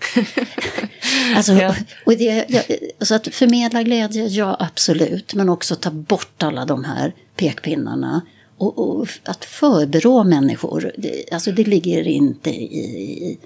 alltså, 1.36 1.54
ja. 1.54 1.76
och 2.06 2.18
det, 2.18 2.46
ja, 2.50 2.62
så 3.02 3.16
att 3.16 3.28
förmedla 3.28 3.84
glädje, 3.84 4.28
ja 4.28 4.58
absolut. 4.60 5.34
Men 5.34 5.50
också 5.50 5.76
ta 5.76 5.92
bort 5.92 6.44
alla 6.44 6.66
de 6.66 6.84
här 6.84 7.14
pekpinnarna. 7.36 8.22
Och, 8.58 9.00
och 9.00 9.08
att 9.24 9.46
förberå 9.46 10.24
människor, 10.24 10.92
det, 10.98 11.24
alltså 11.32 11.52
det 11.52 11.64
ligger 11.64 12.08
inte 12.08 12.50
i, 12.50 13.38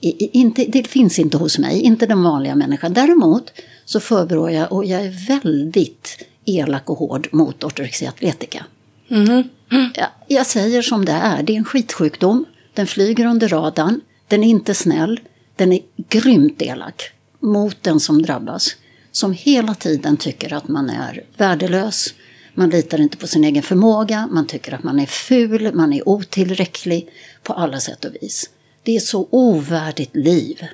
i, 0.00 0.30
inte, 0.38 0.64
det 0.64 0.86
finns 0.86 1.18
inte 1.18 1.36
hos 1.36 1.58
mig, 1.58 1.80
inte 1.80 2.06
den 2.06 2.22
vanliga 2.22 2.54
människan. 2.54 2.92
Däremot 2.92 3.52
så 3.84 4.00
förberår 4.00 4.50
jag 4.50 4.72
och 4.72 4.84
jag 4.84 5.00
är 5.00 5.28
väldigt 5.28 6.24
elak 6.44 6.90
och 6.90 6.98
hård 6.98 7.28
mot 7.32 7.64
ortorexia 7.64 8.08
atletica. 8.08 8.64
Mm. 9.08 9.44
Mm. 9.72 9.90
Jag, 9.94 10.08
jag 10.28 10.46
säger 10.46 10.82
som 10.82 11.04
det 11.04 11.12
är, 11.12 11.42
det 11.42 11.52
är 11.52 11.56
en 11.56 11.64
skitsjukdom. 11.64 12.44
Den 12.74 12.86
flyger 12.86 13.26
under 13.26 13.48
radarn, 13.48 14.00
den 14.28 14.44
är 14.44 14.48
inte 14.48 14.74
snäll, 14.74 15.20
den 15.56 15.72
är 15.72 15.80
grymt 16.08 16.62
elak 16.62 17.10
mot 17.40 17.82
den 17.82 18.00
som 18.00 18.22
drabbas. 18.22 18.76
Som 19.12 19.32
hela 19.32 19.74
tiden 19.74 20.16
tycker 20.16 20.52
att 20.52 20.68
man 20.68 20.90
är 20.90 21.24
värdelös, 21.36 22.14
man 22.54 22.70
litar 22.70 23.00
inte 23.00 23.16
på 23.16 23.26
sin 23.26 23.44
egen 23.44 23.62
förmåga, 23.62 24.28
man 24.32 24.46
tycker 24.46 24.74
att 24.74 24.82
man 24.82 25.00
är 25.00 25.06
ful, 25.06 25.74
man 25.74 25.92
är 25.92 26.08
otillräcklig 26.08 27.08
på 27.42 27.52
alla 27.52 27.80
sätt 27.80 28.04
och 28.04 28.14
vis. 28.20 28.50
Det 28.82 28.96
är 28.96 29.00
så 29.00 29.28
ovärdigt 29.30 30.16
liv. 30.16 30.66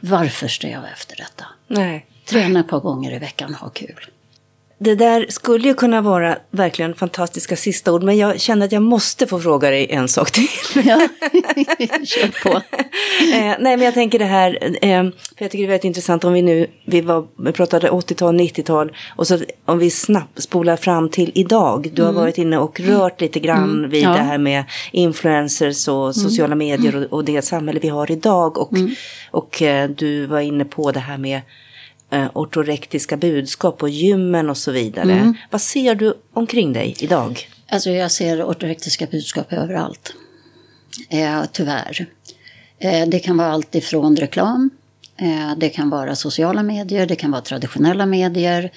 Varför 0.00 0.48
sträva 0.48 0.88
efter 0.88 1.16
detta? 1.16 1.44
Nej. 1.68 2.06
Träna 2.24 2.60
ett 2.60 2.68
par 2.68 2.80
gånger 2.80 3.16
i 3.16 3.18
veckan, 3.18 3.54
ha 3.54 3.68
kul. 3.68 4.10
Det 4.84 4.94
där 4.94 5.26
skulle 5.28 5.68
ju 5.68 5.74
kunna 5.74 6.00
vara 6.00 6.38
verkligen 6.50 6.94
fantastiska 6.94 7.56
sista 7.56 7.92
ord, 7.92 8.02
men 8.02 8.16
jag 8.16 8.40
känner 8.40 8.66
att 8.66 8.72
jag 8.72 8.82
måste 8.82 9.26
få 9.26 9.40
fråga 9.40 9.70
dig 9.70 9.86
en 9.90 10.08
sak 10.08 10.30
till. 10.30 10.48
Ja, 10.84 11.08
kör 12.04 12.42
på. 12.42 12.48
eh, 13.34 13.54
nej, 13.60 13.76
men 13.76 13.80
jag 13.80 13.94
tänker 13.94 14.18
det 14.18 14.24
här, 14.24 14.58
eh, 14.62 15.02
för 15.02 15.44
jag 15.44 15.50
tycker 15.50 15.58
det 15.58 15.64
är 15.64 15.68
väldigt 15.68 15.84
intressant 15.84 16.24
om 16.24 16.32
vi 16.32 16.42
nu, 16.42 16.66
vi, 16.84 17.00
var, 17.00 17.26
vi 17.38 17.52
pratade 17.52 17.90
80-tal, 17.90 18.40
90-tal, 18.40 18.92
och 19.16 19.26
så 19.26 19.38
om 19.64 19.78
vi 19.78 19.90
snabbt 19.90 20.42
spolar 20.42 20.76
fram 20.76 21.08
till 21.08 21.32
idag. 21.34 21.90
Du 21.92 22.02
har 22.02 22.10
mm. 22.10 22.20
varit 22.20 22.38
inne 22.38 22.58
och 22.58 22.80
rört 22.80 23.20
lite 23.20 23.40
grann 23.40 23.78
mm. 23.78 23.90
vid 23.90 24.02
ja. 24.02 24.10
det 24.10 24.22
här 24.22 24.38
med 24.38 24.64
influencers 24.92 25.88
och 25.88 26.02
mm. 26.02 26.12
sociala 26.12 26.54
medier 26.54 26.96
och, 26.96 27.12
och, 27.12 27.24
det 27.24 27.42
samhälle 27.42 27.80
vi 27.80 27.88
har 27.88 28.10
idag. 28.10 28.58
Och, 28.58 28.72
mm. 28.72 28.94
och 29.30 29.62
eh, 29.62 29.90
du 29.90 30.26
var 30.26 30.40
inne 30.40 30.64
på 30.64 30.92
det 30.92 31.00
här 31.00 31.18
med 31.18 31.40
eh, 32.14 32.30
ortorektiska 32.34 33.16
budskap 33.16 33.82
och 33.82 33.88
gymmen 33.88 34.50
och 34.50 34.56
så 34.56 34.72
vidare. 34.72 35.12
Mm. 35.12 35.34
Vad 35.50 35.60
ser 35.60 35.94
du 35.94 36.14
omkring 36.32 36.72
dig 36.72 36.96
idag? 36.98 37.48
Alltså 37.68 37.90
jag 37.90 38.10
ser 38.10 38.42
ortorektiska 38.42 39.06
budskap 39.06 39.52
överallt. 39.52 40.14
Eh, 41.08 41.42
tyvärr. 41.52 42.06
Eh, 42.78 43.08
det 43.08 43.18
kan 43.18 43.36
vara 43.36 43.52
allt 43.52 43.74
ifrån 43.74 44.16
reklam, 44.16 44.70
eh, 45.16 45.56
det 45.56 45.68
kan 45.68 45.90
vara 45.90 46.16
sociala 46.16 46.62
medier, 46.62 47.06
det 47.06 47.16
kan 47.16 47.30
vara 47.30 47.42
traditionella 47.42 48.06
medier. 48.06 48.70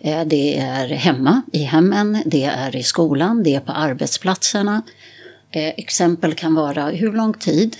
Eh, 0.00 0.24
det 0.24 0.58
är 0.58 0.88
hemma, 0.88 1.42
i 1.52 1.62
hemmen, 1.62 2.22
det 2.26 2.44
är 2.44 2.76
i 2.76 2.82
skolan, 2.82 3.42
det 3.42 3.54
är 3.54 3.60
på 3.60 3.72
arbetsplatserna. 3.72 4.82
Eh, 5.50 5.68
exempel 5.68 6.34
kan 6.34 6.54
vara 6.54 6.86
hur 6.86 7.12
lång 7.12 7.34
tid 7.34 7.76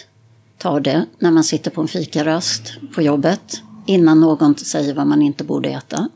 tar 0.58 0.80
det 0.80 1.06
när 1.18 1.30
man 1.30 1.44
sitter 1.44 1.70
på 1.70 1.80
en 1.80 1.88
fikarast 1.88 2.72
på 2.94 3.02
jobbet 3.02 3.62
innan 3.86 4.20
någon 4.20 4.56
säger 4.56 4.94
vad 4.94 5.06
man 5.06 5.22
inte 5.22 5.44
borde 5.44 5.68
äta. 5.68 6.08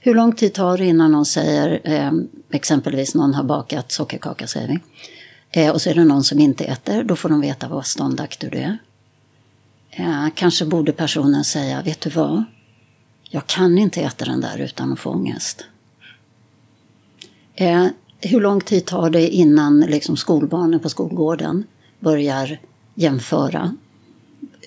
Hur 0.00 0.14
lång 0.14 0.32
tid 0.32 0.54
tar 0.54 0.78
det 0.78 0.84
innan 0.84 1.12
någon 1.12 1.26
säger, 1.26 1.80
eh, 1.84 2.12
exempelvis 2.50 3.14
någon 3.14 3.34
har 3.34 3.44
bakat 3.44 3.92
sockerkaka 3.92 4.46
säger 4.46 4.68
vi, 4.68 4.80
eh, 5.60 5.70
och 5.70 5.80
så 5.82 5.90
är 5.90 5.94
det 5.94 6.04
någon 6.04 6.24
som 6.24 6.38
inte 6.38 6.64
äter, 6.64 7.02
då 7.02 7.16
får 7.16 7.28
de 7.28 7.40
veta 7.40 7.68
vad 7.68 7.86
ståndaktig 7.86 8.52
du 8.52 8.58
är. 8.58 8.78
Eh, 9.90 10.26
kanske 10.34 10.64
borde 10.64 10.92
personen 10.92 11.44
säga, 11.44 11.82
vet 11.82 12.00
du 12.00 12.10
vad? 12.10 12.44
Jag 13.30 13.46
kan 13.46 13.78
inte 13.78 14.00
äta 14.00 14.24
den 14.24 14.40
där 14.40 14.58
utan 14.58 14.92
att 14.92 14.98
få 14.98 15.10
ångest. 15.10 15.64
Eh, 17.54 17.86
hur 18.20 18.40
lång 18.40 18.60
tid 18.60 18.86
tar 18.86 19.10
det 19.10 19.28
innan 19.28 19.80
liksom, 19.80 20.16
skolbarnen 20.16 20.80
på 20.80 20.88
skolgården 20.88 21.64
börjar 22.00 22.60
jämföra 22.94 23.76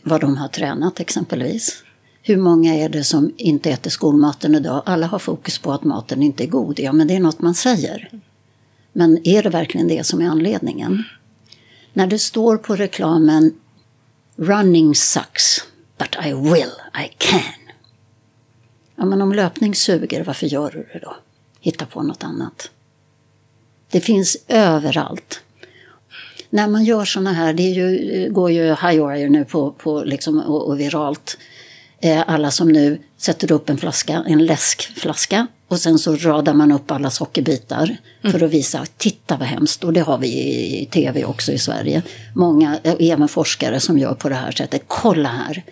vad 0.03 0.21
de 0.21 0.37
har 0.37 0.47
tränat 0.47 0.99
exempelvis. 0.99 1.83
Hur 2.21 2.37
många 2.37 2.75
är 2.75 2.89
det 2.89 3.03
som 3.03 3.33
inte 3.37 3.71
äter 3.71 3.89
skolmaten 3.89 4.55
idag? 4.55 4.83
Alla 4.85 5.07
har 5.07 5.19
fokus 5.19 5.57
på 5.57 5.71
att 5.71 5.83
maten 5.83 6.23
inte 6.23 6.43
är 6.43 6.47
god. 6.47 6.79
Ja, 6.79 6.93
men 6.93 7.07
det 7.07 7.15
är 7.15 7.19
något 7.19 7.41
man 7.41 7.55
säger. 7.55 8.09
Men 8.93 9.27
är 9.27 9.43
det 9.43 9.49
verkligen 9.49 9.87
det 9.87 10.05
som 10.05 10.21
är 10.21 10.29
anledningen? 10.29 11.03
När 11.93 12.07
det 12.07 12.19
står 12.19 12.57
på 12.57 12.75
reklamen 12.75 13.53
Running 14.35 14.95
sucks, 14.95 15.63
but 15.97 16.15
I 16.25 16.33
will, 16.33 16.71
I 17.05 17.15
can. 17.17 17.41
Ja, 18.95 19.05
men 19.05 19.21
om 19.21 19.33
löpning 19.33 19.75
suger, 19.75 20.23
varför 20.23 20.47
gör 20.47 20.71
du 20.71 20.87
det 20.93 20.99
då? 20.99 21.15
Hitta 21.59 21.85
på 21.85 22.03
något 22.03 22.23
annat. 22.23 22.71
Det 23.91 24.01
finns 24.01 24.37
överallt 24.47 25.42
när 26.53 26.67
man 26.67 26.83
gör 26.83 27.05
såna 27.05 27.33
här, 27.33 27.53
det 27.53 27.63
ju, 27.63 28.29
går 28.31 28.51
ju 28.51 28.63
high 28.63 29.29
nu 29.31 29.45
på, 29.45 29.71
på 29.71 30.03
liksom, 30.03 30.39
och, 30.39 30.67
och 30.67 30.79
viralt. 30.79 31.37
Eh, 32.01 32.23
alla 32.27 32.51
som 32.51 32.67
nu 32.69 32.99
sätter 33.17 33.51
upp 33.51 33.69
en 33.69 33.77
flaska, 33.77 34.23
en 34.27 34.45
läskflaska 34.45 35.47
och 35.67 35.79
sen 35.79 35.99
så 35.99 36.15
radar 36.15 36.53
man 36.53 36.71
upp 36.71 36.91
alla 36.91 37.09
sockerbitar 37.09 37.97
mm. 38.23 38.31
för 38.31 38.45
att 38.45 38.51
visa, 38.51 38.85
titta 38.97 39.37
vad 39.37 39.47
hemskt. 39.47 39.83
Och 39.83 39.93
det 39.93 39.99
har 39.99 40.17
vi 40.17 40.27
i 40.81 40.85
tv 40.85 41.25
också 41.25 41.51
i 41.51 41.57
Sverige. 41.57 42.01
Många, 42.35 42.79
eh, 42.83 42.95
även 42.99 43.27
forskare 43.27 43.79
som 43.79 43.97
gör 43.97 44.13
på 44.13 44.29
det 44.29 44.35
här 44.35 44.51
sättet. 44.51 44.83
Kolla 44.87 45.29
här! 45.29 45.63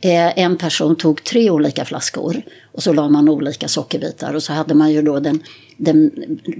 Eh, 0.00 0.38
en 0.38 0.56
person 0.56 0.96
tog 0.96 1.24
tre 1.24 1.50
olika 1.50 1.84
flaskor 1.84 2.42
och 2.74 2.82
så 2.82 2.92
la 2.92 3.08
man 3.08 3.28
olika 3.28 3.68
sockerbitar 3.68 4.34
och 4.34 4.42
så 4.42 4.52
hade 4.52 4.74
man 4.74 4.92
ju 4.92 5.02
då 5.02 5.20
den, 5.20 5.42
den 5.76 6.10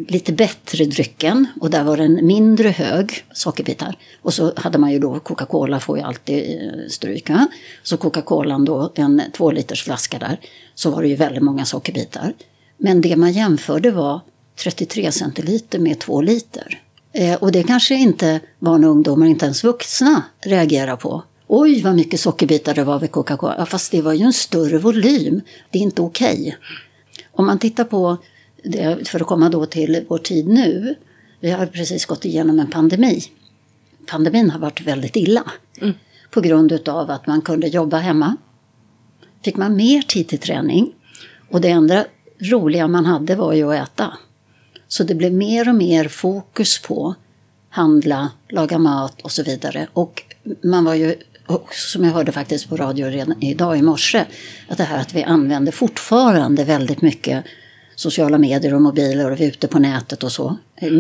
lite 0.09 0.33
bättre 0.33 0.85
drycken 0.85 1.47
och 1.61 1.71
där 1.71 1.85
var 1.85 1.97
den 1.97 2.27
mindre 2.27 2.69
hög 2.69 3.25
sockerbitar. 3.33 3.99
Och 4.23 4.35
så 4.35 4.53
hade 4.57 4.79
man 4.79 4.93
ju 4.93 4.99
då 4.99 5.21
Coca-Cola 5.21 5.81
får 5.81 5.99
ju 5.99 6.05
alltid 6.05 6.61
eh, 6.63 6.89
stryk. 6.89 7.31
Va? 7.31 7.47
Så 7.83 7.97
Coca-Colan 7.97 8.65
då, 8.65 8.93
en 8.95 9.23
två 9.37 9.51
liters 9.51 9.83
flaska 9.85 10.19
där, 10.19 10.41
så 10.75 10.91
var 10.91 11.03
det 11.03 11.09
ju 11.09 11.17
väldigt 11.17 11.43
många 11.43 11.65
sockerbitar. 11.65 12.35
Men 12.77 13.01
det 13.01 13.17
man 13.17 13.33
jämförde 13.33 13.91
var 13.91 14.21
33 14.57 15.13
centiliter 15.13 15.79
med 15.79 15.99
2 15.99 16.21
liter. 16.21 16.81
Eh, 17.13 17.35
och 17.35 17.53
det 17.53 17.63
kanske 17.63 17.95
inte 17.95 18.41
barn 18.59 18.85
och 18.85 18.91
ungdomar, 18.91 19.27
inte 19.27 19.45
ens 19.45 19.65
vuxna, 19.65 20.23
reagerar 20.41 20.97
på. 20.97 21.23
Oj, 21.47 21.83
vad 21.83 21.95
mycket 21.95 22.21
sockerbitar 22.21 22.75
det 22.75 22.85
var 22.85 22.99
vid 22.99 23.11
Coca-Cola. 23.11 23.55
Ja, 23.59 23.67
fast 23.67 23.93
det 23.93 24.03
var 24.03 24.13
ju 24.13 24.25
en 24.25 24.33
större 24.33 24.79
volym. 24.79 25.41
Det 25.71 25.79
är 25.79 25.83
inte 25.83 26.03
okej. 26.03 26.41
Okay. 26.41 26.53
Om 27.33 27.47
man 27.47 27.59
tittar 27.59 27.85
på, 27.85 28.17
det, 28.65 29.09
för 29.09 29.21
att 29.21 29.27
komma 29.27 29.49
då 29.49 29.67
till 29.67 30.05
vår 30.09 30.19
tid 30.19 30.49
nu. 30.49 30.95
Vi 31.41 31.51
har 31.51 31.67
precis 31.67 32.07
gått 32.07 32.25
igenom 32.25 32.61
en 32.61 32.71
pandemi. 32.71 33.23
Pandemin 34.07 34.51
har 34.51 34.59
varit 34.59 34.81
väldigt 34.81 35.17
illa. 35.17 35.45
Mm. 35.81 35.95
På 36.31 36.41
grund 36.41 36.89
av 36.89 37.11
att 37.11 37.27
man 37.27 37.41
kunde 37.41 37.69
jobba 37.69 37.99
hemma. 37.99 38.37
Fick 39.45 39.57
man 39.57 39.77
mer 39.77 40.03
tid 40.03 40.29
till 40.29 40.39
träning. 40.39 40.93
Och 41.51 41.61
det 41.61 41.69
enda 41.69 42.05
roliga 42.39 42.89
man 42.89 43.07
hade 43.07 43.35
var 43.35 43.53
ju 43.53 43.73
att 43.73 43.89
äta. 43.89 44.13
Så 44.89 45.05
det 45.05 45.15
blev 45.15 45.33
mer 45.33 45.69
och 45.69 45.75
mer 45.75 46.09
fokus 46.09 46.83
på 46.83 47.15
handla, 47.69 48.31
laga 48.49 48.79
mat 48.79 49.23
och 49.23 49.33
så 49.33 49.43
vidare. 49.43 49.89
Och 49.93 50.23
man 50.63 50.85
var 50.85 50.95
ju, 50.95 51.17
som 51.71 52.05
jag 52.05 52.13
hörde 52.13 52.33
faktiskt 52.33 52.69
på 52.69 52.77
radio 52.77 53.07
redan 53.07 53.43
idag 53.43 53.79
i 53.79 53.83
morse, 53.83 54.25
att 54.69 54.79
det 54.79 54.85
här 54.85 55.01
att 55.01 55.15
vi 55.15 55.23
använder 55.23 55.73
fortfarande 55.73 56.65
väldigt 56.65 57.03
mycket 57.03 57.45
sociala 57.95 58.39
medier 58.39 58.75
och 58.75 58.83
mobiler 58.83 59.31
och 59.31 59.41
vi 59.41 59.45
är 59.45 59.49
ute 59.49 59.69
på 59.69 59.79
nätet 59.79 60.23
och 60.23 60.33
så. 60.33 60.57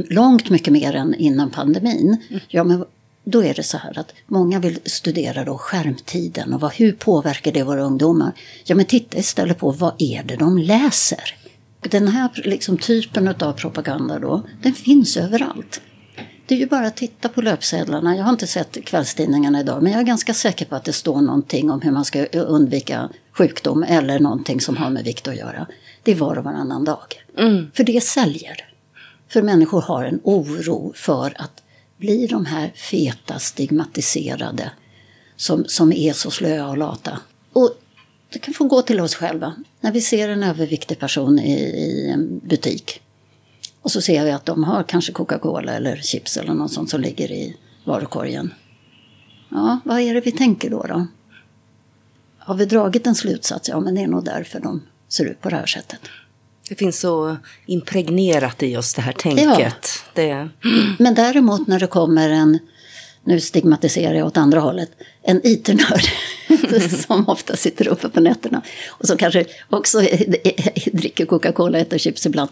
Långt 0.09 0.51
mycket 0.51 0.72
mer 0.72 0.95
än 0.95 1.14
innan 1.14 1.51
pandemin. 1.51 2.16
Ja, 2.49 2.64
men 2.64 2.84
då 3.24 3.45
är 3.45 3.55
det 3.55 3.62
så 3.62 3.78
här 3.78 3.99
att 3.99 4.14
många 4.26 4.61
vill 4.61 4.78
studera 4.84 5.45
då 5.45 5.59
skärmtiden 5.59 6.55
och 6.55 6.61
vad, 6.61 6.72
hur 6.72 6.92
påverkar 6.92 7.53
det 7.53 7.62
våra 7.62 7.82
ungdomar? 7.82 8.32
Ja, 8.64 8.74
men 8.74 8.84
titta 8.84 9.18
istället 9.18 9.59
på 9.59 9.70
vad 9.70 9.92
är 9.99 10.22
det 10.22 10.36
de 10.36 10.59
läser? 10.59 11.34
Den 11.80 12.09
här 12.09 12.30
liksom, 12.45 12.78
typen 12.78 13.28
av 13.28 13.53
propaganda 13.53 14.18
då, 14.18 14.42
den 14.62 14.72
finns 14.72 15.16
överallt. 15.16 15.80
Det 16.47 16.55
är 16.55 16.59
ju 16.59 16.66
bara 16.66 16.86
att 16.86 16.97
titta 16.97 17.28
på 17.28 17.42
löpsedlarna. 17.42 18.16
Jag 18.16 18.24
har 18.24 18.30
inte 18.30 18.47
sett 18.47 18.84
kvällstidningarna 18.84 19.61
idag 19.61 19.82
men 19.82 19.92
jag 19.92 20.01
är 20.01 20.05
ganska 20.05 20.34
säker 20.34 20.64
på 20.64 20.76
att 20.76 20.84
det 20.84 20.92
står 20.92 21.20
någonting 21.20 21.70
om 21.70 21.80
hur 21.80 21.90
man 21.90 22.05
ska 22.05 22.26
undvika 22.26 23.11
sjukdom 23.32 23.82
eller 23.82 24.18
någonting 24.18 24.61
som 24.61 24.76
har 24.76 24.90
med 24.90 25.05
vikt 25.05 25.28
att 25.28 25.36
göra. 25.36 25.66
Det 26.03 26.12
är 26.12 26.16
var 26.16 26.36
och 26.36 26.45
varannan 26.45 26.84
dag. 26.84 27.22
Mm. 27.38 27.70
För 27.74 27.84
det 27.84 28.03
säljer. 28.03 28.68
För 29.28 29.42
människor 29.42 29.82
har 29.82 30.05
en 30.05 30.20
oro 30.22 30.92
för 30.97 31.32
att 31.36 31.62
bli 31.97 32.26
de 32.26 32.47
här 32.47 32.72
feta 32.74 33.38
stigmatiserade 33.38 34.70
som, 35.36 35.64
som 35.68 35.92
är 35.92 36.12
så 36.12 36.30
slöa 36.30 36.68
och 36.68 36.78
lata. 36.78 37.18
Och 37.53 37.70
det 38.32 38.38
kan 38.38 38.55
få 38.55 38.64
gå 38.64 38.82
till 38.82 39.01
oss 39.01 39.14
själva. 39.14 39.55
När 39.80 39.92
vi 39.92 40.01
ser 40.01 40.28
en 40.28 40.42
överviktig 40.42 40.99
person 40.99 41.38
i, 41.38 41.53
i 41.61 42.11
en 42.11 42.38
butik 42.38 43.01
och 43.85 43.93
så 43.93 44.01
ser 44.01 44.24
vi 44.24 44.30
att 44.30 44.47
de 44.47 44.64
har 44.64 44.82
kanske 44.82 45.12
Coca-Cola 45.12 45.72
eller 45.72 45.97
chips 45.97 46.37
eller 46.37 46.55
något 46.55 46.72
sånt 46.72 46.91
som 46.91 47.01
ligger 47.01 47.32
i 47.32 47.57
varukorgen. 47.85 48.55
Ja, 49.49 49.80
vad 49.85 50.01
är 50.01 50.14
det 50.14 50.20
vi 50.20 50.32
tänker 50.32 50.70
då? 50.70 50.82
då? 50.82 51.07
Har 52.39 52.55
vi 52.55 52.64
dragit 52.64 53.07
en 53.07 53.14
slutsats? 53.14 53.68
Ja, 53.68 53.80
men 53.80 53.95
det 53.95 54.01
är 54.01 54.07
nog 54.07 54.24
därför 54.24 54.61
de 54.61 54.82
ser 55.09 55.24
ut 55.24 55.41
på 55.41 55.49
det 55.49 55.57
här 55.57 55.66
sättet. 55.66 56.01
Det 56.68 56.74
finns 56.74 57.01
så 57.01 57.37
impregnerat 57.66 58.62
i 58.62 58.76
oss 58.76 58.95
det 58.95 59.03
här 59.03 59.12
tänket. 59.12 59.49
Ja. 59.59 59.70
Det... 60.14 60.49
Men 60.99 61.14
däremot 61.14 61.66
när 61.66 61.80
det 61.80 61.87
kommer 61.87 62.28
en, 62.28 62.59
nu 63.24 63.41
stigmatiserar 63.41 64.14
jag 64.14 64.26
åt 64.26 64.37
andra 64.37 64.61
hållet, 64.61 64.91
en 65.22 65.41
IT-nörd 65.45 66.05
som 67.07 67.28
ofta 67.28 67.57
sitter 67.57 67.89
uppe 67.89 68.09
på 68.09 68.20
nätterna 68.20 68.62
och 68.89 69.07
som 69.07 69.16
kanske 69.16 69.45
också 69.70 69.99
dricker 70.93 71.26
Coca-Cola 71.26 71.78
och 71.78 71.82
äter 71.82 71.99
chips 71.99 72.26
ibland. 72.26 72.51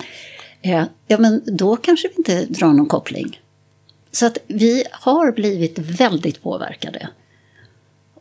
Eh, 0.62 0.84
ja, 1.06 1.18
men 1.18 1.42
då 1.46 1.76
kanske 1.76 2.08
vi 2.08 2.14
inte 2.16 2.44
drar 2.44 2.72
någon 2.72 2.88
koppling. 2.88 3.40
Så 4.12 4.26
att 4.26 4.38
vi 4.46 4.84
har 4.90 5.32
blivit 5.32 5.78
väldigt 5.78 6.42
påverkade. 6.42 7.08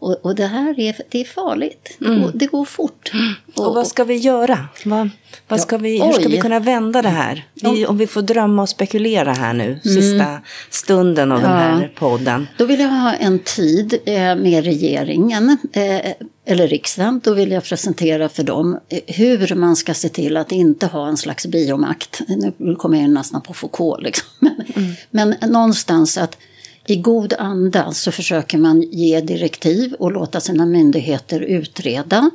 Och, 0.02 0.26
och 0.26 0.36
det 0.36 0.46
här 0.46 0.80
är, 0.80 0.96
det 1.10 1.22
är 1.22 1.26
farligt. 1.26 1.96
Det, 2.00 2.06
mm. 2.06 2.22
går, 2.22 2.32
det 2.34 2.46
går 2.46 2.66
fort. 2.66 3.12
Och, 3.56 3.68
och, 3.68 3.76
vad 3.76 3.88
ska 3.88 4.04
vi 4.04 4.16
göra? 4.16 4.68
Vad, 4.86 5.10
vad 5.48 5.62
ska 5.62 5.76
ja, 5.76 5.80
vi, 5.80 6.02
hur 6.02 6.14
ska 6.14 6.30
vi 6.30 6.38
kunna 6.38 6.60
vända 6.60 7.02
det 7.02 7.10
här? 7.10 7.46
Vi, 7.54 7.86
om 7.86 7.98
vi 7.98 8.08
får 8.08 8.22
drömma 8.22 8.62
och 8.62 8.70
spekulera 8.70 9.34
här 9.34 9.54
nu, 9.54 9.66
mm. 9.66 9.80
sista 9.80 10.42
stunden 10.70 11.32
av 11.32 11.42
ja. 11.42 11.48
den 11.48 11.58
här 11.58 11.92
podden. 11.96 12.48
Då 12.58 12.66
vill 12.66 12.80
jag 12.80 12.88
ha 12.88 13.14
en 13.14 13.40
tid 13.40 14.00
eh, 14.06 14.36
med 14.36 14.64
regeringen, 14.64 15.58
eh, 15.74 16.12
eller 16.46 16.68
riksdagen. 16.68 17.22
Då 17.24 17.34
vill 17.34 17.52
jag 17.52 17.64
presentera 17.64 18.30
för 18.30 18.44
dem 18.44 18.80
hur 19.08 19.56
man 19.56 19.76
ska 19.76 19.94
se 19.94 20.10
till 20.10 20.38
att 20.38 20.52
inte 20.52 20.86
ha 20.88 21.08
en 21.08 21.18
slags 21.18 21.46
biomakt. 21.46 22.22
Nu 22.58 22.76
kommer 22.76 23.02
jag 23.02 23.10
nästan 23.10 23.42
på 23.42 23.54
Foucault. 23.54 24.04
Liksom. 24.04 24.28
Mm. 24.76 24.94
Men 25.12 25.36
någonstans 25.52 26.18
att 26.18 26.38
i 26.86 26.96
god 26.96 27.34
anda 27.40 27.92
så 27.92 28.12
försöker 28.12 28.58
man 28.58 28.82
ge 28.82 29.22
direktiv 29.22 29.94
och 29.94 30.12
låta 30.12 30.40
sina 30.40 30.66
myndigheter 30.66 31.40
utreda 31.40 32.30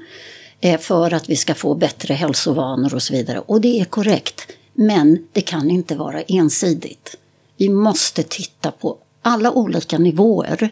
eh, 0.61 0.80
för 0.80 1.14
att 1.14 1.28
vi 1.28 1.36
ska 1.36 1.54
få 1.54 1.74
bättre 1.74 2.14
hälsovanor 2.14 2.94
och 2.94 3.02
så 3.02 3.12
vidare. 3.12 3.38
Och 3.46 3.61
det 3.61 3.80
är 3.80 3.84
korrekt. 3.84 4.52
Men 4.74 5.26
det 5.32 5.40
kan 5.40 5.70
inte 5.70 5.94
vara 5.94 6.22
ensidigt. 6.22 7.16
Vi 7.57 7.68
måste 7.68 8.22
titta 8.22 8.70
på 8.70 8.96
alla 9.22 9.52
olika 9.52 9.98
nivåer 9.98 10.70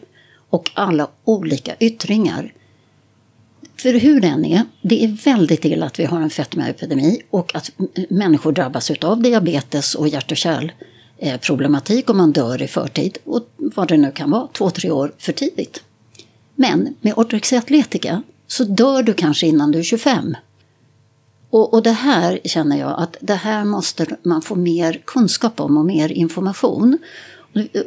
och 0.51 0.71
alla 0.75 1.09
olika 1.25 1.75
yttringar. 1.79 2.53
För 3.77 3.95
hur 3.95 4.21
den 4.21 4.45
är, 4.45 4.63
det 4.83 5.05
är 5.05 5.09
väldigt 5.09 5.65
illa 5.65 5.87
att 5.87 5.99
vi 5.99 6.05
har 6.05 6.21
en 6.21 6.31
fetmaepidemi 6.31 7.23
och 7.31 7.55
att 7.55 7.71
människor 8.09 8.53
drabbas 8.53 8.91
av 8.91 9.23
diabetes 9.23 9.95
och 9.95 10.09
hjärt 10.09 10.31
och 10.31 10.37
kärlproblematik 10.37 12.11
och 12.11 12.17
man 12.17 12.33
dör 12.33 12.63
i 12.63 12.69
förtid 12.69 13.19
och 13.25 13.49
vad 13.57 13.89
det 13.89 13.97
nu 13.97 14.11
kan 14.11 14.31
vara, 14.31 14.49
två, 14.53 14.71
tre 14.71 14.91
år 14.91 15.13
för 15.19 15.33
tidigt. 15.33 15.83
Men 16.55 16.95
med 17.01 17.15
ortorexia 17.17 17.59
atletica 17.59 18.23
så 18.47 18.65
dör 18.65 19.03
du 19.03 19.15
kanske 19.15 19.47
innan 19.47 19.71
du 19.71 19.79
är 19.79 19.83
25. 19.83 20.37
Och, 21.51 21.75
och 21.75 21.83
det 21.83 21.93
här 21.93 22.41
känner 22.45 22.79
jag 22.79 23.01
att 23.01 23.17
det 23.21 23.35
här 23.35 23.65
måste 23.65 24.07
man 24.23 24.43
få 24.43 24.55
mer 24.55 25.03
kunskap 25.05 25.61
om 25.61 25.77
och 25.77 25.85
mer 25.85 26.13
information. 26.13 26.99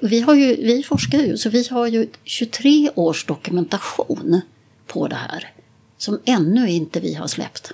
Vi, 0.02 0.22
har 0.22 0.36
ju, 0.36 0.56
vi 0.56 0.84
forskar 0.84 1.20
ju, 1.20 1.38
så 1.38 1.50
vi 1.50 1.68
har 1.72 1.88
ju 1.88 2.08
23 2.24 2.90
års 2.96 3.26
dokumentation 3.26 4.42
på 4.88 5.08
det 5.08 5.16
här 5.16 5.52
som 5.98 6.20
ännu 6.26 6.70
inte 6.70 7.00
vi 7.00 7.14
har 7.14 7.28
släppt. 7.28 7.72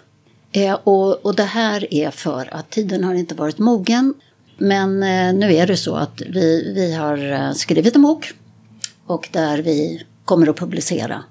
Eh, 0.51 0.73
och, 0.83 1.25
och 1.25 1.35
det 1.35 1.43
här 1.43 1.93
är 1.93 2.11
för 2.11 2.53
att 2.53 2.69
tiden 2.69 3.03
har 3.03 3.13
inte 3.13 3.35
varit 3.35 3.57
mogen 3.57 4.13
men 4.57 5.03
eh, 5.03 5.33
nu 5.33 5.53
är 5.53 5.67
det 5.67 5.77
så 5.77 5.95
att 5.95 6.21
vi, 6.29 6.73
vi 6.75 6.93
har 6.93 7.31
eh, 7.31 7.51
skrivit 7.51 7.95
en 7.95 8.01
bok 8.01 8.33
och 9.05 9.29
där 9.31 9.57
vi 9.57 10.03
kommer 10.25 10.47
att 10.47 10.57
publicera 10.57 11.23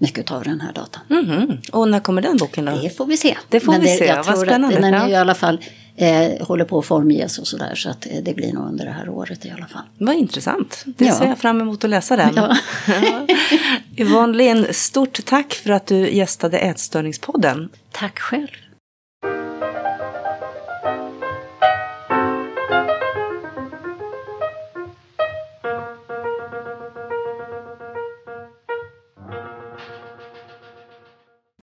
mycket 0.00 0.30
av 0.30 0.44
den 0.44 0.60
här 0.60 0.72
datan. 0.72 1.02
Mm. 1.10 1.58
Och 1.72 1.88
när 1.88 2.00
kommer 2.00 2.22
den 2.22 2.36
boken 2.36 2.64
då? 2.64 2.72
Det 2.82 2.90
får 2.90 3.06
vi 3.06 3.16
se. 3.16 3.36
Det 3.48 3.60
får 3.60 3.72
Men 3.72 3.80
vi 3.80 3.86
det, 3.86 3.96
se, 3.96 4.04
jag 4.04 4.24
vad 4.24 4.38
spännande. 4.38 4.76
Att 4.76 4.82
den 4.82 4.94
är 4.94 5.08
i 5.08 5.14
alla 5.14 5.34
fall 5.34 5.60
eh, 5.96 6.46
håller 6.46 6.64
på 6.64 6.78
att 6.78 6.86
formges 6.86 7.38
och 7.38 7.46
sådär 7.46 7.74
så 7.74 7.90
att 7.90 8.06
eh, 8.06 8.12
det 8.22 8.34
blir 8.34 8.52
nog 8.52 8.68
under 8.68 8.84
det 8.84 8.90
här 8.90 9.08
året 9.08 9.46
i 9.46 9.50
alla 9.50 9.66
fall. 9.66 9.82
Vad 9.98 10.14
intressant. 10.14 10.84
Det 10.86 11.04
ja. 11.04 11.14
ser 11.18 11.26
jag 11.26 11.38
fram 11.38 11.60
emot 11.60 11.84
att 11.84 11.90
läsa 11.90 12.16
den. 12.16 12.32
Ja. 12.36 12.56
Yvonne 13.96 14.36
Lind, 14.36 14.66
stort 14.76 15.24
tack 15.24 15.54
för 15.54 15.70
att 15.70 15.86
du 15.86 16.10
gästade 16.10 16.58
Ätstörningspodden. 16.58 17.68
Tack 17.92 18.18
själv. 18.18 18.48